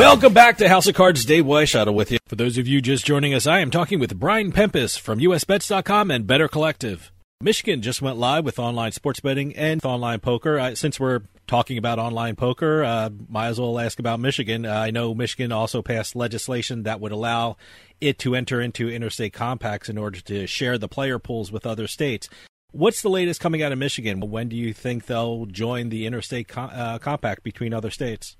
Welcome 0.00 0.32
back 0.32 0.56
to 0.56 0.68
House 0.70 0.86
of 0.86 0.94
Cards. 0.94 1.26
Dave 1.26 1.44
Weishuttle 1.44 1.92
with 1.92 2.10
you. 2.10 2.16
For 2.26 2.34
those 2.34 2.56
of 2.56 2.66
you 2.66 2.80
just 2.80 3.04
joining 3.04 3.34
us, 3.34 3.46
I 3.46 3.58
am 3.58 3.70
talking 3.70 4.00
with 4.00 4.18
Brian 4.18 4.50
Pempus 4.50 4.98
from 4.98 5.18
USBets.com 5.18 6.10
and 6.10 6.26
Better 6.26 6.48
Collective. 6.48 7.12
Michigan 7.42 7.82
just 7.82 8.00
went 8.00 8.16
live 8.16 8.46
with 8.46 8.58
online 8.58 8.92
sports 8.92 9.20
betting 9.20 9.54
and 9.54 9.84
online 9.84 10.20
poker. 10.20 10.58
Uh, 10.58 10.74
since 10.74 10.98
we're 10.98 11.20
talking 11.46 11.76
about 11.76 11.98
online 11.98 12.34
poker, 12.34 12.82
uh, 12.82 13.10
might 13.28 13.48
as 13.48 13.60
well 13.60 13.78
ask 13.78 13.98
about 13.98 14.20
Michigan. 14.20 14.64
Uh, 14.64 14.72
I 14.72 14.90
know 14.90 15.14
Michigan 15.14 15.52
also 15.52 15.82
passed 15.82 16.16
legislation 16.16 16.84
that 16.84 16.98
would 16.98 17.12
allow 17.12 17.58
it 18.00 18.18
to 18.20 18.34
enter 18.34 18.58
into 18.58 18.88
interstate 18.88 19.34
compacts 19.34 19.90
in 19.90 19.98
order 19.98 20.22
to 20.22 20.46
share 20.46 20.78
the 20.78 20.88
player 20.88 21.18
pools 21.18 21.52
with 21.52 21.66
other 21.66 21.86
states. 21.86 22.26
What's 22.72 23.02
the 23.02 23.10
latest 23.10 23.42
coming 23.42 23.62
out 23.62 23.70
of 23.70 23.78
Michigan? 23.78 24.20
When 24.20 24.48
do 24.48 24.56
you 24.56 24.72
think 24.72 25.04
they'll 25.04 25.44
join 25.44 25.90
the 25.90 26.06
interstate 26.06 26.48
com- 26.48 26.70
uh, 26.72 26.96
compact 26.96 27.42
between 27.42 27.74
other 27.74 27.90
states? 27.90 28.38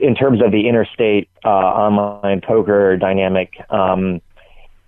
In 0.00 0.14
terms 0.14 0.40
of 0.42 0.52
the 0.52 0.68
interstate 0.68 1.28
uh, 1.44 1.48
online 1.48 2.40
poker 2.40 2.96
dynamic, 2.96 3.52
um, 3.70 4.20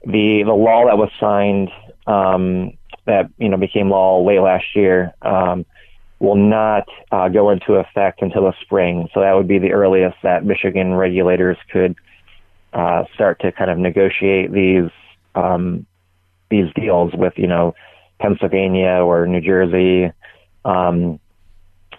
the 0.05 0.43
the 0.45 0.53
law 0.53 0.87
that 0.87 0.99
was 0.99 1.11
signed 1.19 1.71
um, 2.07 2.73
that 3.07 3.31
you 3.39 3.49
know 3.49 3.57
became 3.57 3.91
law 3.91 4.23
late 4.23 4.41
last 4.41 4.65
year 4.75 5.13
um, 5.23 5.65
will 6.19 6.37
not 6.37 6.89
uh, 7.13 7.29
go 7.29 7.51
into 7.51 7.75
effect 7.75 8.23
until 8.23 8.43
the 8.43 8.55
spring. 8.63 9.09
So 9.13 9.21
that 9.21 9.33
would 9.33 9.49
be 9.49 9.59
the 9.59 9.73
earliest 9.73 10.17
that 10.23 10.45
Michigan 10.45 10.95
regulators 10.95 11.59
could 11.71 11.97
uh, 12.73 13.05
start 13.15 13.41
to 13.41 13.53
kind 13.53 13.71
of 13.71 13.79
negotiate 13.79 14.53
these 14.53 14.91
um, 15.35 15.87
these 16.51 16.73
deals 16.75 17.13
with 17.15 17.35
you 17.37 17.47
know 17.47 17.75
Pennsylvania 18.21 19.03
or 19.03 19.27
New 19.27 19.41
Jersey 19.41 20.13
um, 20.65 21.19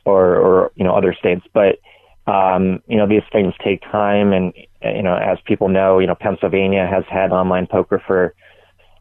or 0.06 0.36
or 0.36 0.72
you 0.76 0.84
know 0.84 0.96
other 0.96 1.14
states, 1.14 1.46
but 1.54 1.80
um, 2.28 2.82
you 2.88 2.98
know, 2.98 3.08
these 3.08 3.24
things 3.32 3.54
take 3.64 3.82
time 3.82 4.34
and, 4.34 4.54
you 4.82 5.04
know, 5.04 5.16
as 5.16 5.38
people 5.46 5.70
know, 5.70 6.00
you 6.00 6.08
know, 6.08 6.16
Pennsylvania 6.16 6.88
has 6.90 7.04
had 7.10 7.32
online 7.32 7.68
poker 7.68 8.02
for 8.06 8.34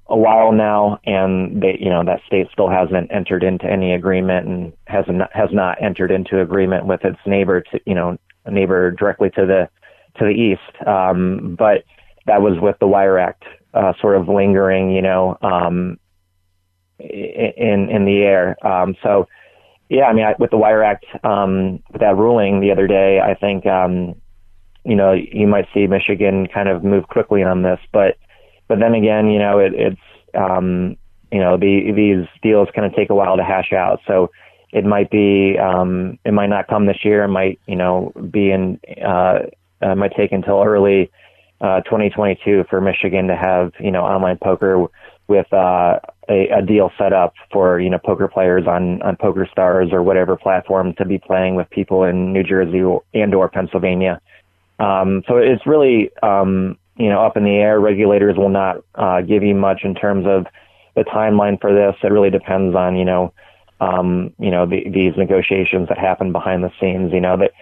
a 0.09 0.17
while 0.17 0.53
now 0.53 0.99
and 1.05 1.63
they, 1.63 1.79
you 1.81 1.89
know, 1.89 2.05
that 2.05 2.21
state 2.27 2.49
still 2.53 2.69
hasn't 2.69 3.11
entered 3.11 3.43
into 3.43 3.65
any 3.67 3.95
agreement 3.95 4.47
and 4.47 4.73
has 4.87 5.07
not, 5.09 5.31
has 5.33 5.49
not 5.53 5.83
entered 5.83 6.11
into 6.11 6.41
agreement 6.41 6.85
with 6.85 7.03
its 7.05 7.19
neighbor 7.27 7.63
to, 7.63 7.81
you 7.87 7.95
know, 7.95 8.19
neighbor 8.51 8.91
directly 8.91 9.31
to 9.31 9.47
the, 9.47 9.69
to 10.19 10.25
the 10.25 10.31
east. 10.31 10.87
Um, 10.87 11.57
but 11.59 11.85
that 12.27 12.43
was 12.43 12.61
with 12.61 12.77
the 12.79 12.87
Wire 12.87 13.19
Act, 13.19 13.45
uh, 13.73 13.95
sort 14.01 14.17
of 14.17 14.29
lingering, 14.29 14.91
you 14.91 15.03
know, 15.03 15.39
um, 15.41 15.99
in, 16.99 17.89
in 17.91 18.05
the 18.05 18.23
air. 18.23 18.57
Um, 18.67 18.95
so, 19.03 19.27
yeah, 19.95 20.07
I 20.07 20.13
mean, 20.13 20.25
I, 20.25 20.35
with 20.39 20.51
the 20.51 20.57
Wire 20.57 20.83
Act, 20.83 21.07
um, 21.23 21.81
with 21.93 22.01
that 22.01 22.17
ruling 22.17 22.61
the 22.61 22.73
other 22.73 22.89
day, 22.89 23.21
I 23.21 23.35
think, 23.35 23.65
um, 23.65 24.17
you 24.85 24.97
know, 24.97 25.13
you 25.13 25.47
might 25.47 25.67
see 25.73 25.87
Michigan 25.87 26.49
kind 26.53 26.69
of 26.69 26.83
move 26.83 27.07
quickly 27.07 27.45
on 27.45 27.63
this, 27.63 27.79
but, 27.93 28.19
but 28.67 28.81
then 28.81 28.95
again, 28.95 29.31
you 29.31 29.39
know, 29.39 29.61
it, 29.61 29.73
it's, 29.75 30.01
um, 30.35 30.97
you 31.31 31.39
know, 31.39 31.57
the, 31.57 31.93
these 31.95 32.27
deals 32.43 32.69
kind 32.75 32.87
of 32.87 32.95
take 32.95 33.11
a 33.11 33.15
while 33.15 33.37
to 33.37 33.45
hash 33.45 33.73
out. 33.73 34.01
So 34.07 34.31
it 34.73 34.85
might 34.85 35.11
be, 35.11 35.57
um, 35.59 36.19
it 36.25 36.33
might 36.33 36.49
not 36.49 36.67
come 36.67 36.87
this 36.87 37.05
year. 37.05 37.23
It 37.23 37.29
might, 37.29 37.61
you 37.67 37.77
know, 37.77 38.13
be 38.31 38.51
in, 38.51 38.81
uh, 39.01 39.39
uh 39.81 39.95
might 39.95 40.17
take 40.17 40.33
until 40.33 40.63
early, 40.63 41.11
uh, 41.61 41.83
2022 41.83 42.65
for 42.69 42.81
Michigan 42.81 43.29
to 43.29 43.37
have, 43.37 43.73
you 43.79 43.93
know, 43.93 44.03
online 44.03 44.39
poker 44.43 44.87
with, 45.29 45.51
uh, 45.53 46.01
a, 46.29 46.49
a 46.49 46.63
deal 46.63 46.91
set 46.99 47.13
up 47.13 47.35
for 47.53 47.81
you 47.81 47.91
know 47.91 47.99
poker 47.99 48.29
players 48.29 48.67
on 48.67 49.03
on 49.03 49.17
PokerStars 49.17 49.93
or 49.93 50.03
whatever 50.03 50.37
platform 50.37 50.95
to 50.95 51.05
be 51.05 51.19
playing 51.19 51.55
with 51.55 51.69
people 51.71 52.05
in 52.05 52.33
New 52.33 52.43
Jersey 52.43 52.83
and 53.15 53.35
or 53.35 53.49
Pennsylvania. 53.49 54.21
Um, 54.79 55.23
so 55.29 55.37
it's 55.37 55.67
really 55.67 56.11
um, 56.23 56.79
you 56.97 57.09
know 57.09 57.25
up 57.25 57.37
in 57.37 57.45
the 57.45 57.57
air. 57.57 57.81
Regulators 57.81 58.37
will 58.37 58.49
not 58.49 58.79
uh, 58.95 59.21
give 59.23 59.43
you 59.43 59.55
much 59.55 59.81
in 59.85 59.95
terms 59.95 60.27
of 60.27 60.47
the 60.95 61.05
timeline 61.05 61.61
for 61.61 61.73
this. 61.73 61.97
It 62.03 62.13
really 62.13 62.31
depends 62.31 62.75
on 62.75 62.97
you 62.97 63.05
know 63.05 63.33
um, 63.81 64.33
you 64.39 64.51
know 64.51 64.67
the, 64.67 64.89
these 64.89 65.17
negotiations 65.17 65.89
that 65.89 65.99
happen 65.99 66.33
behind 66.33 66.65
the 66.65 66.73
scenes. 66.81 67.13
You 67.13 67.21
know 67.21 67.37
that 67.37 67.53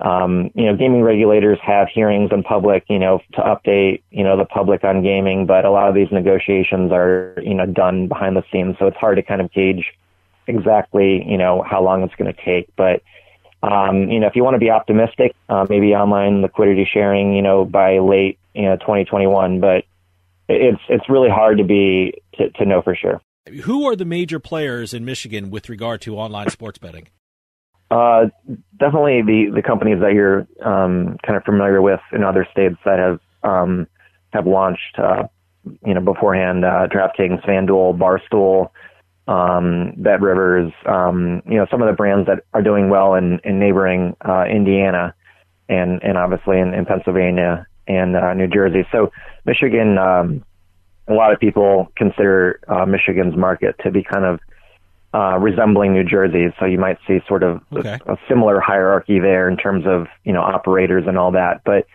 um, 0.00 0.50
you 0.54 0.66
know, 0.66 0.76
gaming 0.76 1.02
regulators 1.02 1.58
have 1.62 1.88
hearings 1.92 2.30
in 2.32 2.42
public, 2.42 2.84
you 2.88 2.98
know, 2.98 3.20
to 3.34 3.40
update, 3.40 4.02
you 4.10 4.24
know, 4.24 4.36
the 4.36 4.46
public 4.46 4.82
on 4.82 5.02
gaming, 5.02 5.44
but 5.46 5.64
a 5.64 5.70
lot 5.70 5.88
of 5.88 5.94
these 5.94 6.08
negotiations 6.10 6.90
are, 6.90 7.34
you 7.42 7.54
know, 7.54 7.66
done 7.66 8.08
behind 8.08 8.34
the 8.34 8.42
scenes. 8.50 8.76
So 8.78 8.86
it's 8.86 8.96
hard 8.96 9.16
to 9.16 9.22
kind 9.22 9.42
of 9.42 9.52
gauge 9.52 9.84
exactly, 10.46 11.22
you 11.26 11.36
know, 11.36 11.62
how 11.62 11.82
long 11.82 12.02
it's 12.02 12.14
going 12.14 12.32
to 12.32 12.44
take. 12.44 12.74
But, 12.76 13.02
um, 13.62 14.10
you 14.10 14.20
know, 14.20 14.26
if 14.26 14.36
you 14.36 14.42
want 14.42 14.54
to 14.54 14.58
be 14.58 14.70
optimistic, 14.70 15.34
uh, 15.50 15.66
maybe 15.68 15.94
online 15.94 16.40
liquidity 16.40 16.88
sharing, 16.90 17.34
you 17.34 17.42
know, 17.42 17.66
by 17.66 17.98
late, 17.98 18.38
you 18.54 18.62
know, 18.62 18.76
2021, 18.76 19.60
but 19.60 19.84
it's, 20.48 20.80
it's 20.88 21.08
really 21.10 21.28
hard 21.28 21.58
to 21.58 21.64
be, 21.64 22.14
to, 22.36 22.48
to 22.50 22.64
know 22.64 22.80
for 22.80 22.96
sure. 22.96 23.20
Who 23.64 23.86
are 23.86 23.96
the 23.96 24.06
major 24.06 24.38
players 24.38 24.94
in 24.94 25.04
Michigan 25.04 25.50
with 25.50 25.68
regard 25.68 26.00
to 26.02 26.16
online 26.16 26.48
sports 26.48 26.78
betting? 26.78 27.08
Uh, 27.90 28.26
definitely 28.78 29.22
the, 29.22 29.50
the 29.54 29.62
companies 29.62 29.98
that 30.00 30.12
you're 30.12 30.46
um, 30.64 31.16
kind 31.26 31.36
of 31.36 31.42
familiar 31.44 31.82
with 31.82 32.00
in 32.12 32.22
other 32.22 32.46
states 32.52 32.76
that 32.84 32.98
have 32.98 33.20
um, 33.42 33.86
have 34.32 34.46
launched. 34.46 34.98
Uh, 34.98 35.24
you 35.84 35.94
know, 35.94 36.00
beforehand, 36.00 36.64
uh, 36.64 36.86
DraftKings, 36.88 37.44
FanDuel, 37.44 37.98
Barstool, 37.98 38.70
um, 39.28 39.92
BetRivers, 40.00 40.72
um, 40.88 41.42
you 41.46 41.56
know, 41.56 41.66
some 41.70 41.82
of 41.82 41.88
the 41.88 41.94
brands 41.94 42.26
that 42.26 42.44
are 42.54 42.62
doing 42.62 42.88
well 42.88 43.14
in, 43.14 43.40
in 43.44 43.58
neighboring 43.58 44.16
uh, 44.26 44.44
Indiana 44.44 45.14
and, 45.68 46.02
and 46.02 46.16
obviously 46.16 46.58
in, 46.58 46.74
in 46.74 46.84
Pennsylvania 46.84 47.66
and 47.86 48.16
uh, 48.16 48.34
New 48.34 48.48
Jersey. 48.48 48.86
So 48.90 49.12
Michigan, 49.44 49.98
um, 49.98 50.44
a 51.06 51.14
lot 51.14 51.32
of 51.32 51.38
people 51.38 51.92
consider 51.96 52.60
uh, 52.68 52.86
Michigan's 52.86 53.36
market 53.36 53.76
to 53.84 53.90
be 53.90 54.02
kind 54.02 54.24
of 54.24 54.40
uh, 55.12 55.38
resembling 55.38 55.92
New 55.92 56.04
Jersey. 56.04 56.54
So 56.58 56.66
you 56.66 56.78
might 56.78 56.98
see 57.06 57.20
sort 57.26 57.42
of 57.42 57.60
Okay. 57.72 57.98
a, 58.06 58.12
a 58.12 58.16
similar 58.28 58.60
hierarchy 58.60 59.18
there 59.18 59.48
in 59.48 59.56
terms 59.56 59.84
of 59.86 60.06
you 60.24 60.32
know 60.32 60.42
operators 60.42 61.04
and 61.06 61.18
all 61.18 61.32
that. 61.32 61.62
But 61.64 61.86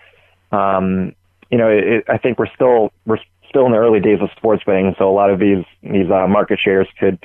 um, 0.56 1.14
you 1.52 1.58
know, 1.58 1.70
it, 1.70 2.06
I 2.10 2.18
think 2.18 2.40
we're 2.40 2.54
still 2.54 2.92
we're 3.06 3.20
still 3.50 3.66
in 3.66 3.72
the 3.72 3.78
early 3.78 4.00
days 4.00 4.20
of 4.22 4.30
sports 4.36 4.64
betting, 4.66 4.96
so 4.98 5.10
a 5.10 5.14
lot 5.14 5.30
of 5.30 5.40
these 5.40 5.64
these 5.82 6.10
uh, 6.10 6.28
market 6.28 6.60
shares 6.60 6.88
could 7.00 7.20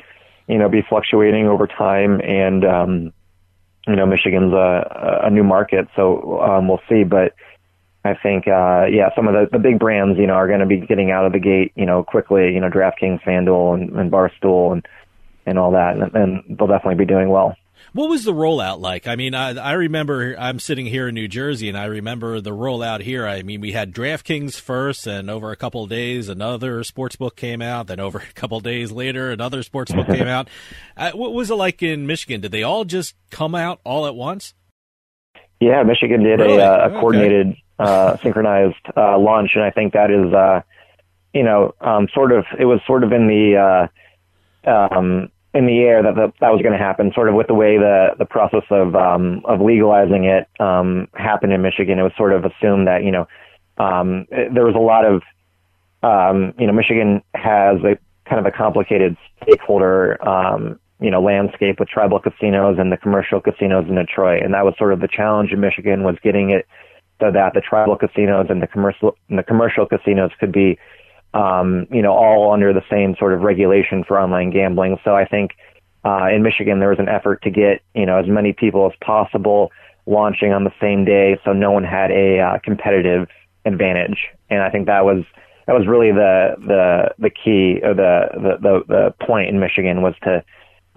you 0.46 0.58
know 0.58 0.68
be 0.68 0.82
fluctuating 0.88 1.46
over 1.46 1.66
time, 1.66 2.20
and 2.20 2.64
um, 2.64 3.12
you 3.86 3.96
know 3.96 4.06
Michigan's 4.06 4.52
a, 4.52 5.22
a 5.24 5.30
new 5.30 5.44
market, 5.44 5.88
so 5.96 6.40
um, 6.40 6.68
we'll 6.68 6.82
see. 6.88 7.02
But 7.02 7.34
I 8.04 8.14
think 8.14 8.46
uh, 8.46 8.86
yeah, 8.90 9.08
some 9.16 9.26
of 9.26 9.34
the, 9.34 9.48
the 9.50 9.58
big 9.58 9.78
brands 9.78 10.18
you 10.18 10.26
know 10.26 10.34
are 10.34 10.46
going 10.46 10.60
to 10.60 10.66
be 10.66 10.78
getting 10.78 11.10
out 11.10 11.26
of 11.26 11.32
the 11.32 11.40
gate 11.40 11.72
you 11.74 11.86
know 11.86 12.04
quickly. 12.04 12.54
You 12.54 12.60
know, 12.60 12.70
DraftKings, 12.70 13.22
FanDuel, 13.22 13.74
and, 13.74 13.90
and 13.98 14.12
Barstool, 14.12 14.72
and 14.72 14.86
and 15.50 15.58
all 15.58 15.72
that, 15.72 15.96
and, 15.96 16.14
and 16.14 16.56
they'll 16.58 16.66
definitely 16.68 17.04
be 17.04 17.06
doing 17.06 17.28
well. 17.28 17.54
What 17.92 18.08
was 18.08 18.22
the 18.24 18.32
rollout 18.32 18.78
like? 18.78 19.08
I 19.08 19.16
mean, 19.16 19.34
I, 19.34 19.50
I 19.58 19.72
remember 19.72 20.36
I'm 20.38 20.60
sitting 20.60 20.86
here 20.86 21.08
in 21.08 21.14
New 21.14 21.26
Jersey, 21.26 21.68
and 21.68 21.76
I 21.76 21.86
remember 21.86 22.40
the 22.40 22.50
rollout 22.52 23.00
here. 23.00 23.26
I 23.26 23.42
mean, 23.42 23.60
we 23.60 23.72
had 23.72 23.92
DraftKings 23.92 24.60
first, 24.60 25.08
and 25.08 25.28
over 25.28 25.50
a 25.50 25.56
couple 25.56 25.82
of 25.82 25.90
days, 25.90 26.28
another 26.28 26.84
sports 26.84 27.16
book 27.16 27.34
came 27.34 27.60
out. 27.60 27.88
Then 27.88 27.98
over 27.98 28.18
a 28.30 28.32
couple 28.34 28.60
days 28.60 28.92
later, 28.92 29.30
another 29.32 29.62
sports 29.64 29.92
book 29.92 30.06
came 30.06 30.26
out. 30.28 30.48
Uh, 30.96 31.10
what 31.12 31.32
was 31.32 31.50
it 31.50 31.56
like 31.56 31.82
in 31.82 32.06
Michigan? 32.06 32.40
Did 32.40 32.52
they 32.52 32.62
all 32.62 32.84
just 32.84 33.16
come 33.30 33.56
out 33.56 33.80
all 33.84 34.06
at 34.06 34.14
once? 34.14 34.54
Yeah, 35.58 35.82
Michigan 35.82 36.22
did 36.22 36.38
Really? 36.40 36.58
a, 36.58 36.64
uh, 36.64 36.76
a 36.76 36.84
Okay. 36.90 36.94
coordinated, 37.00 37.56
uh, 37.78 38.16
synchronized 38.22 38.76
uh, 38.96 39.18
launch, 39.18 39.50
and 39.56 39.64
I 39.64 39.70
think 39.70 39.94
that 39.94 40.10
is, 40.10 40.32
uh, 40.32 40.60
you 41.34 41.42
know, 41.42 41.74
um, 41.80 42.08
sort 42.14 42.30
of. 42.32 42.44
It 42.58 42.66
was 42.66 42.80
sort 42.86 43.02
of 43.04 43.12
in 43.12 43.26
the 43.26 43.88
uh, 44.64 44.70
um, 44.70 45.30
in 45.52 45.66
the 45.66 45.80
air 45.80 46.02
that 46.02 46.14
the, 46.14 46.32
that 46.40 46.52
was 46.52 46.62
going 46.62 46.72
to 46.72 46.78
happen. 46.78 47.12
Sort 47.14 47.28
of 47.28 47.34
with 47.34 47.48
the 47.48 47.54
way 47.54 47.76
the 47.76 48.10
the 48.18 48.24
process 48.24 48.64
of 48.70 48.94
um, 48.94 49.42
of 49.44 49.60
legalizing 49.60 50.24
it 50.24 50.48
um, 50.60 51.08
happened 51.14 51.52
in 51.52 51.62
Michigan. 51.62 51.98
It 51.98 52.02
was 52.02 52.12
sort 52.16 52.32
of 52.32 52.44
assumed 52.44 52.86
that 52.86 53.04
you 53.04 53.10
know 53.10 53.26
um, 53.78 54.26
it- 54.30 54.54
there 54.54 54.64
was 54.64 54.74
a 54.74 54.78
lot 54.78 55.04
of 55.04 55.22
um, 56.02 56.54
you 56.58 56.66
know 56.66 56.72
Michigan 56.72 57.22
has 57.34 57.78
a 57.82 57.98
kind 58.28 58.38
of 58.38 58.46
a 58.46 58.52
complicated 58.52 59.16
stakeholder 59.42 60.16
um, 60.26 60.78
you 61.00 61.10
know 61.10 61.20
landscape 61.20 61.80
with 61.80 61.88
tribal 61.88 62.20
casinos 62.20 62.78
and 62.78 62.92
the 62.92 62.96
commercial 62.96 63.40
casinos 63.40 63.86
in 63.88 63.96
Detroit, 63.96 64.42
and 64.42 64.54
that 64.54 64.64
was 64.64 64.74
sort 64.78 64.92
of 64.92 65.00
the 65.00 65.08
challenge 65.08 65.52
in 65.52 65.60
Michigan 65.60 66.04
was 66.04 66.16
getting 66.22 66.50
it 66.50 66.66
so 67.20 67.30
that 67.30 67.54
the 67.54 67.60
tribal 67.60 67.96
casinos 67.96 68.46
and 68.48 68.62
the 68.62 68.66
commercial 68.66 69.16
and 69.28 69.38
the 69.38 69.42
commercial 69.42 69.84
casinos 69.84 70.30
could 70.38 70.52
be 70.52 70.78
um, 71.34 71.86
you 71.90 72.02
know 72.02 72.12
all 72.12 72.52
under 72.52 72.72
the 72.72 72.82
same 72.90 73.14
sort 73.18 73.32
of 73.32 73.40
regulation 73.40 74.04
for 74.04 74.20
online 74.20 74.50
gambling. 74.50 74.98
So 75.04 75.14
I 75.14 75.24
think 75.24 75.52
uh, 76.04 76.28
in 76.34 76.42
Michigan 76.42 76.80
there 76.80 76.90
was 76.90 76.98
an 76.98 77.08
effort 77.08 77.42
to 77.42 77.50
get 77.50 77.82
you 77.94 78.06
know 78.06 78.18
as 78.18 78.26
many 78.26 78.52
people 78.52 78.86
as 78.86 78.96
possible 79.04 79.70
launching 80.06 80.52
on 80.52 80.64
the 80.64 80.72
same 80.80 81.04
day, 81.04 81.38
so 81.44 81.52
no 81.52 81.70
one 81.70 81.84
had 81.84 82.10
a 82.10 82.40
uh, 82.40 82.58
competitive 82.64 83.28
advantage. 83.64 84.28
And 84.48 84.62
I 84.62 84.70
think 84.70 84.86
that 84.86 85.04
was 85.04 85.24
that 85.66 85.74
was 85.74 85.86
really 85.86 86.10
the 86.10 86.56
the 86.58 87.14
the 87.18 87.30
key 87.30 87.80
or 87.82 87.94
the 87.94 88.28
the 88.34 88.56
the, 88.60 88.84
the 88.88 89.24
point 89.24 89.48
in 89.48 89.60
Michigan 89.60 90.02
was 90.02 90.14
to 90.22 90.42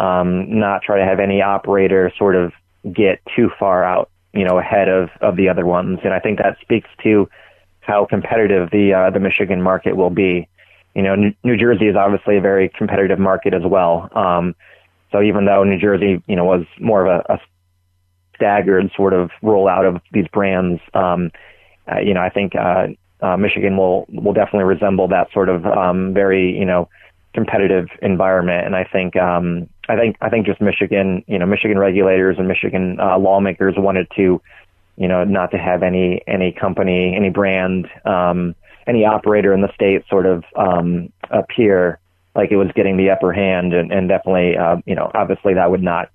um, 0.03 0.59
not 0.59 0.81
try 0.81 0.97
to 0.97 1.05
have 1.05 1.19
any 1.19 1.41
operator 1.41 2.11
sort 2.17 2.36
of 2.36 2.51
get 2.91 3.21
too 3.36 3.49
far 3.59 3.84
out, 3.84 4.09
you 4.34 4.43
know, 4.43 4.57
ahead 4.57 4.89
of 4.89 5.09
of 5.21 5.36
the 5.36 5.49
other 5.49 5.65
ones. 5.65 5.99
And 6.03 6.13
I 6.13 6.19
think 6.19 6.39
that 6.39 6.57
speaks 6.61 6.89
to 7.03 7.29
how 7.86 8.05
competitive 8.05 8.69
the 8.71 8.93
uh, 8.93 9.09
the 9.09 9.19
Michigan 9.19 9.61
market 9.61 9.95
will 9.95 10.09
be. 10.09 10.47
You 10.95 11.01
know, 11.01 11.15
New, 11.15 11.57
Jersey 11.57 11.88
is 11.88 11.95
obviously 11.95 12.38
a 12.38 12.41
very 12.41 12.69
competitive 12.69 13.17
market 13.17 13.53
as 13.53 13.63
well. 13.65 14.09
Um, 14.13 14.55
so 15.11 15.23
even 15.23 15.45
though 15.45 15.63
New 15.63 15.79
Jersey, 15.79 16.21
you 16.27 16.36
know, 16.36 16.45
was 16.45 16.65
more 16.79 17.05
of 17.05 17.23
a, 17.27 17.34
a 17.34 17.39
staggered 18.36 18.91
sort 18.95 19.13
of 19.13 19.31
rollout 19.41 19.88
of 19.88 20.01
these 20.11 20.27
brands, 20.27 20.81
um, 20.93 21.31
uh, 21.91 21.99
you 21.99 22.13
know, 22.13 22.21
I 22.21 22.29
think 22.29 22.55
uh, 22.55 22.88
uh, 23.21 23.38
Michigan 23.38 23.77
will 23.77 24.05
will 24.09 24.34
definitely 24.34 24.65
resemble 24.65 25.07
that 25.07 25.31
sort 25.34 25.49
of 25.49 25.65
um, 25.65 26.13
very 26.13 26.57
you 26.57 26.65
know 26.65 26.89
competitive 27.34 27.88
environment. 28.01 28.65
And 28.65 28.75
I 28.75 28.84
think 28.84 29.15
um, 29.15 29.67
I 29.89 29.95
think 29.95 30.17
I 30.21 30.29
think 30.29 30.45
just 30.45 30.61
Michigan, 30.61 31.23
you 31.27 31.39
know, 31.39 31.45
Michigan 31.45 31.79
regulators 31.79 32.38
and 32.38 32.47
Michigan 32.47 32.99
uh, 32.99 33.17
lawmakers 33.17 33.75
wanted 33.77 34.07
to, 34.15 34.41
you 34.98 35.08
know, 35.08 35.24
not 35.24 35.52
to 35.52 35.58
have 35.58 35.84
any 35.84 36.22
any 36.28 36.52
company, 36.52 37.16
any 37.16 37.30
brand, 37.30 37.88
um, 38.06 38.56
any 38.88 39.06
operator 39.06 39.54
in 39.54 39.62
the 39.62 39.74
state 39.74 40.04
sort 40.10 40.26
of 40.26 40.44
um, 40.56 41.12
appear 41.30 42.00
like 42.36 42.52
it 42.52 42.58
was 42.58 42.72
getting 42.76 42.98
the 42.98 43.12
upper 43.12 43.32
hand, 43.32 43.74
and, 43.74 43.91
and 43.91 44.10
definitely, 44.10 44.58
uh, 44.58 44.78
you 44.86 44.96
know, 44.96 45.12
obviously 45.14 45.54
that 45.54 45.70
would 45.70 45.84
not 45.84 46.10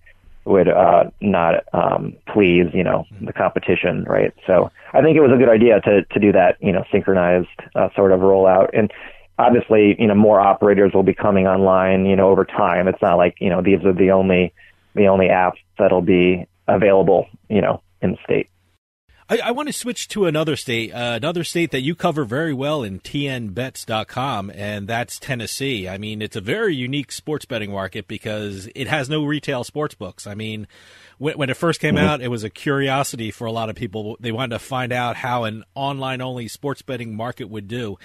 would 0.45 0.68
uh, 0.68 1.05
not 1.20 1.64
um, 1.72 2.14
please, 2.33 2.66
you 2.72 2.83
know, 2.83 3.05
the 3.20 3.33
competition, 3.33 4.05
right? 4.05 4.33
So 4.47 4.70
I 4.95 5.03
think 5.03 5.16
it 5.16 5.20
was 5.20 5.31
a 5.33 5.37
good 5.37 5.49
idea 5.49 5.81
to 5.81 6.05
to 6.05 6.20
do 6.20 6.33
that, 6.33 6.57
you 6.61 6.72
know, 6.72 6.85
synchronized 6.91 7.49
uh, 7.74 7.89
sort 7.95 8.12
of 8.12 8.20
rollout, 8.20 8.70
and 8.72 8.91
obviously, 9.39 9.97
you 9.99 10.07
know, 10.07 10.14
more 10.14 10.41
operators 10.41 10.93
will 10.93 11.03
be 11.03 11.14
coming 11.14 11.47
online, 11.47 12.07
you 12.07 12.16
know, 12.16 12.31
over 12.31 12.45
time. 12.45 12.89
It's 12.89 13.03
not 13.03 13.16
like 13.16 13.37
you 13.41 13.51
know 13.51 13.62
these 13.62 13.85
are 13.85 13.93
the 13.93 14.11
only 14.11 14.53
the 14.95 15.07
only 15.07 15.26
apps 15.26 15.59
that'll 15.79 16.03
be 16.03 16.47
available, 16.66 17.26
you 17.49 17.61
know, 17.61 17.83
in 18.03 18.12
the 18.12 18.18
state. 18.24 18.49
I, 19.31 19.39
I 19.45 19.51
want 19.51 19.68
to 19.68 19.72
switch 19.74 20.09
to 20.09 20.24
another 20.26 20.57
state, 20.57 20.93
uh, 20.93 21.12
another 21.16 21.45
state 21.45 21.70
that 21.72 21.83
you 21.83 21.95
cover 21.95 22.24
very 22.24 22.55
well 22.55 22.83
in 22.83 22.99
tnbets.com, 23.01 24.51
and 24.55 24.89
that's 24.89 25.18
Tennessee. 25.18 25.89
I 25.89 25.99
mean, 25.99 26.22
it's 26.22 26.37
a 26.37 26.41
very 26.41 26.74
unique 26.74 27.12
sports 27.12 27.45
betting 27.45 27.70
market 27.70 28.09
because 28.09 28.68
it 28.74 28.89
has 28.89 29.09
no 29.11 29.24
retail 29.24 29.64
sports 29.64 29.95
books. 29.95 30.26
I 30.26 30.35
mean, 30.35 30.66
when, 31.18 31.37
when 31.37 31.51
it 31.51 31.57
first 31.59 31.81
came 31.81 31.97
Mhm. 31.97 32.03
out, 32.05 32.22
it 32.22 32.29
was 32.29 32.43
a 32.45 32.51
curiosity 32.51 33.31
for 33.31 33.47
a 33.47 33.53
lot 33.53 33.68
of 33.68 33.76
people. 33.76 34.16
They 34.18 34.33
wanted 34.33 34.55
to 34.55 34.59
find 34.61 34.93
out 34.93 35.16
how 35.16 35.45
an 35.45 35.64
online 35.74 36.20
only 36.22 36.49
sports 36.49 36.81
betting 36.83 37.14
market 37.14 37.51
would 37.51 37.68
do. 37.68 37.99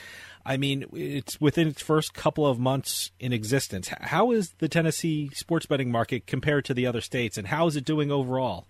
I 0.45 0.57
mean, 0.57 0.83
it's 0.91 1.39
within 1.39 1.69
its 1.69 1.81
first 1.81 2.13
couple 2.13 2.45
of 2.45 2.59
months 2.59 3.11
in 3.17 3.31
existence. 3.31 3.87
How 3.87 4.31
is 4.31 4.55
the 4.59 4.67
Tennessee 4.67 5.29
sports 5.33 5.65
betting 5.67 5.89
market 5.89 6.27
compared 6.27 6.65
to 6.65 6.73
the 6.73 6.85
other 6.85 6.99
states, 6.99 7.37
and 7.37 7.47
how 7.47 7.67
is 7.67 7.77
it 7.77 7.85
doing 7.85 8.11
overall? 8.11 8.67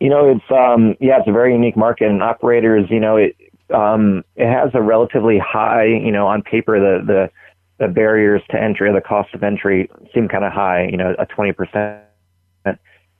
You 0.00 0.10
know, 0.10 0.28
it's 0.30 0.50
um 0.50 0.94
yeah, 1.00 1.18
it's 1.18 1.28
a 1.28 1.32
very 1.32 1.52
unique 1.52 1.76
market 1.76 2.08
and 2.08 2.22
operators, 2.22 2.86
you 2.90 3.00
know, 3.00 3.16
it 3.16 3.36
um 3.74 4.24
it 4.36 4.46
has 4.46 4.70
a 4.74 4.82
relatively 4.82 5.38
high, 5.38 5.86
you 5.86 6.12
know, 6.12 6.26
on 6.26 6.42
paper 6.42 6.78
the 6.78 7.04
the 7.04 7.30
the 7.78 7.92
barriers 7.92 8.42
to 8.50 8.60
entry 8.60 8.88
or 8.88 8.92
the 8.92 9.00
cost 9.00 9.34
of 9.34 9.42
entry 9.42 9.90
seem 10.14 10.28
kind 10.28 10.44
of 10.44 10.52
high, 10.52 10.86
you 10.90 10.96
know, 10.96 11.14
a 11.18 11.26
20% 11.26 12.02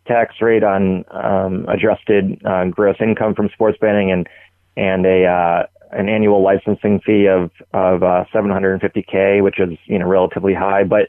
tax 0.07 0.35
rate 0.41 0.63
on 0.63 1.05
um 1.11 1.67
adjusted 1.69 2.41
uh, 2.45 2.65
gross 2.67 2.97
income 3.01 3.35
from 3.35 3.49
sports 3.49 3.79
betting 3.81 4.11
and 4.13 4.29
and 4.77 5.05
a 5.07 5.25
uh 5.25 5.67
an 5.93 6.09
annual 6.09 6.43
licensing 6.43 7.01
fee 7.01 7.27
of 7.27 7.51
of 7.73 8.03
uh 8.03 8.25
750k, 8.35 9.43
which 9.43 9.59
is, 9.61 9.79
you 9.87 9.99
know, 9.99 10.07
relatively 10.07 10.53
high, 10.53 10.85
but 10.85 11.09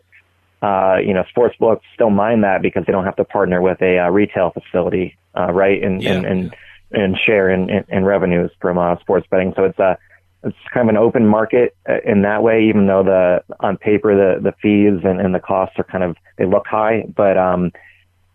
uh, 0.62 0.98
you 1.04 1.14
know, 1.14 1.24
sports 1.30 1.56
books 1.60 1.86
still 1.94 2.10
mind 2.10 2.44
that 2.44 2.62
because 2.62 2.86
they 2.86 2.92
don't 2.92 3.06
have 3.06 3.16
to 3.18 3.24
partner 3.24 3.62
with 3.62 3.82
a 3.82 4.00
uh, 4.00 4.10
retail 4.10 4.52
facility, 4.52 5.18
uh, 5.38 5.52
right? 5.52 5.84
And, 5.84 6.02
and, 6.04 6.26
and, 6.26 6.56
and 6.92 7.18
share 7.18 7.50
in, 7.50 7.70
in, 7.70 7.86
in 7.90 8.06
revenues 8.06 8.52
from, 8.60 8.78
uh, 8.78 8.98
sports 9.00 9.28
betting. 9.30 9.54
So 9.56 9.66
it's 9.66 9.80
a, 9.80 9.98
it's 10.44 10.58
kind 10.74 10.90
of 10.90 10.96
an 10.96 10.98
open 10.98 11.28
market 11.28 11.76
uh, 11.90 11.98
in 12.06 12.22
that 12.22 12.42
way, 12.44 12.66
even 12.70 12.88
though 12.88 13.04
the, 13.04 13.44
on 13.60 13.78
paper, 13.78 14.16
the, 14.16 14.42
the 14.42 14.54
fees 14.62 15.02
and, 15.04 15.20
and 15.20 15.34
the 15.36 15.40
costs 15.40 15.76
are 15.78 15.84
kind 15.84 16.04
of, 16.04 16.16
they 16.38 16.46
look 16.46 16.66
high, 16.66 17.06
but, 17.16 17.38
um, 17.38 17.72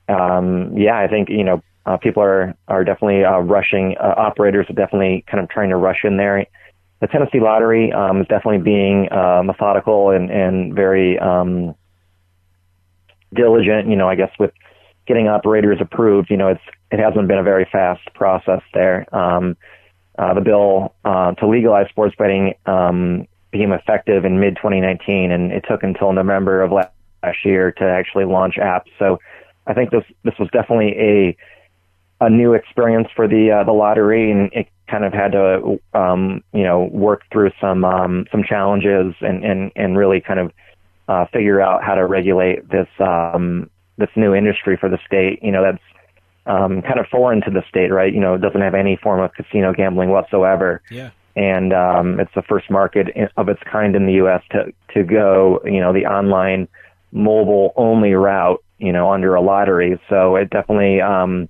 um, 0.08 0.76
yeah, 0.76 0.98
I 0.98 1.08
think, 1.08 1.28
you 1.28 1.44
know, 1.44 1.62
uh, 1.86 1.96
people 1.96 2.22
are, 2.22 2.54
are 2.68 2.84
definitely, 2.84 3.24
uh, 3.24 3.38
rushing, 3.38 3.96
uh, 3.98 4.14
operators 4.16 4.68
are 4.68 4.74
definitely 4.74 5.24
kind 5.28 5.42
of 5.42 5.48
trying 5.48 5.70
to 5.70 5.76
rush 5.76 6.04
in 6.04 6.16
there. 6.16 6.46
The 7.00 7.06
Tennessee 7.06 7.40
lottery, 7.40 7.92
um, 7.92 8.20
is 8.20 8.28
definitely 8.28 8.62
being, 8.62 9.10
uh, 9.10 9.42
methodical 9.44 10.10
and, 10.10 10.30
and 10.30 10.74
very, 10.74 11.18
um, 11.18 11.74
diligent, 13.34 13.88
you 13.88 13.96
know, 13.96 14.08
I 14.08 14.14
guess 14.14 14.30
with 14.38 14.52
getting 15.06 15.28
operators 15.28 15.78
approved, 15.80 16.30
you 16.30 16.36
know, 16.36 16.48
it's, 16.48 16.62
it 16.90 16.98
hasn't 16.98 17.28
been 17.28 17.38
a 17.38 17.42
very 17.42 17.66
fast 17.70 18.02
process 18.14 18.60
there. 18.74 19.06
Um, 19.14 19.56
uh, 20.18 20.34
the 20.34 20.40
bill, 20.40 20.94
uh, 21.04 21.32
to 21.32 21.48
legalize 21.48 21.88
sports 21.88 22.14
betting, 22.18 22.54
um, 22.66 23.26
became 23.50 23.72
effective 23.72 24.24
in 24.24 24.40
mid 24.40 24.56
2019 24.56 25.30
and 25.30 25.52
it 25.52 25.64
took 25.68 25.82
until 25.82 26.12
November 26.12 26.62
of 26.62 26.72
last 26.72 27.44
year 27.44 27.72
to 27.72 27.84
actually 27.84 28.24
launch 28.24 28.56
apps. 28.56 28.88
So 28.98 29.18
I 29.66 29.74
think 29.74 29.90
this, 29.90 30.04
this 30.24 30.34
was 30.38 30.48
definitely 30.52 30.94
a, 30.98 31.36
a 32.24 32.30
new 32.30 32.54
experience 32.54 33.08
for 33.14 33.26
the, 33.26 33.50
uh, 33.50 33.64
the 33.64 33.72
lottery 33.72 34.30
and 34.30 34.52
it 34.52 34.68
kind 34.88 35.04
of 35.04 35.12
had 35.12 35.32
to, 35.32 35.80
um, 35.94 36.44
you 36.52 36.62
know, 36.62 36.84
work 36.92 37.22
through 37.32 37.50
some 37.60 37.84
um, 37.84 38.26
some 38.30 38.44
challenges 38.44 39.14
and, 39.20 39.44
and, 39.44 39.72
and 39.74 39.96
really 39.96 40.20
kind 40.20 40.38
of 40.38 40.52
uh, 41.08 41.26
figure 41.32 41.60
out 41.60 41.82
how 41.82 41.94
to 41.94 42.06
regulate 42.06 42.68
this 42.68 42.88
um, 43.00 43.70
this 43.98 44.10
new 44.16 44.34
industry 44.34 44.76
for 44.76 44.88
the 44.88 44.98
state. 45.06 45.40
You 45.42 45.52
know, 45.52 45.62
that's 45.62 45.82
um, 46.46 46.82
kind 46.82 46.98
of 46.98 47.06
foreign 47.06 47.40
to 47.42 47.50
the 47.50 47.62
state, 47.68 47.92
right? 47.92 48.12
You 48.12 48.20
know, 48.20 48.34
it 48.34 48.40
doesn't 48.40 48.60
have 48.60 48.74
any 48.74 48.96
form 48.96 49.20
of 49.20 49.32
casino 49.34 49.72
gambling 49.72 50.10
whatsoever. 50.10 50.82
Yeah. 50.90 51.10
And 51.34 51.72
um, 51.72 52.20
it's 52.20 52.32
the 52.34 52.42
first 52.42 52.70
market 52.70 53.08
of 53.36 53.48
its 53.48 53.60
kind 53.70 53.96
in 53.96 54.06
the 54.06 54.14
U.S. 54.14 54.42
to 54.50 54.72
to 54.94 55.02
go, 55.02 55.60
you 55.64 55.80
know, 55.80 55.92
the 55.92 56.04
online 56.06 56.68
mobile 57.10 57.72
only 57.76 58.12
route, 58.12 58.62
you 58.78 58.92
know, 58.92 59.10
under 59.10 59.34
a 59.34 59.40
lottery. 59.40 59.98
So 60.10 60.36
it 60.36 60.50
definitely 60.50 61.00
um, 61.00 61.48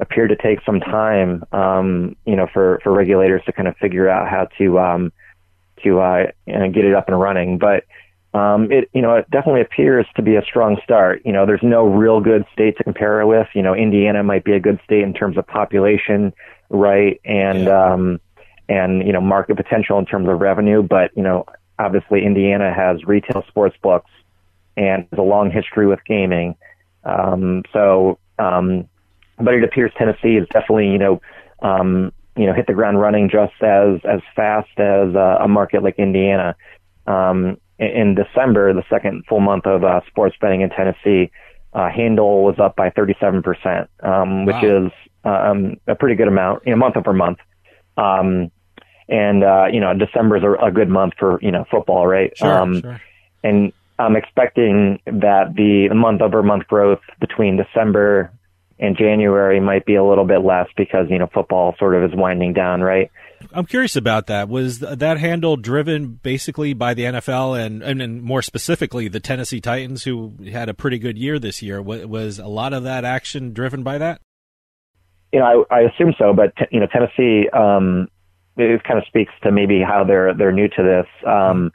appeared 0.00 0.30
to 0.30 0.36
take 0.36 0.60
some 0.64 0.80
time, 0.80 1.44
um, 1.52 2.16
you 2.24 2.36
know, 2.36 2.46
for 2.52 2.80
for 2.82 2.92
regulators 2.92 3.42
to 3.46 3.52
kind 3.52 3.68
of 3.68 3.76
figure 3.76 4.08
out 4.08 4.28
how 4.28 4.48
to 4.56 4.78
um, 4.78 5.12
to 5.82 6.00
uh, 6.00 6.26
you 6.46 6.58
know, 6.58 6.70
get 6.70 6.86
it 6.86 6.94
up 6.94 7.08
and 7.08 7.20
running. 7.20 7.58
But 7.58 7.84
um, 8.34 8.70
it 8.70 8.90
you 8.92 9.00
know 9.00 9.14
it 9.14 9.30
definitely 9.30 9.62
appears 9.62 10.06
to 10.16 10.22
be 10.22 10.36
a 10.36 10.42
strong 10.42 10.78
start. 10.84 11.22
You 11.24 11.32
know, 11.32 11.46
there's 11.46 11.62
no 11.62 11.86
real 11.86 12.20
good 12.20 12.44
state 12.52 12.76
to 12.76 12.84
compare 12.84 13.20
it 13.20 13.26
with. 13.26 13.48
You 13.54 13.62
know, 13.62 13.74
Indiana 13.74 14.22
might 14.22 14.44
be 14.44 14.52
a 14.52 14.60
good 14.60 14.78
state 14.84 15.02
in 15.02 15.14
terms 15.14 15.38
of 15.38 15.46
population, 15.46 16.32
right, 16.68 17.20
and 17.24 17.64
Yeah. 17.64 17.92
um, 17.92 18.20
and 18.68 19.06
you 19.06 19.12
know 19.12 19.20
market 19.20 19.56
potential 19.56 19.98
in 19.98 20.04
terms 20.04 20.28
of 20.28 20.40
revenue. 20.40 20.82
But 20.82 21.10
you 21.16 21.22
know, 21.22 21.46
obviously 21.78 22.24
Indiana 22.24 22.72
has 22.72 23.02
retail 23.04 23.44
sports 23.48 23.76
books 23.82 24.10
and 24.76 25.06
has 25.10 25.18
a 25.18 25.22
long 25.22 25.50
history 25.50 25.86
with 25.86 26.00
gaming. 26.04 26.54
Um, 27.04 27.62
so, 27.72 28.18
um, 28.38 28.88
but 29.38 29.54
it 29.54 29.64
appears 29.64 29.90
Tennessee 29.96 30.36
is 30.36 30.46
definitely 30.52 30.88
you 30.88 30.98
know 30.98 31.20
um, 31.62 32.12
you 32.36 32.44
know 32.44 32.52
hit 32.52 32.66
the 32.66 32.74
ground 32.74 33.00
running 33.00 33.30
just 33.30 33.54
as 33.62 34.00
as 34.04 34.20
fast 34.36 34.78
as 34.78 35.16
uh, 35.16 35.38
a 35.40 35.48
market 35.48 35.82
like 35.82 35.98
Indiana. 35.98 36.54
Um, 37.06 37.56
in, 37.78 38.14
December, 38.14 38.72
the 38.72 38.84
second 38.90 39.24
full 39.28 39.40
month 39.40 39.66
of 39.66 39.84
uh, 39.84 40.00
sports 40.08 40.36
betting 40.40 40.62
in 40.62 40.70
Tennessee, 40.70 41.30
uh, 41.72 41.88
handle 41.88 42.42
was 42.44 42.58
up 42.58 42.76
by 42.76 42.90
37%, 42.90 43.88
um, 44.02 44.46
which 44.46 44.56
Wow. 44.62 44.86
is 44.86 44.92
um, 45.24 45.76
a 45.86 45.94
pretty 45.94 46.16
good 46.16 46.28
amount, 46.28 46.62
you 46.66 46.70
know, 46.72 46.76
month 46.76 46.96
over 46.96 47.12
month. 47.12 47.38
Um, 47.96 48.50
and 49.08 49.42
uh, 49.42 49.66
you 49.72 49.80
know, 49.80 49.94
December 49.94 50.36
is 50.36 50.42
a, 50.42 50.66
a 50.66 50.70
good 50.70 50.88
month 50.88 51.14
for 51.18 51.38
you 51.40 51.50
know 51.50 51.64
football, 51.70 52.06
right? 52.06 52.36
Sure, 52.36 52.60
um, 52.60 52.80
sure. 52.80 53.00
And 53.42 53.72
I'm 53.98 54.16
expecting 54.16 55.00
that 55.06 55.54
the 55.56 55.88
month 55.94 56.20
over 56.20 56.42
month 56.42 56.66
growth 56.66 57.00
between 57.20 57.56
December 57.56 58.30
and 58.78 58.96
January 58.96 59.60
might 59.60 59.86
be 59.86 59.94
a 59.96 60.04
little 60.04 60.26
bit 60.26 60.40
less 60.40 60.68
because 60.76 61.06
you 61.10 61.18
know 61.18 61.28
football 61.32 61.74
sort 61.78 61.94
of 61.94 62.04
is 62.04 62.16
winding 62.16 62.52
down, 62.52 62.82
right? 62.82 63.10
I'm 63.52 63.66
curious 63.66 63.96
about 63.96 64.26
that. 64.26 64.48
Was 64.48 64.80
that 64.80 65.18
handle 65.18 65.56
driven 65.56 66.12
basically 66.12 66.74
by 66.74 66.94
the 66.94 67.04
NFL 67.04 67.58
and, 67.64 67.82
and, 67.82 68.02
and 68.02 68.22
more 68.22 68.42
specifically 68.42 69.08
the 69.08 69.20
Tennessee 69.20 69.60
Titans, 69.60 70.04
who 70.04 70.34
had 70.50 70.68
a 70.68 70.74
pretty 70.74 70.98
good 70.98 71.16
year 71.16 71.38
this 71.38 71.62
year? 71.62 71.80
Was, 71.80 72.06
was 72.06 72.38
a 72.38 72.46
lot 72.48 72.72
of 72.72 72.84
that 72.84 73.04
action 73.04 73.52
driven 73.52 73.82
by 73.82 73.98
that? 73.98 74.20
you 75.32 75.40
know, 75.40 75.66
I, 75.70 75.76
I 75.76 75.80
assume 75.82 76.14
so, 76.18 76.32
but 76.32 76.56
t- 76.56 76.64
you 76.70 76.80
know, 76.80 76.86
Tennessee, 76.86 77.48
um, 77.50 78.08
it 78.56 78.82
kind 78.84 78.98
of 78.98 79.04
speaks 79.06 79.32
to 79.42 79.52
maybe 79.52 79.82
how 79.86 80.04
they're 80.04 80.34
they're 80.34 80.52
new 80.52 80.68
to 80.68 80.82
this 80.82 81.06
um, 81.26 81.70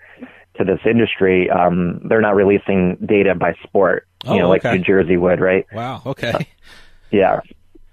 to 0.58 0.64
this 0.64 0.80
industry. 0.90 1.50
Um, 1.50 2.02
they're 2.10 2.22
not 2.22 2.36
releasing 2.36 2.98
data 3.06 3.36
by 3.36 3.54
sport, 3.64 4.08
Oh, 4.26 4.34
you 4.34 4.40
know, 4.40 4.50
like. 4.50 4.64
New 4.64 4.80
Jersey 4.80 5.18
would, 5.18 5.40
right? 5.40 5.66
Wow. 5.72 6.02
Okay. 6.06 6.48
Yeah. 7.12 7.42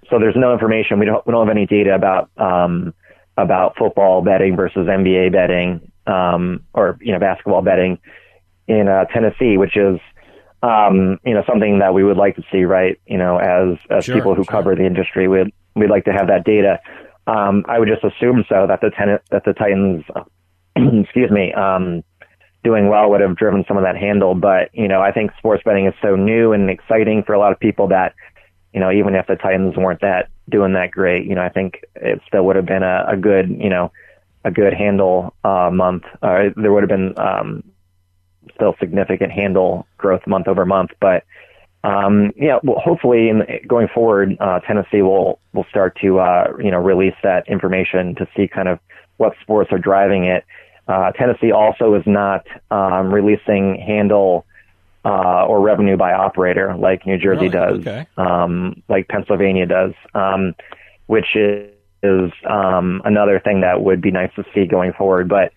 So 0.09 0.17
there's 0.19 0.35
no 0.35 0.51
information. 0.51 0.99
We 0.99 1.05
don't 1.05 1.25
we 1.27 1.31
don't 1.31 1.47
have 1.47 1.55
any 1.55 1.67
data 1.67 1.93
about 1.93 2.31
um, 2.37 2.93
about 3.37 3.75
football 3.77 4.21
betting 4.21 4.55
versus 4.55 4.87
NBA 4.87 5.31
betting 5.31 5.91
um, 6.07 6.65
or 6.73 6.97
you 7.01 7.11
know 7.13 7.19
basketball 7.19 7.61
betting 7.61 7.99
in 8.67 8.87
uh, 8.87 9.05
Tennessee, 9.05 9.57
which 9.57 9.75
is 9.75 9.99
um, 10.63 11.19
you 11.25 11.33
know 11.33 11.43
something 11.47 11.79
that 11.79 11.93
we 11.93 12.03
would 12.03 12.17
like 12.17 12.35
to 12.35 12.43
see, 12.51 12.63
right? 12.63 12.99
You 13.05 13.17
know, 13.17 13.37
as 13.37 13.77
as 13.89 14.05
Sure, 14.05 14.15
people 14.15 14.35
who 14.35 14.43
sure. 14.43 14.51
cover 14.51 14.75
the 14.75 14.85
industry, 14.85 15.27
we'd 15.27 15.51
we'd 15.75 15.89
like 15.89 16.05
to 16.05 16.13
have 16.13 16.27
that 16.27 16.43
data. 16.43 16.79
Um, 17.27 17.65
I 17.67 17.79
would 17.79 17.87
just 17.87 18.03
assume 18.03 18.45
so 18.49 18.65
that 18.67 18.81
the 18.81 18.91
ten- 18.91 19.19
that 19.29 19.43
the 19.45 19.53
Titans, 19.53 20.03
excuse 21.03 21.31
me, 21.31 21.53
um, 21.53 22.03
doing 22.63 22.89
well 22.89 23.09
would 23.09 23.21
have 23.21 23.35
driven 23.35 23.63
some 23.67 23.77
of 23.77 23.83
that 23.83 23.95
handle. 23.97 24.35
But 24.35 24.69
you 24.73 24.87
know, 24.87 25.01
I 25.01 25.11
think 25.11 25.31
sports 25.37 25.63
betting 25.63 25.87
is 25.87 25.93
so 26.01 26.15
new 26.15 26.51
and 26.53 26.69
exciting 26.69 27.23
for 27.23 27.33
a 27.33 27.39
lot 27.39 27.51
of 27.51 27.59
people 27.59 27.87
that 27.89 28.13
you 28.73 28.79
know, 28.79 28.91
even 28.91 29.15
if 29.15 29.27
the 29.27 29.35
Titans 29.35 29.75
weren't 29.75 30.01
that 30.01 30.29
doing 30.49 30.73
that 30.73 30.91
great, 30.91 31.25
you 31.25 31.35
know, 31.35 31.43
I 31.43 31.49
think 31.49 31.83
it 31.95 32.21
still 32.27 32.45
would 32.45 32.55
have 32.55 32.65
been 32.65 32.83
a, 32.83 33.05
a 33.07 33.17
good, 33.17 33.49
you 33.49 33.69
know, 33.69 33.91
a 34.43 34.51
good 34.51 34.73
handle 34.73 35.33
uh, 35.43 35.69
month. 35.71 36.03
Uh, 36.21 36.49
there 36.55 36.71
would 36.71 36.83
have 36.83 36.89
been 36.89 37.17
um, 37.17 37.63
still 38.55 38.75
significant 38.79 39.31
handle 39.31 39.85
growth 39.97 40.25
month 40.25 40.47
over 40.47 40.65
month, 40.65 40.91
but 40.99 41.23
um, 41.83 42.31
yeah, 42.35 42.59
well, 42.63 42.79
hopefully, 42.79 43.29
in 43.29 43.43
going 43.67 43.87
forward, 43.87 44.37
uh, 44.39 44.59
Tennessee 44.59 45.01
will 45.01 45.39
will 45.53 45.65
start 45.69 45.97
to 46.01 46.19
uh, 46.19 46.53
you 46.59 46.69
know 46.69 46.77
release 46.77 47.15
that 47.23 47.47
information 47.47 48.15
to 48.15 48.27
see 48.35 48.47
kind 48.47 48.67
of 48.67 48.79
what 49.17 49.33
sports 49.41 49.71
are 49.71 49.79
driving 49.79 50.25
it. 50.25 50.45
Uh, 50.87 51.11
Tennessee 51.11 51.51
also 51.51 51.95
is 51.95 52.03
not 52.05 52.45
um, 52.69 53.11
releasing 53.13 53.79
handle 53.79 54.45
uh, 55.03 55.45
or 55.45 55.61
revenue 55.61 55.97
by 55.97 56.13
operator 56.13 56.75
like 56.77 57.05
New 57.05 57.17
Jersey 57.17 57.49
Really? 57.49 57.49
does, 57.49 57.79
Okay. 57.79 58.07
um, 58.17 58.83
like 58.87 59.07
Pennsylvania 59.07 59.65
does, 59.65 59.93
um, 60.13 60.53
which 61.07 61.35
is, 61.35 61.69
is 62.03 62.31
um, 62.49 63.01
another 63.05 63.39
thing 63.39 63.61
that 63.61 63.81
would 63.81 64.01
be 64.01 64.11
nice 64.11 64.31
to 64.35 64.43
see 64.53 64.65
going 64.65 64.93
forward. 64.93 65.27
But 65.29 65.51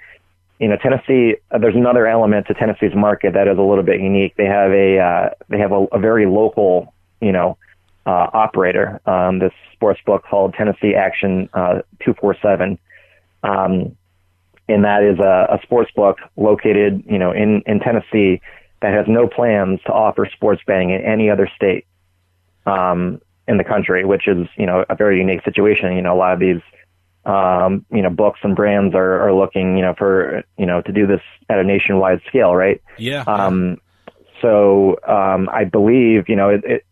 you 0.60 0.68
know, 0.68 0.76
Tennessee, 0.76 1.36
uh, 1.50 1.58
there's 1.58 1.74
another 1.74 2.06
element 2.06 2.46
to 2.46 2.54
Tennessee's 2.54 2.94
market 2.94 3.34
that 3.34 3.48
is 3.48 3.58
a 3.58 3.62
little 3.62 3.82
bit 3.82 4.00
unique. 4.00 4.36
They 4.36 4.46
have 4.46 4.70
a 4.70 4.98
uh, 4.98 5.30
they 5.48 5.58
have 5.58 5.72
a, 5.72 5.84
a 5.92 5.98
very 5.98 6.26
local, 6.26 6.94
you 7.20 7.32
know, 7.32 7.58
uh, 8.06 8.28
operator. 8.32 9.00
Um, 9.04 9.40
this 9.40 9.52
sports 9.72 10.00
book 10.06 10.24
called 10.28 10.54
Tennessee 10.54 10.94
Action 10.94 11.48
uh, 11.54 11.80
Two 12.04 12.14
Four 12.20 12.36
Seven, 12.40 12.78
um, 13.42 13.96
and 14.68 14.84
that 14.84 15.02
is 15.02 15.18
a, 15.18 15.56
a 15.56 15.58
sports 15.62 15.90
book 15.96 16.18
located, 16.36 17.02
you 17.06 17.18
know, 17.18 17.32
in 17.32 17.62
in 17.66 17.80
Tennessee 17.80 18.40
that 18.84 18.92
has 18.92 19.06
no 19.08 19.26
plans 19.26 19.80
to 19.86 19.92
offer 19.92 20.28
sports 20.30 20.60
betting 20.66 20.90
in 20.90 21.00
any 21.00 21.30
other 21.30 21.50
state 21.56 21.86
um, 22.66 23.18
in 23.48 23.56
the 23.56 23.64
country, 23.64 24.04
which 24.04 24.28
is 24.28 24.46
you 24.58 24.66
know 24.66 24.84
a 24.90 24.94
very 24.94 25.18
unique 25.18 25.42
situation. 25.42 25.96
You 25.96 26.02
know, 26.02 26.14
a 26.14 26.18
lot 26.18 26.34
of 26.34 26.38
these 26.38 26.60
um, 27.24 27.86
you 27.90 28.02
know 28.02 28.10
books 28.10 28.40
and 28.42 28.54
brands 28.54 28.94
are, 28.94 29.20
are 29.26 29.32
looking 29.32 29.78
you 29.78 29.82
know 29.82 29.94
for 29.96 30.44
you 30.58 30.66
know 30.66 30.82
to 30.82 30.92
do 30.92 31.06
this 31.06 31.22
at 31.48 31.58
a 31.58 31.64
nationwide 31.64 32.20
scale, 32.28 32.54
right? 32.54 32.82
Yeah. 32.98 33.22
Um, 33.26 33.78
so 34.42 34.98
um, 35.08 35.48
I 35.50 35.64
believe 35.64 36.28
you 36.28 36.36
know 36.36 36.50
it, 36.50 36.62
it. 36.64 36.84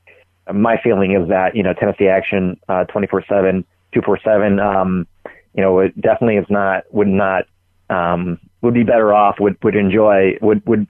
My 0.51 0.81
feeling 0.83 1.13
is 1.13 1.29
that 1.29 1.55
you 1.55 1.63
know 1.63 1.75
Tennessee 1.75 2.09
Action 2.09 2.59
twenty 2.89 3.07
four 3.07 3.23
seven, 3.29 3.67
two 3.93 4.01
four 4.01 4.19
seven. 4.25 4.59
Um, 4.61 5.07
you 5.53 5.63
know, 5.63 5.79
it 5.81 6.01
definitely 6.01 6.37
is 6.37 6.47
not 6.49 6.85
would 6.91 7.09
not 7.09 7.45
um, 7.91 8.39
would 8.63 8.73
be 8.73 8.83
better 8.83 9.13
off. 9.13 9.37
Would 9.41 9.63
would 9.63 9.77
enjoy 9.77 10.39
would 10.41 10.67
would 10.67 10.87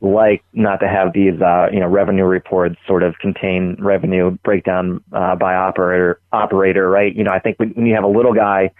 like 0.00 0.44
not 0.52 0.80
to 0.80 0.88
have 0.88 1.12
these 1.12 1.40
uh, 1.40 1.68
you 1.72 1.80
know 1.80 1.86
revenue 1.86 2.24
reports 2.24 2.76
sort 2.86 3.02
of 3.02 3.18
contain 3.18 3.76
revenue 3.78 4.30
breakdown 4.42 5.02
uh, 5.12 5.36
by 5.36 5.54
operator 5.54 6.20
operator. 6.32 6.88
Right. 6.88 7.14
You 7.14 7.24
know, 7.24 7.32
I 7.32 7.38
think 7.38 7.58
when 7.58 7.86
you 7.86 7.94
have 7.94 8.04
a 8.04 8.08
little 8.08 8.34
guy 8.34 8.70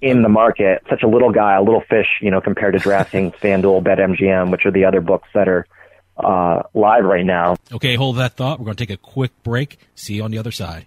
in 0.00 0.22
the 0.22 0.28
market, 0.28 0.82
such 0.88 1.02
a 1.02 1.08
little 1.08 1.32
guy, 1.32 1.54
a 1.54 1.62
little 1.62 1.82
fish, 1.88 2.06
you 2.20 2.30
know, 2.30 2.40
compared 2.40 2.74
to 2.74 2.80
DraftKings 2.80 3.36
FanDuel, 3.40 3.82
BetMGM, 3.82 4.50
which 4.50 4.66
are 4.66 4.70
the 4.70 4.84
other 4.84 5.00
books 5.00 5.28
that 5.34 5.48
are 5.48 5.66
uh, 6.16 6.62
live 6.74 7.04
right 7.04 7.24
now. 7.24 7.56
Okay, 7.72 7.96
hold 7.96 8.16
that 8.16 8.34
thought. 8.34 8.58
We're 8.58 8.66
going 8.66 8.76
to 8.76 8.86
take 8.86 8.94
a 8.94 9.00
quick 9.00 9.32
break. 9.42 9.78
See 9.94 10.14
you 10.14 10.22
on 10.22 10.30
the 10.30 10.38
other 10.38 10.52
side. 10.52 10.86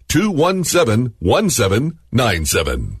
217 0.11 1.13
1797. 1.21 3.00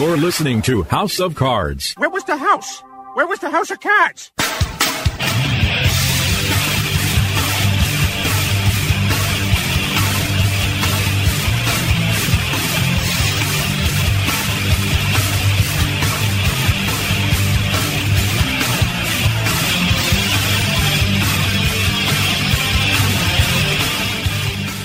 You're 0.00 0.16
listening 0.16 0.62
to 0.62 0.84
House 0.84 1.20
of 1.20 1.34
Cards. 1.34 1.92
Where 1.98 2.08
was 2.08 2.24
the 2.24 2.34
house? 2.34 2.82
Where 3.12 3.26
was 3.26 3.38
the 3.40 3.50
house 3.50 3.70
of 3.70 3.80
cards? 3.80 4.32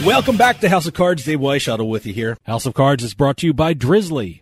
Welcome 0.06 0.36
back 0.36 0.60
to 0.60 0.68
House 0.68 0.86
of 0.86 0.94
Cards. 0.94 1.24
Dave 1.24 1.40
Weishuttle 1.40 1.88
with 1.88 2.06
you 2.06 2.12
here. 2.12 2.38
House 2.44 2.66
of 2.66 2.74
Cards 2.74 3.02
is 3.02 3.14
brought 3.14 3.38
to 3.38 3.48
you 3.48 3.54
by 3.54 3.74
Drizly, 3.74 4.42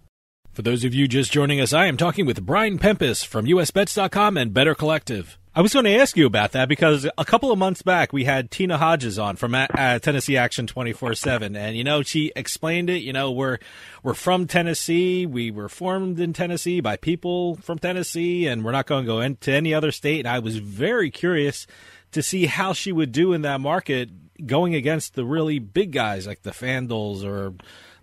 For 0.53 0.63
those 0.63 0.83
of 0.83 0.93
you 0.93 1.07
just 1.07 1.31
joining 1.31 1.61
us, 1.61 1.71
I 1.71 1.85
am 1.85 1.95
talking 1.95 2.25
with 2.25 2.45
Brian 2.45 2.77
Pempus 2.77 3.25
from 3.25 3.45
USBets.com 3.45 4.35
and 4.35 4.53
Better 4.53 4.75
Collective. 4.75 5.39
I 5.55 5.61
was 5.61 5.71
going 5.71 5.85
to 5.85 5.95
ask 5.95 6.17
you 6.17 6.25
about 6.25 6.51
that 6.51 6.67
because 6.67 7.07
a 7.17 7.23
couple 7.23 7.53
of 7.53 7.57
months 7.57 7.81
back 7.81 8.11
we 8.11 8.25
had 8.25 8.51
Tina 8.51 8.77
Hodges 8.77 9.17
on 9.17 9.37
from 9.37 9.55
uh, 9.55 9.99
Tennessee 9.99 10.35
Action 10.35 10.67
24/7 10.67 11.55
and 11.55 11.77
you 11.77 11.85
know 11.85 12.03
she 12.03 12.33
explained 12.35 12.89
it, 12.89 12.97
you 12.97 13.13
know, 13.13 13.31
we're 13.31 13.59
we're 14.03 14.13
from 14.13 14.45
Tennessee, 14.45 15.25
we 15.25 15.51
were 15.51 15.69
formed 15.69 16.19
in 16.19 16.33
Tennessee 16.33 16.81
by 16.81 16.97
people 16.97 17.55
from 17.55 17.79
Tennessee 17.79 18.45
and 18.45 18.65
we're 18.65 18.73
not 18.73 18.87
going 18.87 19.05
to 19.05 19.07
go 19.07 19.21
into 19.21 19.53
any 19.53 19.73
other 19.73 19.93
state. 19.93 20.19
And 20.19 20.27
I 20.27 20.39
was 20.39 20.57
very 20.57 21.11
curious 21.11 21.65
to 22.11 22.21
see 22.21 22.45
how 22.47 22.73
she 22.73 22.91
would 22.91 23.13
do 23.13 23.31
in 23.31 23.43
that 23.43 23.61
market 23.61 24.09
going 24.45 24.75
against 24.75 25.15
the 25.15 25.23
really 25.23 25.59
big 25.59 25.93
guys 25.93 26.27
like 26.27 26.41
the 26.41 26.51
FanDuels 26.51 27.23
or 27.23 27.53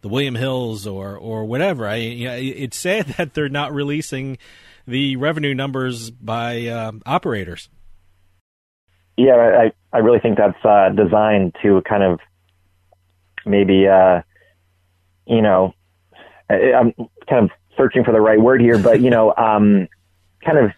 the 0.01 0.09
William 0.09 0.35
Hills 0.35 0.87
or 0.87 1.17
or 1.17 1.45
whatever. 1.45 1.87
I 1.87 1.97
you 1.97 2.29
know, 2.29 2.37
it's 2.37 2.77
sad 2.77 3.07
that 3.19 3.35
they're 3.35 3.49
not 3.49 3.73
releasing 3.73 4.39
the 4.87 5.17
revenue 5.17 5.55
numbers 5.55 6.11
by 6.11 6.67
uh, 6.67 6.93
operators. 7.07 7.69
Yeah, 9.17 9.35
I 9.35 9.73
I 9.93 9.99
really 9.99 10.21
think 10.21 10.39
that's 10.39 10.65
uh, 10.65 10.91
designed 10.91 11.57
to 11.63 11.83
kind 11.89 12.03
of 12.03 12.21
maybe 13.45 13.87
uh, 13.87 14.23
you 15.27 15.43
know 15.43 15.75
I, 16.49 16.73
I'm 16.73 16.93
kind 17.29 17.45
of 17.45 17.51
searching 17.77 18.05
for 18.05 18.13
the 18.13 18.21
right 18.21 18.41
word 18.41 18.61
here, 18.61 18.79
but 18.79 19.01
you 19.01 19.11
know 19.11 19.35
um, 19.37 19.89
kind 20.45 20.59
of 20.59 20.71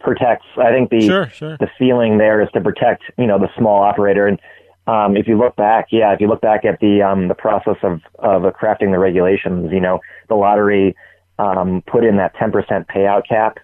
protects. 0.00 0.46
I 0.56 0.70
think 0.70 0.90
the 0.90 1.06
sure, 1.06 1.28
sure. 1.28 1.56
the 1.58 1.68
feeling 1.78 2.18
there 2.18 2.40
is 2.40 2.48
to 2.54 2.60
protect 2.60 3.04
you 3.18 3.26
know 3.26 3.38
the 3.38 3.48
small 3.56 3.82
operator 3.82 4.26
and 4.26 4.40
um, 4.88 5.18
if 5.18 5.28
you 5.28 5.36
look 5.36 5.54
back, 5.54 5.88
yeah, 5.90 6.14
if 6.14 6.20
you 6.20 6.28
look 6.28 6.40
back 6.40 6.64
at 6.64 6.80
the 6.80 7.02
um, 7.02 7.28
the 7.28 7.34
process 7.34 7.76
of 7.82 8.00
of 8.18 8.42
crafting 8.54 8.90
the 8.90 8.98
regulations, 8.98 9.70
you 9.70 9.80
know, 9.80 10.00
the 10.28 10.34
lottery 10.34 10.96
um, 11.38 11.82
put 11.86 12.04
in 12.04 12.16
that 12.16 12.34
10% 12.36 12.86
payout 12.86 13.28
cap 13.28 13.58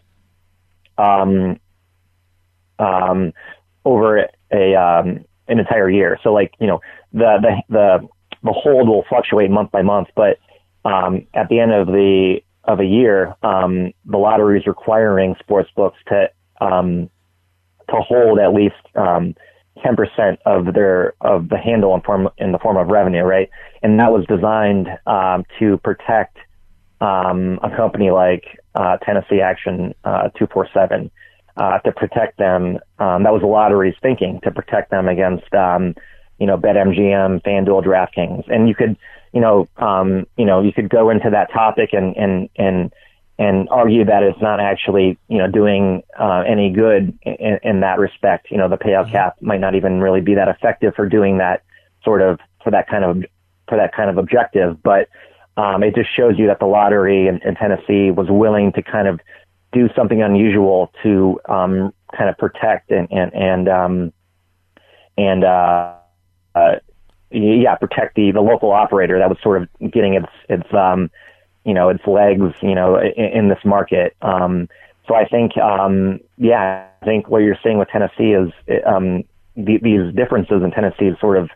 um, 0.99 1.59
um, 2.79 3.33
over 3.87 4.29
a 4.53 4.75
um, 4.75 5.25
an 5.49 5.59
entire 5.59 5.89
year. 5.89 6.19
So 6.23 6.33
like 6.35 6.53
you 6.61 6.67
know 6.67 6.81
the 7.15 7.39
the 7.41 7.63
the 7.71 8.09
the 8.43 8.53
hold 8.53 8.89
will 8.89 9.07
fluctuate 9.09 9.51
month 9.51 9.71
by 9.71 9.81
month, 9.81 10.09
but 10.15 10.39
um, 10.85 11.27
at 11.33 11.49
the 11.49 11.59
end 11.59 11.73
of 11.73 11.87
the 11.87 12.41
of 12.65 12.81
a 12.81 12.85
year, 12.85 13.35
um, 13.43 13.93
the 14.05 14.19
lottery 14.19 14.59
is 14.59 14.67
requiring 14.67 15.37
sports 15.41 15.71
books 15.75 15.97
to 16.09 16.29
um, 16.61 17.09
to 17.89 17.97
hold 17.97 18.39
at 18.39 18.53
least 18.53 18.75
um, 18.95 19.35
10% 19.79 20.39
of 20.47 20.73
their 20.75 21.15
of 21.21 21.49
the 21.49 21.59
handle 21.59 21.95
in 21.95 22.01
form 22.03 22.29
in 22.39 22.53
the 22.53 22.59
form 22.59 22.77
of 22.77 22.89
revenue, 22.89 23.23
right? 23.23 23.51
And 23.83 23.99
that 24.01 24.13
was 24.13 24.25
designed 24.27 24.89
um, 25.07 25.45
to 25.59 25.79
protect 25.79 26.39
um, 27.01 27.59
a 27.63 27.75
company 27.75 28.11
like 28.11 28.45
uh, 28.75 28.97
Tennessee 28.99 29.41
Action 29.41 29.95
uh, 30.05 30.31
247 30.39 31.11
uh, 31.57 31.79
to 31.81 31.93
protect 31.93 32.39
them. 32.39 32.79
Um, 32.99 33.25
that 33.25 33.33
was 33.33 33.43
the 33.43 33.49
lottery's 33.49 33.95
thinking 34.01 34.41
to 34.45 34.51
protect 34.51 34.91
them 34.91 35.09
against, 35.09 35.53
um, 35.55 35.95
you 36.39 36.47
know, 36.47 36.57
BetMGM, 36.57 37.43
FanDuel, 37.43 37.85
DraftKings, 37.85 38.45
and 38.49 38.69
you 38.69 38.75
could, 38.75 38.97
you 39.33 39.41
know, 39.41 39.69
um, 39.77 40.27
you 40.37 40.45
know, 40.45 40.63
you 40.63 40.73
could 40.73 40.89
go 40.89 41.11
into 41.11 41.31
that 41.31 41.53
topic 41.53 41.91
and 41.93 42.17
and 42.17 42.49
and 42.57 42.93
and 43.39 43.69
argue 43.71 44.05
that 44.05 44.23
it's 44.23 44.41
not 44.41 44.61
actually, 44.61 45.19
you 45.29 45.39
know, 45.39 45.51
doing 45.51 46.03
uh, 46.19 46.45
any 46.47 46.71
good 46.71 47.19
in, 47.23 47.59
in 47.63 47.81
that 47.81 47.99
respect. 47.99 48.51
You 48.51 48.59
know, 48.59 48.69
the 48.69 48.77
payout 48.77 49.11
cap 49.11 49.37
might 49.41 49.61
not 49.61 49.75
even 49.75 50.01
really 50.01 50.21
be 50.21 50.35
that 50.35 50.49
effective 50.49 50.95
for 50.95 51.09
doing 51.09 51.39
that 51.39 51.63
sort 52.05 52.23
of 52.23 52.39
for 52.63 52.71
that 52.71 52.89
kind 52.89 53.05
of 53.05 53.25
for 53.69 53.77
that 53.77 53.95
kind 53.95 54.11
of 54.11 54.19
objective, 54.19 54.83
but 54.83 55.09
um, 55.57 55.83
it 55.83 55.95
just 55.95 56.15
shows 56.15 56.39
you 56.39 56.47
that 56.49 56.59
the 56.59 56.67
lottery 56.67 57.29
in, 57.29 57.41
in 57.43 57.55
Tennessee 57.55 58.11
was 58.11 58.27
willing 58.29 58.73
to 58.73 58.83
kind 58.83 59.09
of 59.09 59.21
do 59.73 59.89
something 59.97 60.23
unusual 60.23 60.93
to 61.03 61.41
um, 61.49 61.93
kind 62.17 62.31
of 62.31 62.39
protect 62.39 62.91
and 62.91 63.09
and 63.11 63.35
and 63.35 63.69
um, 63.69 64.13
and 65.17 65.45
uh, 65.45 65.95
uh, 66.55 66.77
yeah, 67.31 67.75
protect 67.77 68.15
the 68.15 68.31
the 68.33 68.41
local 68.41 68.71
operator 68.71 69.19
that 69.19 69.29
was 69.29 69.39
sort 69.43 69.63
of 69.63 69.93
getting 69.93 70.15
its 70.15 70.29
its 70.49 70.73
um, 70.73 71.11
you 71.65 71.75
know 71.75 71.89
its 71.89 72.07
legs 72.07 72.55
you 72.63 72.75
know 72.75 72.97
in, 72.97 73.25
in 73.25 73.49
this 73.49 73.65
market. 73.65 74.17
Um, 74.23 74.69
so 75.07 75.15
I 75.15 75.27
think 75.27 75.57
um, 75.59 76.21
yeah, 76.39 76.87
I 77.03 77.05
think 77.05 77.29
what 77.29 77.39
you're 77.39 77.59
seeing 77.63 77.79
with 77.79 77.89
Tennessee 77.89 78.33
is 78.33 78.53
um, 78.87 79.25
the, 79.57 79.79
these 79.83 80.15
differences 80.15 80.63
in 80.63 80.71
Tennessee's 80.71 81.19
sort 81.21 81.39
of 81.39 81.51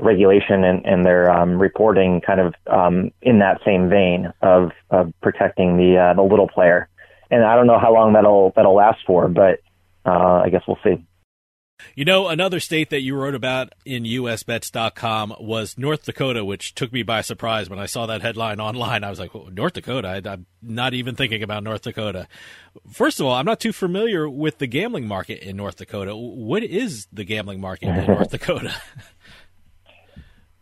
regulation 0.00 0.64
and, 0.64 0.84
and 0.84 1.04
their 1.04 1.30
um, 1.30 1.58
reporting 1.58 2.20
kind 2.20 2.40
of 2.40 2.54
um, 2.66 3.10
in 3.22 3.38
that 3.38 3.60
same 3.64 3.88
vein 3.88 4.32
of, 4.42 4.72
of 4.90 5.12
protecting 5.22 5.76
the 5.76 5.96
uh, 5.96 6.14
the 6.14 6.22
little 6.22 6.48
player 6.48 6.88
and 7.34 7.44
I 7.44 7.56
don't 7.56 7.66
know 7.66 7.78
how 7.78 7.92
long 7.92 8.12
that'll 8.12 8.52
that'll 8.54 8.74
last 8.74 9.00
for, 9.06 9.28
but 9.28 9.60
uh, 10.06 10.42
I 10.44 10.50
guess 10.50 10.62
we'll 10.66 10.78
see. 10.84 11.04
You 11.94 12.04
know, 12.04 12.28
another 12.28 12.60
state 12.60 12.90
that 12.90 13.02
you 13.02 13.16
wrote 13.16 13.34
about 13.34 13.72
in 13.84 14.04
usbets.com 14.04 15.36
was 15.40 15.76
North 15.78 16.04
Dakota, 16.04 16.44
which 16.44 16.74
took 16.74 16.92
me 16.92 17.02
by 17.02 17.20
surprise 17.20 17.68
when 17.68 17.78
I 17.78 17.86
saw 17.86 18.06
that 18.06 18.22
headline 18.22 18.60
online. 18.60 19.04
I 19.04 19.10
was 19.10 19.18
like, 19.18 19.32
North 19.52 19.74
Dakota? 19.74 20.08
I, 20.08 20.32
am 20.32 20.46
not 20.62 20.94
even 20.94 21.14
thinking 21.14 21.42
about 21.42 21.62
North 21.62 21.82
Dakota. 21.82 22.26
First 22.90 23.20
of 23.20 23.26
all, 23.26 23.32
I'm 23.34 23.44
not 23.44 23.60
too 23.60 23.72
familiar 23.72 24.28
with 24.28 24.58
the 24.58 24.66
gambling 24.66 25.06
market 25.06 25.40
in 25.42 25.56
North 25.56 25.76
Dakota. 25.76 26.16
What 26.16 26.62
is 26.62 27.06
the 27.12 27.24
gambling 27.24 27.60
market 27.60 27.88
in 27.88 28.06
North 28.06 28.30
Dakota? 28.30 28.74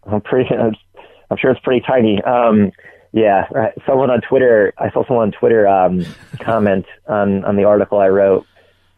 I'm 0.05 0.21
pretty. 0.21 0.51
I'm 0.55 1.37
sure 1.39 1.51
it's 1.51 1.61
pretty 1.61 1.85
tiny. 1.87 2.23
Um, 2.23 2.73
yeah. 3.13 3.45
Someone 3.87 4.11
on 4.11 4.21
Twitter, 4.23 4.73
I 4.79 4.91
saw 4.91 5.07
someone 5.07 5.29
on 5.29 5.33
Twitter 5.33 5.67
um, 5.67 6.05
comment 6.41 6.87
on 7.07 7.45
on 7.45 7.57
the 7.57 7.65
article 7.65 7.99
I 7.99 8.09
wrote. 8.09 8.47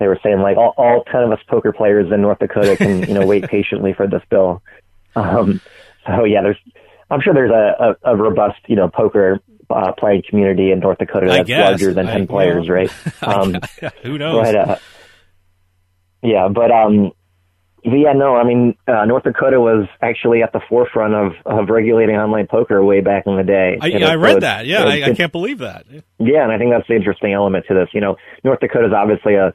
They 0.04 0.08
were 0.08 0.20
saying 0.22 0.40
like 0.40 0.58
all, 0.58 0.74
all 0.76 1.02
ten 1.04 1.22
of 1.22 1.32
us 1.32 1.38
poker 1.48 1.72
players 1.72 2.12
in 2.12 2.20
North 2.20 2.38
Dakota 2.38 2.76
can 2.76 3.08
you 3.08 3.14
know 3.14 3.26
wait 3.26 3.44
patiently 3.48 3.94
for 3.94 4.06
this 4.06 4.20
bill. 4.28 4.62
Um, 5.16 5.62
so 6.06 6.24
yeah, 6.24 6.42
there's 6.42 6.58
I'm 7.10 7.22
sure 7.22 7.32
there's 7.32 7.50
a, 7.50 7.96
a, 8.04 8.12
a 8.12 8.16
robust 8.16 8.58
you 8.66 8.76
know 8.76 8.90
poker 8.90 9.40
uh, 9.70 9.92
playing 9.92 10.24
community 10.28 10.72
in 10.72 10.80
North 10.80 10.98
Dakota 10.98 11.24
that's 11.24 11.48
larger 11.48 11.94
than 11.94 12.04
ten 12.04 12.22
I, 12.22 12.26
players, 12.26 12.68
well, 12.68 12.76
right? 12.76 12.90
Um, 13.22 13.56
who 14.02 14.18
knows? 14.18 14.42
But, 14.42 14.54
uh, 14.56 14.76
yeah, 16.22 16.48
but 16.48 16.70
um, 16.70 17.12
yeah, 17.82 18.14
no, 18.14 18.34
I 18.34 18.44
mean, 18.44 18.76
uh, 18.88 19.04
North 19.04 19.24
Dakota 19.24 19.60
was 19.60 19.86
actually 20.00 20.42
at 20.42 20.52
the 20.52 20.60
forefront 20.70 21.14
of, 21.14 21.32
of 21.44 21.68
regulating 21.68 22.16
online 22.16 22.46
poker 22.46 22.82
way 22.82 23.02
back 23.02 23.24
in 23.26 23.36
the 23.36 23.42
day. 23.42 23.78
I, 23.80 24.12
I 24.12 24.14
read 24.14 24.40
that. 24.40 24.66
Yeah, 24.66 24.84
I, 24.84 25.10
I, 25.10 25.14
can't 25.14 25.32
believe 25.32 25.58
that. 25.58 25.84
Yeah, 26.18 26.44
and 26.44 26.50
I 26.50 26.56
think 26.56 26.72
that's 26.72 26.88
the 26.88 26.94
interesting 26.94 27.34
element 27.34 27.66
to 27.68 27.74
this. 27.74 27.88
You 27.92 28.00
know, 28.00 28.16
North 28.42 28.60
Dakota 28.60 28.86
is 28.86 28.92
obviously 28.94 29.34
a, 29.34 29.52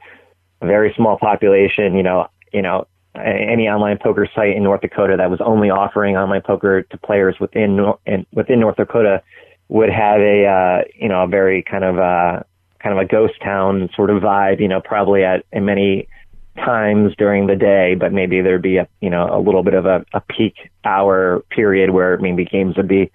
very 0.66 0.92
small 0.96 1.18
population. 1.18 1.96
You 1.96 2.02
know, 2.02 2.28
you 2.52 2.62
know, 2.62 2.86
any 3.14 3.68
online 3.68 3.98
poker 3.98 4.28
site 4.34 4.56
in 4.56 4.62
North 4.62 4.82
Dakota 4.82 5.16
that 5.16 5.30
was 5.30 5.40
only 5.40 5.70
offering 5.70 6.16
online 6.16 6.42
poker 6.42 6.82
to 6.82 6.98
players 6.98 7.36
within 7.40 7.78
in, 8.06 8.26
within 8.32 8.60
North 8.60 8.76
Dakota 8.76 9.22
would 9.68 9.90
have 9.90 10.20
a 10.20 10.46
uh, 10.46 10.82
you 10.94 11.08
know 11.08 11.24
a 11.24 11.26
very 11.26 11.62
kind 11.62 11.84
of 11.84 11.98
uh, 11.98 12.42
kind 12.82 12.96
of 12.96 12.98
a 12.98 13.04
ghost 13.04 13.34
town 13.42 13.88
sort 13.94 14.10
of 14.10 14.22
vibe. 14.22 14.60
You 14.60 14.68
know, 14.68 14.80
probably 14.80 15.24
at 15.24 15.44
many 15.52 16.08
times 16.56 17.14
during 17.16 17.46
the 17.46 17.56
day, 17.56 17.94
but 17.94 18.12
maybe 18.12 18.40
there'd 18.40 18.62
be 18.62 18.76
a 18.76 18.88
you 19.00 19.10
know 19.10 19.28
a 19.30 19.40
little 19.40 19.62
bit 19.62 19.74
of 19.74 19.86
a, 19.86 20.04
a 20.12 20.20
peak 20.20 20.54
hour 20.84 21.42
period 21.50 21.90
where 21.90 22.18
maybe 22.18 22.44
games 22.44 22.76
would 22.76 22.88
be 22.88 23.10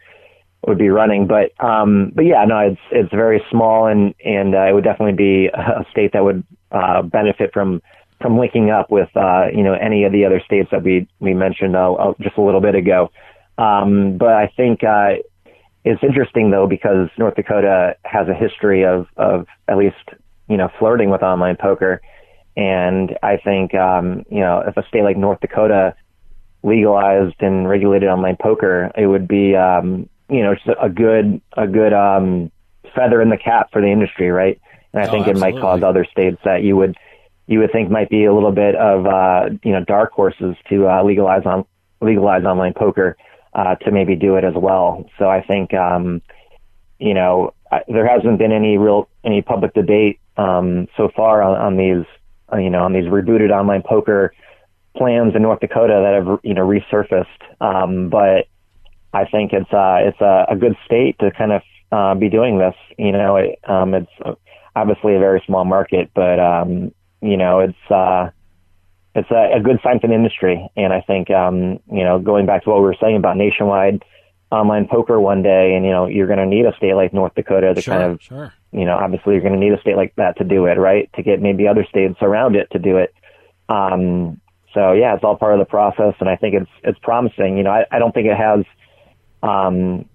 would 0.67 0.77
be 0.77 0.89
running. 0.89 1.27
But 1.27 1.51
um, 1.63 2.11
but 2.15 2.25
yeah, 2.25 2.43
no, 2.45 2.59
it's 2.59 2.81
it's 2.91 3.11
very 3.11 3.43
small 3.49 3.87
and 3.87 4.13
and 4.23 4.55
uh, 4.55 4.67
it 4.69 4.73
would 4.73 4.83
definitely 4.83 5.15
be 5.15 5.47
a 5.47 5.85
state 5.91 6.13
that 6.13 6.23
would 6.23 6.43
uh, 6.71 7.01
benefit 7.03 7.51
from 7.53 7.81
from 8.21 8.39
linking 8.39 8.69
up 8.69 8.91
with 8.91 9.09
uh, 9.15 9.47
you 9.53 9.63
know 9.63 9.73
any 9.73 10.03
of 10.05 10.11
the 10.11 10.25
other 10.25 10.41
states 10.45 10.69
that 10.71 10.83
we 10.83 11.07
we 11.19 11.33
mentioned 11.33 11.75
uh, 11.75 11.93
uh, 11.93 12.13
just 12.21 12.37
a 12.37 12.41
little 12.41 12.61
bit 12.61 12.75
ago. 12.75 13.11
Um, 13.57 14.17
but 14.17 14.33
I 14.33 14.51
think 14.55 14.83
uh, 14.83 15.21
it's 15.83 16.03
interesting 16.03 16.51
though 16.51 16.67
because 16.67 17.09
North 17.17 17.35
Dakota 17.35 17.95
has 18.03 18.27
a 18.27 18.33
history 18.33 18.85
of 18.85 19.07
of 19.17 19.47
at 19.67 19.77
least 19.77 19.95
you 20.47 20.57
know 20.57 20.69
flirting 20.79 21.09
with 21.09 21.23
online 21.23 21.57
poker 21.57 22.01
and 22.57 23.17
I 23.21 23.37
think, 23.37 23.73
um, 23.73 24.23
you 24.29 24.39
know, 24.39 24.63
if 24.65 24.77
a 24.77 24.87
state 24.87 25.03
like 25.03 25.17
North 25.17 25.39
Dakota 25.41 25.95
legalized 26.63 27.35
and 27.39 27.67
regulated 27.67 28.07
online 28.07 28.37
poker, 28.41 28.91
it 28.97 29.07
would 29.07 29.27
be, 29.27 29.55
um, 29.55 30.09
you 30.29 30.43
know, 30.43 30.55
a 30.81 30.89
good, 30.89 31.41
a 31.55 31.67
good, 31.67 31.93
um, 31.93 32.51
feather 32.95 33.21
in 33.21 33.29
the 33.29 33.37
cap 33.37 33.69
for 33.71 33.81
the 33.81 33.87
industry, 33.87 34.31
right? 34.31 34.59
And 34.93 35.03
I 35.03 35.07
oh, 35.07 35.11
think 35.11 35.27
absolutely. 35.27 35.49
it 35.49 35.55
might 35.55 35.61
cause 35.61 35.83
other 35.83 36.05
states 36.05 36.37
that 36.45 36.63
you 36.63 36.75
would, 36.77 36.95
you 37.47 37.59
would 37.59 37.71
think 37.71 37.91
might 37.91 38.09
be 38.09 38.25
a 38.25 38.33
little 38.33 38.51
bit 38.51 38.75
of, 38.75 39.05
uh, 39.05 39.49
you 39.63 39.71
know, 39.71 39.83
dark 39.83 40.13
horses 40.13 40.55
to, 40.69 40.87
uh, 40.87 41.03
legalize 41.03 41.45
on, 41.45 41.65
legalize 42.01 42.43
online 42.43 42.73
poker, 42.73 43.17
uh, 43.53 43.75
to 43.75 43.91
maybe 43.91 44.15
do 44.15 44.35
it 44.35 44.43
as 44.43 44.53
well. 44.55 45.05
So 45.19 45.29
I 45.29 45.41
think, 45.41 45.73
um, 45.73 46.21
you 46.99 47.13
know, 47.13 47.53
I, 47.71 47.81
there 47.87 48.07
hasn't 48.07 48.37
been 48.37 48.51
any 48.51 48.77
real, 48.77 49.09
any 49.23 49.41
public 49.41 49.73
debate, 49.73 50.19
um, 50.37 50.87
so 50.97 51.09
far 51.15 51.41
on, 51.41 51.57
on 51.57 51.77
these, 51.77 52.05
uh, 52.51 52.57
you 52.57 52.69
know, 52.69 52.83
on 52.83 52.93
these 52.93 53.05
rebooted 53.05 53.51
online 53.51 53.83
poker 53.83 54.33
plans 54.95 55.35
in 55.35 55.41
North 55.41 55.59
Dakota 55.59 56.01
that 56.03 56.13
have, 56.13 56.39
you 56.43 56.53
know, 56.53 56.65
resurfaced. 56.65 57.25
Um, 57.61 58.09
but 58.09 58.47
I 59.15 59.25
think 59.25 59.53
it's, 59.53 59.71
uh, 59.71 59.97
it's 60.01 60.21
a, 60.21 60.45
a 60.49 60.55
good 60.55 60.75
state 60.85 61.17
to 61.19 61.31
kind 61.31 61.51
of, 61.51 61.61
uh, 61.91 62.15
be 62.15 62.29
doing 62.29 62.59
this. 62.59 62.75
You 62.97 63.11
know, 63.11 63.37
it, 63.37 63.59
um, 63.67 63.93
it's 63.93 64.11
obviously 64.75 65.15
a 65.15 65.19
very 65.19 65.41
small 65.45 65.65
market, 65.65 66.11
but, 66.13 66.39
um, 66.39 66.93
you 67.21 67.37
know, 67.37 67.59
it's, 67.59 67.91
uh, 67.91 68.29
it's 69.15 69.31
a, 69.31 69.57
a 69.57 69.61
good 69.61 69.79
sign 69.83 69.99
for 69.99 70.07
the 70.07 70.13
industry. 70.13 70.67
And 70.75 70.91
I 70.91 71.01
think, 71.01 71.29
um, 71.31 71.79
you 71.91 72.03
know, 72.03 72.19
going 72.19 72.45
back 72.45 72.63
to 72.63 72.69
what 72.69 72.79
we 72.79 72.85
were 72.85 72.97
saying 73.01 73.15
about 73.15 73.37
nationwide 73.37 74.03
online 74.51 74.87
poker 74.87 75.19
one 75.19 75.41
day, 75.41 75.73
and, 75.75 75.85
you 75.85 75.91
know, 75.91 76.07
you're 76.07 76.27
going 76.27 76.39
to 76.39 76.45
need 76.45 76.65
a 76.65 76.75
state 76.75 76.93
like 76.93 77.13
North 77.13 77.33
Dakota 77.35 77.73
to 77.73 77.81
sure, 77.81 77.93
kind 77.93 78.11
of, 78.11 78.21
sure 78.21 78.53
you 78.75 78.83
know, 78.83 78.97
obviously 78.97 79.33
you're 79.33 79.41
going 79.41 79.53
to 79.53 79.59
need 79.59 79.71
a 79.71 79.79
state 79.79 79.95
like 79.95 80.13
that 80.17 80.37
to 80.37 80.43
do 80.43 80.65
it, 80.65 80.77
right? 80.77 81.09
To 81.15 81.23
get 81.23 81.41
maybe 81.41 81.65
other 81.65 81.85
states 81.89 82.17
around 82.21 82.57
it 82.57 82.67
to 82.71 82.79
do 82.79 82.97
it. 82.97 83.13
Um, 83.69 84.41
so 84.73 84.91
yeah, 84.91 85.15
it's 85.15 85.23
all 85.23 85.37
part 85.37 85.53
of 85.53 85.59
the 85.59 85.65
process, 85.65 86.13
and 86.19 86.27
I 86.27 86.35
think 86.35 86.55
it's 86.55 86.71
it's 86.83 86.99
promising. 87.01 87.57
You 87.57 87.63
know, 87.63 87.71
I, 87.71 87.85
I 87.89 87.99
don't 87.99 88.13
think 88.13 88.27
it 88.27 88.35
has, 88.35 88.65
um, 89.45 90.05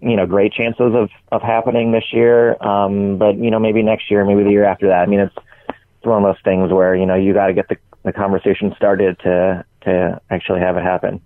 you 0.00 0.16
know, 0.16 0.26
great 0.26 0.52
chances 0.52 0.92
of 0.94 1.10
of 1.30 1.42
happening 1.42 1.92
this 1.92 2.04
year. 2.12 2.60
Um, 2.62 3.18
but 3.18 3.36
you 3.36 3.50
know, 3.50 3.58
maybe 3.58 3.82
next 3.82 4.10
year, 4.10 4.24
maybe 4.24 4.44
the 4.44 4.50
year 4.50 4.64
after 4.64 4.88
that. 4.88 5.02
I 5.02 5.06
mean, 5.06 5.20
it's 5.20 5.34
it's 5.68 6.06
one 6.06 6.24
of 6.24 6.28
those 6.28 6.42
things 6.42 6.72
where 6.72 6.94
you 6.94 7.06
know 7.06 7.16
you 7.16 7.34
got 7.34 7.48
to 7.48 7.54
get 7.54 7.68
the 7.68 7.76
the 8.04 8.12
conversation 8.12 8.72
started 8.76 9.18
to 9.20 9.64
to 9.82 10.20
actually 10.30 10.60
have 10.60 10.76
it 10.76 10.82
happen. 10.82 11.20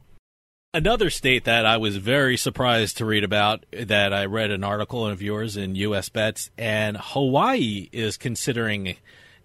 Another 0.72 1.08
state 1.08 1.44
that 1.44 1.64
I 1.66 1.76
was 1.76 1.98
very 1.98 2.36
surprised 2.36 2.96
to 2.96 3.04
read 3.04 3.22
about 3.22 3.64
that 3.70 4.12
I 4.12 4.24
read 4.24 4.50
an 4.50 4.64
article 4.64 5.06
of 5.06 5.22
yours 5.22 5.56
in 5.56 5.76
US 5.76 6.08
Bets 6.08 6.50
and 6.58 6.96
Hawaii 6.96 7.88
is 7.92 8.16
considering 8.16 8.96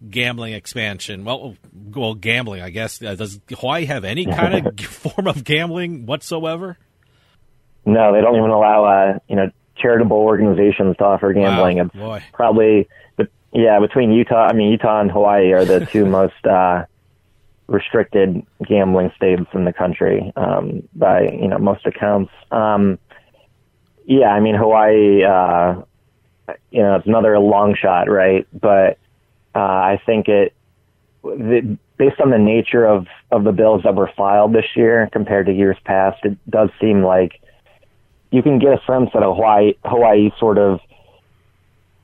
gambling 0.10 0.54
expansion. 0.54 1.26
Well, 1.26 1.56
well, 1.72 2.16
gambling, 2.16 2.64
I 2.64 2.72
guess. 2.72 3.00
Uh, 3.00 3.14
does 3.14 3.40
Hawaii 3.48 3.86
have 3.86 4.06
any 4.06 4.26
kind 4.26 4.66
of 4.66 4.80
form 4.86 5.28
of 5.28 5.44
gambling 5.44 6.08
whatsoever? 6.08 6.80
No, 7.86 8.14
they 8.14 8.22
don't 8.22 8.36
even 8.36 8.50
allow, 8.50 8.86
uh, 8.86 9.20
you 9.28 9.36
know, 9.36 9.52
charitable 9.76 10.18
organizations 10.18 10.98
to 10.98 11.06
offer 11.06 11.34
gambling. 11.34 11.78
Wow, 11.78 11.86
it's 11.86 11.96
boy. 11.96 12.24
probably, 12.34 12.88
but, 13.16 13.30
yeah, 13.54 13.80
between 13.80 14.12
Utah, 14.12 14.48
I 14.48 14.54
mean, 14.54 14.72
Utah 14.72 15.02
and 15.02 15.12
Hawaii 15.12 15.54
are 15.54 15.66
the 15.66 15.86
two 15.86 16.06
most 16.20 16.46
uh, 16.46 16.86
restricted 17.70 18.46
gambling 18.68 19.12
states 19.16 19.46
in 19.54 19.64
the 19.64 19.72
country 19.72 20.34
um, 20.36 20.88
by 20.96 21.22
you 21.22 21.48
know 21.48 21.60
most 21.60 21.86
accounts. 21.86 22.32
Um, 22.52 22.98
yeah, 24.06 24.30
I 24.30 24.40
mean 24.40 24.56
Hawaii, 24.56 25.24
uh, 25.24 25.84
you 26.72 26.82
know, 26.82 26.96
it's 26.96 27.08
another 27.08 27.38
long 27.40 27.76
shot, 27.76 28.10
right? 28.10 28.48
But 28.52 28.98
uh, 29.54 29.60
I 29.60 30.02
think 30.06 30.28
it, 30.28 30.54
the, 31.22 31.78
based 31.98 32.20
on 32.20 32.32
the 32.32 32.40
nature 32.40 32.86
of 32.86 33.08
of 33.32 33.44
the 33.44 33.52
bills 33.52 33.84
that 33.84 33.96
were 33.96 34.12
filed 34.18 34.54
this 34.54 34.66
year 34.76 35.08
compared 35.12 35.46
to 35.46 35.54
years 35.54 35.78
past, 35.86 36.26
it 36.26 36.38
does 36.50 36.70
seem 36.82 37.04
like 37.04 37.40
you 38.32 38.44
can 38.44 38.60
get 38.60 38.74
a 38.74 38.82
sense 38.86 39.10
that 39.14 39.24
Hawaii 39.24 39.74
Hawaii 39.84 40.32
sort 40.40 40.58
of 40.58 40.80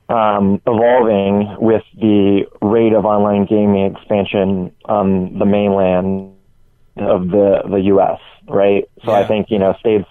um, 0.08 0.60
evolving 0.66 1.56
with 1.58 1.82
the 1.96 2.46
rate 2.62 2.92
of 2.92 3.04
online 3.04 3.46
gaming 3.46 3.94
expansion 3.94 4.72
on 4.84 5.38
the 5.38 5.44
mainland 5.44 6.34
of 6.96 7.28
the 7.28 7.62
the 7.68 7.80
U.S. 7.92 8.20
Right. 8.48 8.88
So 9.04 9.12
I 9.12 9.26
think 9.26 9.50
you 9.50 9.58
know 9.58 9.74
states 9.80 10.08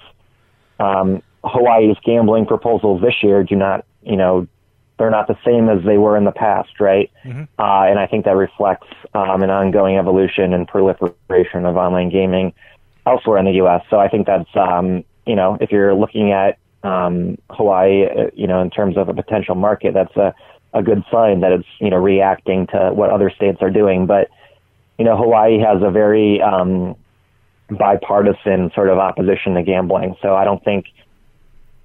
um, 0.79 1.21
Hawaii's 1.43 1.97
gambling 2.03 2.45
proposals 2.45 3.01
this 3.01 3.15
year 3.23 3.43
do 3.43 3.55
not 3.55 3.85
you 4.03 4.15
know 4.15 4.47
they're 4.97 5.11
not 5.11 5.27
the 5.27 5.37
same 5.45 5.67
as 5.69 5.83
they 5.83 5.97
were 5.97 6.15
in 6.15 6.23
the 6.23 6.31
past, 6.31 6.79
right? 6.79 7.11
Mm-hmm. 7.25 7.43
Uh, 7.59 7.83
and 7.83 7.99
I 7.99 8.07
think 8.07 8.23
that 8.25 8.35
reflects 8.35 8.87
um, 9.13 9.43
an 9.43 9.49
ongoing 9.49 9.97
evolution 9.97 10.53
and 10.53 10.65
proliferation 10.65 11.65
of 11.65 11.75
online 11.75 12.09
gaming 12.09 12.53
elsewhere 13.05 13.37
in 13.37 13.45
the 13.45 13.51
U.S. 13.53 13.81
So 13.89 13.99
I 13.99 14.07
think 14.07 14.25
that's 14.25 14.49
um, 14.55 15.03
you 15.25 15.35
know 15.35 15.57
if 15.59 15.71
you're 15.71 15.93
looking 15.93 16.31
at 16.31 16.57
um, 16.85 17.37
Hawaii, 17.49 18.05
uh, 18.05 18.29
you 18.35 18.47
know, 18.47 18.61
in 18.61 18.69
terms 18.69 18.95
of 18.95 19.09
a 19.09 19.13
potential 19.13 19.55
market, 19.55 19.93
that's 19.93 20.15
a, 20.15 20.33
a 20.73 20.83
good 20.83 21.03
sign 21.11 21.41
that 21.41 21.51
it's, 21.51 21.67
you 21.79 21.89
know, 21.89 21.97
reacting 21.97 22.67
to 22.67 22.91
what 22.93 23.09
other 23.09 23.31
states 23.31 23.57
are 23.61 23.71
doing. 23.71 24.05
But, 24.05 24.29
you 24.99 25.05
know, 25.05 25.17
Hawaii 25.17 25.59
has 25.59 25.81
a 25.81 25.89
very, 25.89 26.41
um, 26.41 26.95
bipartisan 27.71 28.71
sort 28.75 28.89
of 28.89 28.99
opposition 28.99 29.55
to 29.55 29.63
gambling. 29.63 30.15
So 30.21 30.35
I 30.35 30.43
don't 30.43 30.63
think, 30.63 30.85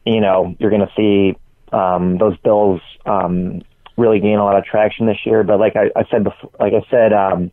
you 0.04 0.20
know, 0.20 0.54
you're 0.58 0.70
going 0.70 0.86
to 0.86 0.92
see, 0.94 1.38
um, 1.72 2.18
those 2.18 2.36
bills, 2.38 2.82
um, 3.06 3.62
really 3.96 4.20
gain 4.20 4.38
a 4.38 4.44
lot 4.44 4.58
of 4.58 4.64
traction 4.64 5.06
this 5.06 5.24
year. 5.24 5.42
But 5.44 5.60
like 5.60 5.76
I, 5.76 5.90
I 5.96 6.04
said, 6.10 6.24
before, 6.24 6.50
like 6.60 6.74
I 6.74 6.84
said, 6.90 7.14
um, 7.14 7.50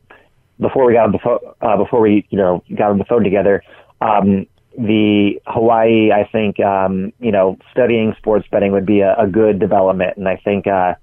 before 0.60 0.86
we 0.86 0.94
got 0.94 1.06
on 1.06 1.12
the 1.14 1.20
phone, 1.20 1.40
uh, 1.62 1.78
before 1.78 2.02
we, 2.02 2.28
you 2.30 2.38
know, 2.38 2.64
got 2.76 2.92
on 2.92 2.98
the 2.98 3.06
phone 3.06 3.24
together, 3.24 3.64
um, 4.02 4.48
the 4.78 5.41
Hawaii, 5.47 6.11
I 6.11 6.30
think, 6.32 6.59
um, 6.59 7.11
you 7.19 7.32
know, 7.32 7.57
studying 7.71 8.13
sports 8.17 8.47
betting 8.51 8.71
would 8.71 8.86
be 8.86 8.99
a, 8.99 9.15
a 9.17 9.28
good 9.28 9.59
development. 9.59 10.17
And 10.17 10.28
I 10.28 10.38
think, 10.38 10.67
uh, 10.67 10.93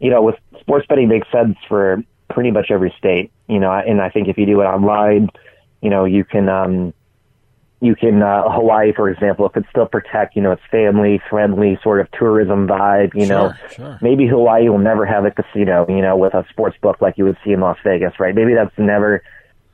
you 0.00 0.10
know, 0.10 0.22
with 0.22 0.36
sports 0.60 0.86
betting 0.88 1.08
makes 1.08 1.30
sense 1.30 1.56
for 1.68 2.02
pretty 2.30 2.50
much 2.50 2.70
every 2.70 2.92
state, 2.98 3.30
you 3.48 3.58
know, 3.60 3.70
and 3.70 4.00
I 4.00 4.08
think 4.08 4.28
if 4.28 4.38
you 4.38 4.46
do 4.46 4.62
it 4.62 4.64
online, 4.64 5.28
you 5.82 5.90
know, 5.90 6.06
you 6.06 6.24
can, 6.24 6.48
um, 6.48 6.94
you 7.80 7.94
can, 7.94 8.22
uh, 8.22 8.44
Hawaii, 8.48 8.94
for 8.94 9.10
example, 9.10 9.44
if 9.44 9.56
it 9.56 9.64
still 9.68 9.86
protect, 9.86 10.34
you 10.34 10.40
know, 10.40 10.52
its 10.52 10.62
family 10.70 11.20
friendly 11.28 11.78
sort 11.82 12.00
of 12.00 12.10
tourism 12.12 12.66
vibe, 12.66 13.14
you 13.14 13.26
know, 13.26 13.52
Sure, 13.66 13.70
sure. 13.70 13.98
maybe 14.00 14.26
Hawaii 14.26 14.68
will 14.70 14.78
never 14.78 15.04
have 15.04 15.26
a 15.26 15.30
casino, 15.30 15.84
you 15.88 16.00
know, 16.00 16.16
with 16.16 16.32
a 16.32 16.46
sports 16.48 16.76
book 16.80 17.02
like 17.02 17.18
you 17.18 17.24
would 17.24 17.36
see 17.44 17.52
in 17.52 17.60
Las 17.60 17.76
Vegas, 17.84 18.18
right? 18.18 18.34
Maybe 18.34 18.54
that's 18.54 18.72
never 18.78 19.22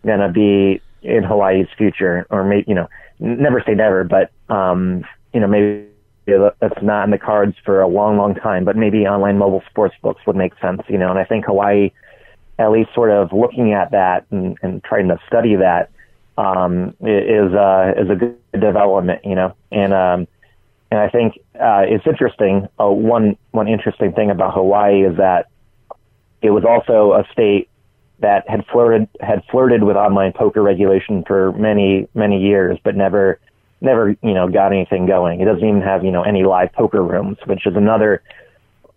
going 0.05 0.21
to 0.21 0.31
be 0.31 0.81
in 1.03 1.23
Hawaii's 1.23 1.69
future 1.77 2.27
or 2.31 2.43
maybe, 2.43 2.65
you 2.67 2.75
know, 2.75 2.89
never 3.21 3.63
say 3.67 3.75
never, 3.75 4.05
but, 4.05 4.31
um, 4.55 5.05
you 5.33 5.41
know, 5.41 5.47
maybe 5.47 5.87
that's 6.27 6.83
not 6.83 7.05
in 7.05 7.11
the 7.11 7.19
cards 7.19 7.57
for 7.65 7.81
a 7.81 7.89
long, 7.89 8.17
long 8.19 8.35
time, 8.35 8.65
but 8.65 8.77
maybe 8.77 9.07
online 9.07 9.39
mobile 9.39 9.63
sports 9.71 9.95
books 10.03 10.21
would 10.27 10.37
make 10.37 10.53
sense, 10.61 10.83
you 10.89 10.99
know, 10.99 11.11
and 11.11 11.19
I 11.19 11.25
think 11.25 11.47
Hawaii, 11.47 11.91
at 12.59 12.71
least 12.71 12.93
sort 12.95 13.11
of 13.11 13.33
looking 13.33 13.73
at 13.73 13.93
that 13.93 14.27
and, 14.31 14.59
and 14.63 14.83
trying 14.85 15.09
to 15.09 15.19
study 15.27 15.57
that, 15.57 15.91
um, 16.37 16.95
is, 17.01 17.53
uh, 17.55 17.93
is 17.97 18.11
a 18.11 18.15
good 18.15 18.37
development, 18.53 19.25
you 19.25 19.35
know, 19.35 19.55
and, 19.73 19.93
um, 19.93 20.29
and 20.91 21.01
I 21.01 21.09
think, 21.09 21.39
uh, 21.55 21.85
it's 21.87 22.07
interesting. 22.07 22.69
Uh, 22.81 22.89
one, 22.89 23.37
one 23.51 23.69
interesting 23.69 24.13
thing 24.13 24.31
about 24.31 24.55
Hawaii 24.55 25.05
is 25.05 25.17
that 25.19 25.49
it 26.41 26.51
was 26.51 26.65
also 26.65 27.13
a 27.13 27.25
state 27.33 27.69
that 28.21 28.49
had 28.49 28.65
flirted 28.67 29.09
had 29.21 29.43
flirted 29.51 29.83
with 29.83 29.97
online 29.97 30.33
poker 30.33 30.63
regulation 30.63 31.25
for 31.27 31.53
many 31.53 32.09
many 32.15 32.41
years, 32.41 32.79
but 32.85 32.97
never 32.97 33.39
never 33.81 34.11
you 34.23 34.35
know 34.35 34.49
got 34.49 34.73
anything 34.73 35.07
going. 35.07 35.41
It 35.41 35.45
doesn't 35.45 35.67
even 35.67 35.83
have 35.83 36.05
you 36.05 36.11
know 36.11 36.23
any 36.23 36.45
live 36.45 36.73
poker 36.73 37.03
rooms, 37.03 37.39
which 37.47 37.67
is 37.67 37.77
another 37.77 38.23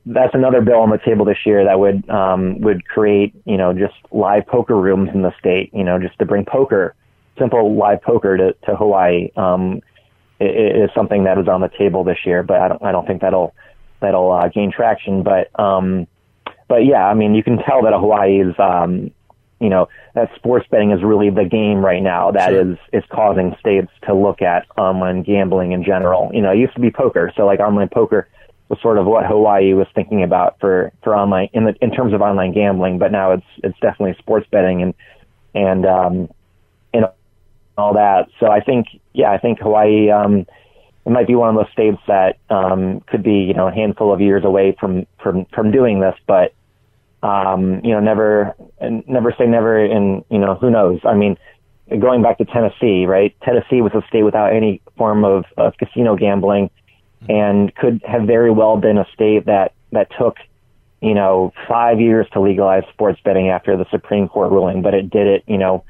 that's 0.05 0.34
another 0.34 0.61
bill 0.61 0.80
on 0.80 0.89
the 0.89 0.97
table 0.97 1.26
this 1.26 1.45
year 1.45 1.63
that 1.63 1.80
would 1.80 2.09
um, 2.09 2.59
would 2.61 2.88
create 2.88 3.34
you 3.45 3.57
know 3.57 3.74
just 3.74 3.95
live 4.11 4.47
poker 4.47 4.76
rooms 4.76 5.09
in 5.13 5.22
the 5.22 5.34
state. 5.39 5.72
You 5.74 5.84
know 5.84 5.99
just 5.99 6.17
to 6.19 6.26
bring 6.26 6.45
poker, 6.45 6.95
simple 7.38 7.76
live 7.76 8.01
poker 8.01 8.38
to 8.38 8.53
to 8.65 8.76
Hawaii. 8.76 9.30
Um, 9.36 9.82
something 10.95 11.26
that 11.26 11.38
is 11.38 11.47
on 11.47 11.61
the 11.61 11.69
table 11.78 12.03
this 12.03 12.17
year, 12.26 12.41
but 12.41 12.59
I 12.59 12.67
don't 12.67 12.84
I 12.84 12.91
don't 12.91 13.05
think 13.05 13.22
that'll 13.22 13.53
that'll 13.99 14.32
uh, 14.32 14.47
gain 14.47 14.72
traction. 14.72 15.22
But 15.22 15.57
um, 15.59 16.07
but 16.72 16.86
yeah, 16.86 17.05
I 17.05 17.13
mean, 17.13 17.36
you 17.36 17.43
can 17.43 17.57
tell 17.57 17.84
that 17.84 17.91
Hawaii 17.91 18.39
is, 18.39 18.55
um, 18.57 19.11
you 19.59 19.67
know, 19.67 19.89
that 20.15 20.30
sports 20.38 20.65
betting 20.72 20.91
is 20.91 21.03
really 21.03 21.30
the 21.30 21.43
game 21.43 21.84
right 21.84 22.01
now 22.01 22.32
that 22.32 22.53
is 22.53 22.78
is 22.93 23.03
causing 23.11 23.57
states 23.59 23.91
to 24.07 24.13
look 24.13 24.41
at 24.41 24.65
online 24.78 25.22
gambling 25.24 25.74
in 25.74 25.84
general. 25.84 26.32
You 26.34 26.41
know, 26.41 26.51
it 26.53 26.59
used 26.59 26.74
to 26.76 26.80
be 26.80 26.89
poker, 26.89 27.30
so 27.36 27.45
like 27.45 27.59
online 27.59 27.89
poker 27.89 28.30
was 28.69 28.80
sort 28.82 28.97
of 28.97 29.05
what 29.05 29.26
Hawaii 29.26 29.74
was 29.74 29.88
thinking 29.93 30.24
about 30.24 30.61
for 30.61 30.93
for 31.03 31.13
online 31.13 31.49
in 31.51 31.65
the 31.65 31.76
in 31.82 31.91
terms 31.91 32.13
of 32.13 32.22
online 32.22 32.53
gambling, 32.53 32.99
but 32.99 33.11
now 33.11 33.34
it's 33.34 33.51
it's 33.65 33.78
definitely 33.82 34.15
sports 34.17 34.47
betting 34.49 34.82
and 34.82 34.93
and 35.53 35.86
um 35.86 36.30
and 36.93 37.05
all 37.78 37.95
that. 37.95 38.30
So 38.39 38.47
I 38.49 38.61
think 38.61 38.88
yeah, 39.11 39.30
I 39.30 39.39
think 39.39 39.59
Hawaii 39.59 40.09
um 40.09 40.45
it 41.05 41.09
might 41.09 41.28
be 41.28 41.36
one 41.36 41.49
of 41.49 41.55
those 41.55 41.72
states 41.74 41.97
that 42.07 42.38
um, 42.49 43.01
could 43.07 43.24
be, 43.24 43.39
you 43.39 43.55
know, 43.55 43.67
a 43.67 43.74
handful 43.74 44.13
of 44.13 44.22
years 44.22 44.45
away 44.45 44.76
from 44.80 45.05
from 45.22 45.45
from 45.45 45.72
doing 45.72 45.99
this, 45.99 46.15
but 46.28 46.53
um, 47.24 47.82
you 47.84 47.91
know, 47.91 47.99
never 47.99 48.55
never 49.07 49.34
say 49.38 49.45
never. 49.45 49.84
And 49.84 50.24
you 50.30 50.39
know, 50.39 50.55
who 50.55 50.69
knows? 50.69 50.99
I 51.03 51.13
mean, 51.13 51.38
going 51.99 52.22
back 52.22 52.38
to 52.39 52.45
Tennessee, 52.45 53.05
right? 53.05 53.36
Tennessee 53.43 53.82
was 53.82 53.93
a 53.93 54.01
state 54.07 54.24
without 54.24 54.53
any 54.53 54.82
form 54.97 55.24
of, 55.24 55.45
of 55.57 55.74
casino 55.78 56.15
gambling, 56.15 56.69
and 57.30 57.74
could 57.76 58.01
have 58.05 58.24
very 58.24 58.51
well 58.51 58.78
been 58.78 58.97
a 58.97 59.05
state 59.13 59.45
that 59.45 59.74
that 59.91 60.07
took, 60.17 60.38
you 61.01 61.13
know, 61.13 61.53
five 61.67 61.99
years 61.99 62.28
to 62.34 62.39
legalize 62.39 62.84
sports 62.91 63.19
betting 63.24 63.49
after 63.49 63.78
the 63.78 63.86
Supreme 63.91 64.28
Court 64.28 64.51
ruling, 64.51 64.82
but 64.82 64.93
it 64.93 65.09
did 65.09 65.28
it, 65.28 65.43
you 65.47 65.57
know, 65.57 65.84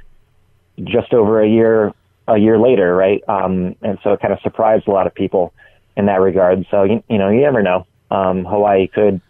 just 0.84 1.14
over 1.14 1.42
a 1.42 1.48
year 1.48 1.94
a 2.28 2.38
year 2.38 2.58
later, 2.58 2.96
right? 2.96 3.24
Um, 3.28 3.76
and 3.82 3.98
so 4.04 4.14
it 4.14 4.22
kind 4.22 4.34
of 4.34 4.40
surprised 4.42 4.88
a 4.88 4.92
lot 4.92 5.08
of 5.08 5.14
people 5.14 5.54
in 5.98 6.06
that 6.08 6.22
regard. 6.22 6.66
So 6.72 6.84
you, 6.84 7.04
you 7.10 7.18
know, 7.18 7.30
you 7.30 7.42
never 7.42 7.62
know. 7.62 7.86
Um, 8.10 8.44
Hawaii 8.46 8.88
could 8.88 9.22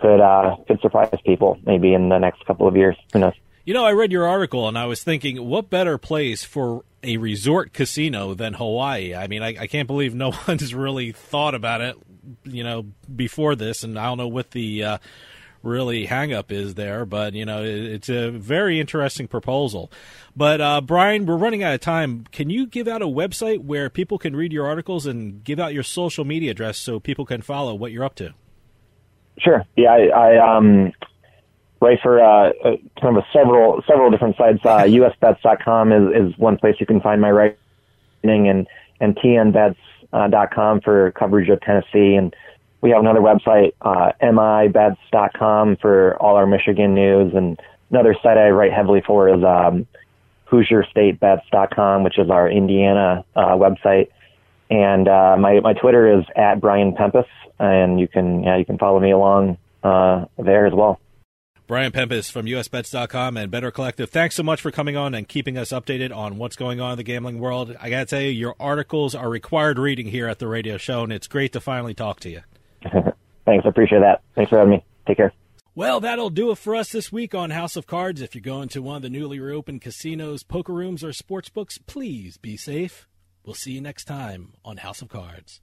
could 0.00 0.20
uh, 0.20 0.56
could 0.66 0.80
surprise 0.80 1.18
people 1.24 1.58
maybe 1.64 1.94
in 1.94 2.08
the 2.08 2.18
next 2.18 2.44
couple 2.46 2.66
of 2.66 2.76
years. 2.76 2.96
Who 3.12 3.20
knows? 3.20 3.34
You 3.64 3.74
know, 3.74 3.84
I 3.84 3.92
read 3.92 4.10
your 4.10 4.26
article 4.26 4.66
and 4.68 4.78
I 4.78 4.86
was 4.86 5.02
thinking, 5.02 5.46
what 5.46 5.70
better 5.70 5.98
place 5.98 6.44
for 6.44 6.82
a 7.02 7.18
resort 7.18 7.72
casino 7.72 8.34
than 8.34 8.54
Hawaii? 8.54 9.14
I 9.14 9.26
mean, 9.26 9.42
I, 9.42 9.54
I 9.60 9.66
can't 9.66 9.86
believe 9.86 10.14
no 10.14 10.32
one's 10.48 10.74
really 10.74 11.12
thought 11.12 11.54
about 11.54 11.80
it, 11.80 11.96
you 12.44 12.64
know, 12.64 12.86
before 13.14 13.54
this, 13.54 13.84
and 13.84 13.98
I 13.98 14.06
don't 14.06 14.18
know 14.18 14.28
what 14.28 14.52
the 14.52 14.84
uh, 14.84 14.98
really 15.62 16.06
hang 16.06 16.32
up 16.32 16.50
is 16.50 16.74
there, 16.74 17.04
but 17.04 17.34
you 17.34 17.44
know, 17.44 17.62
it, 17.62 17.84
it's 17.84 18.08
a 18.08 18.30
very 18.30 18.80
interesting 18.80 19.28
proposal. 19.28 19.90
But 20.34 20.60
uh, 20.60 20.80
Brian, 20.80 21.26
we're 21.26 21.36
running 21.36 21.62
out 21.62 21.74
of 21.74 21.80
time. 21.80 22.26
Can 22.32 22.50
you 22.50 22.66
give 22.66 22.88
out 22.88 23.02
a 23.02 23.06
website 23.06 23.58
where 23.58 23.90
people 23.90 24.18
can 24.18 24.34
read 24.34 24.52
your 24.52 24.66
articles 24.66 25.06
and 25.06 25.44
give 25.44 25.60
out 25.60 25.74
your 25.74 25.82
social 25.82 26.24
media 26.24 26.52
address 26.52 26.78
so 26.78 26.98
people 26.98 27.26
can 27.26 27.42
follow 27.42 27.74
what 27.74 27.92
you're 27.92 28.04
up 28.04 28.14
to? 28.16 28.34
Sure. 29.38 29.64
Yeah, 29.76 29.92
I, 29.92 30.06
I 30.08 30.56
um, 30.56 30.92
write 31.80 32.00
for 32.02 32.22
uh, 32.22 32.50
uh, 32.50 32.76
kind 33.00 33.16
of 33.16 33.24
a 33.24 33.26
several 33.32 33.82
several 33.86 34.10
different 34.10 34.36
sites. 34.36 34.60
Uh, 34.64 34.82
USBets.com 34.82 35.92
is 35.92 36.32
is 36.32 36.38
one 36.38 36.58
place 36.58 36.76
you 36.78 36.86
can 36.86 37.00
find 37.00 37.20
my 37.20 37.30
writing, 37.30 37.56
and 38.22 38.66
and 39.00 39.16
TNBets.com 39.16 40.80
for 40.82 41.12
coverage 41.12 41.48
of 41.48 41.60
Tennessee, 41.62 42.14
and 42.14 42.34
we 42.82 42.90
have 42.90 43.00
another 43.00 43.20
website, 43.20 43.72
uh, 43.82 44.12
MIBets.com 44.22 45.76
for 45.76 46.16
all 46.20 46.36
our 46.36 46.46
Michigan 46.46 46.94
news, 46.94 47.34
and 47.34 47.60
another 47.90 48.14
site 48.22 48.38
I 48.38 48.50
write 48.50 48.72
heavily 48.72 49.02
for 49.06 49.28
is 49.28 49.42
um, 49.44 49.86
HoosierStateBets.com, 50.48 52.02
which 52.02 52.18
is 52.18 52.30
our 52.30 52.50
Indiana 52.50 53.24
uh, 53.36 53.52
website. 53.52 54.08
And 54.70 55.08
uh, 55.08 55.36
my 55.38 55.60
my 55.60 55.72
Twitter 55.74 56.18
is 56.18 56.24
at 56.36 56.60
Brian 56.60 56.92
Pempus, 56.92 57.26
and 57.58 57.98
you 57.98 58.08
can 58.08 58.42
yeah 58.42 58.56
you 58.56 58.64
can 58.64 58.78
follow 58.78 59.00
me 59.00 59.10
along 59.10 59.58
uh, 59.82 60.26
there 60.38 60.66
as 60.66 60.72
well. 60.72 61.00
Brian 61.66 61.92
Pempus 61.92 62.30
from 62.32 62.46
USBets.com 62.46 63.36
and 63.36 63.48
Better 63.48 63.70
Collective. 63.70 64.10
Thanks 64.10 64.34
so 64.34 64.42
much 64.42 64.60
for 64.60 64.72
coming 64.72 64.96
on 64.96 65.14
and 65.14 65.28
keeping 65.28 65.56
us 65.56 65.70
updated 65.70 66.12
on 66.12 66.36
what's 66.36 66.56
going 66.56 66.80
on 66.80 66.92
in 66.92 66.96
the 66.96 67.04
gambling 67.04 67.38
world. 67.38 67.76
I 67.80 67.90
got 67.90 68.00
to 68.00 68.06
tell 68.06 68.20
you, 68.20 68.30
your 68.30 68.56
articles 68.58 69.14
are 69.14 69.28
required 69.28 69.78
reading 69.78 70.08
here 70.08 70.26
at 70.26 70.40
the 70.40 70.48
radio 70.48 70.78
show, 70.78 71.04
and 71.04 71.12
it's 71.12 71.28
great 71.28 71.52
to 71.52 71.60
finally 71.60 71.94
talk 71.94 72.18
to 72.20 72.28
you. 72.28 72.40
Thanks. 73.44 73.64
I 73.64 73.68
appreciate 73.68 74.00
that. 74.00 74.22
Thanks 74.34 74.50
for 74.50 74.58
having 74.58 74.72
me. 74.72 74.84
Take 75.06 75.18
care. 75.18 75.32
Well, 75.76 76.00
that'll 76.00 76.30
do 76.30 76.50
it 76.50 76.58
for 76.58 76.74
us 76.74 76.90
this 76.90 77.12
week 77.12 77.36
on 77.36 77.50
House 77.50 77.76
of 77.76 77.86
Cards. 77.86 78.20
If 78.20 78.34
you're 78.34 78.42
going 78.42 78.68
to 78.70 78.82
one 78.82 78.96
of 78.96 79.02
the 79.02 79.08
newly 79.08 79.38
reopened 79.38 79.80
casinos, 79.80 80.42
poker 80.42 80.72
rooms, 80.72 81.04
or 81.04 81.12
sports 81.12 81.50
books, 81.50 81.78
please 81.78 82.36
be 82.36 82.56
safe. 82.56 83.06
We'll 83.50 83.56
see 83.56 83.72
you 83.72 83.80
next 83.80 84.04
time 84.04 84.52
on 84.64 84.76
House 84.76 85.02
of 85.02 85.08
Cards. 85.08 85.60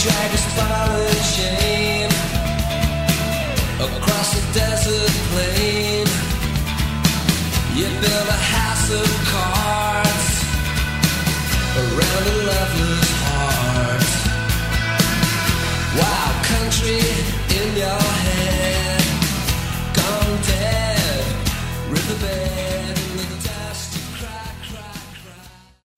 drag 0.00 0.30
his 0.30 0.44
fallen 0.54 1.22
chain 1.34 2.25
across 3.80 4.34
the 4.34 4.42
desert 4.58 5.12
plain. 5.30 6.06
You 7.76 7.86
build 8.00 8.28
a 8.28 8.40
house 8.56 8.90
of 8.90 9.08
cards 9.32 10.32
around 11.82 12.24
a 12.32 12.36
lover's 12.50 13.10
heart. 13.24 14.10
Wild 15.98 16.38
country 16.52 17.04
in 17.58 17.68
your 17.76 18.04
head, 18.24 18.35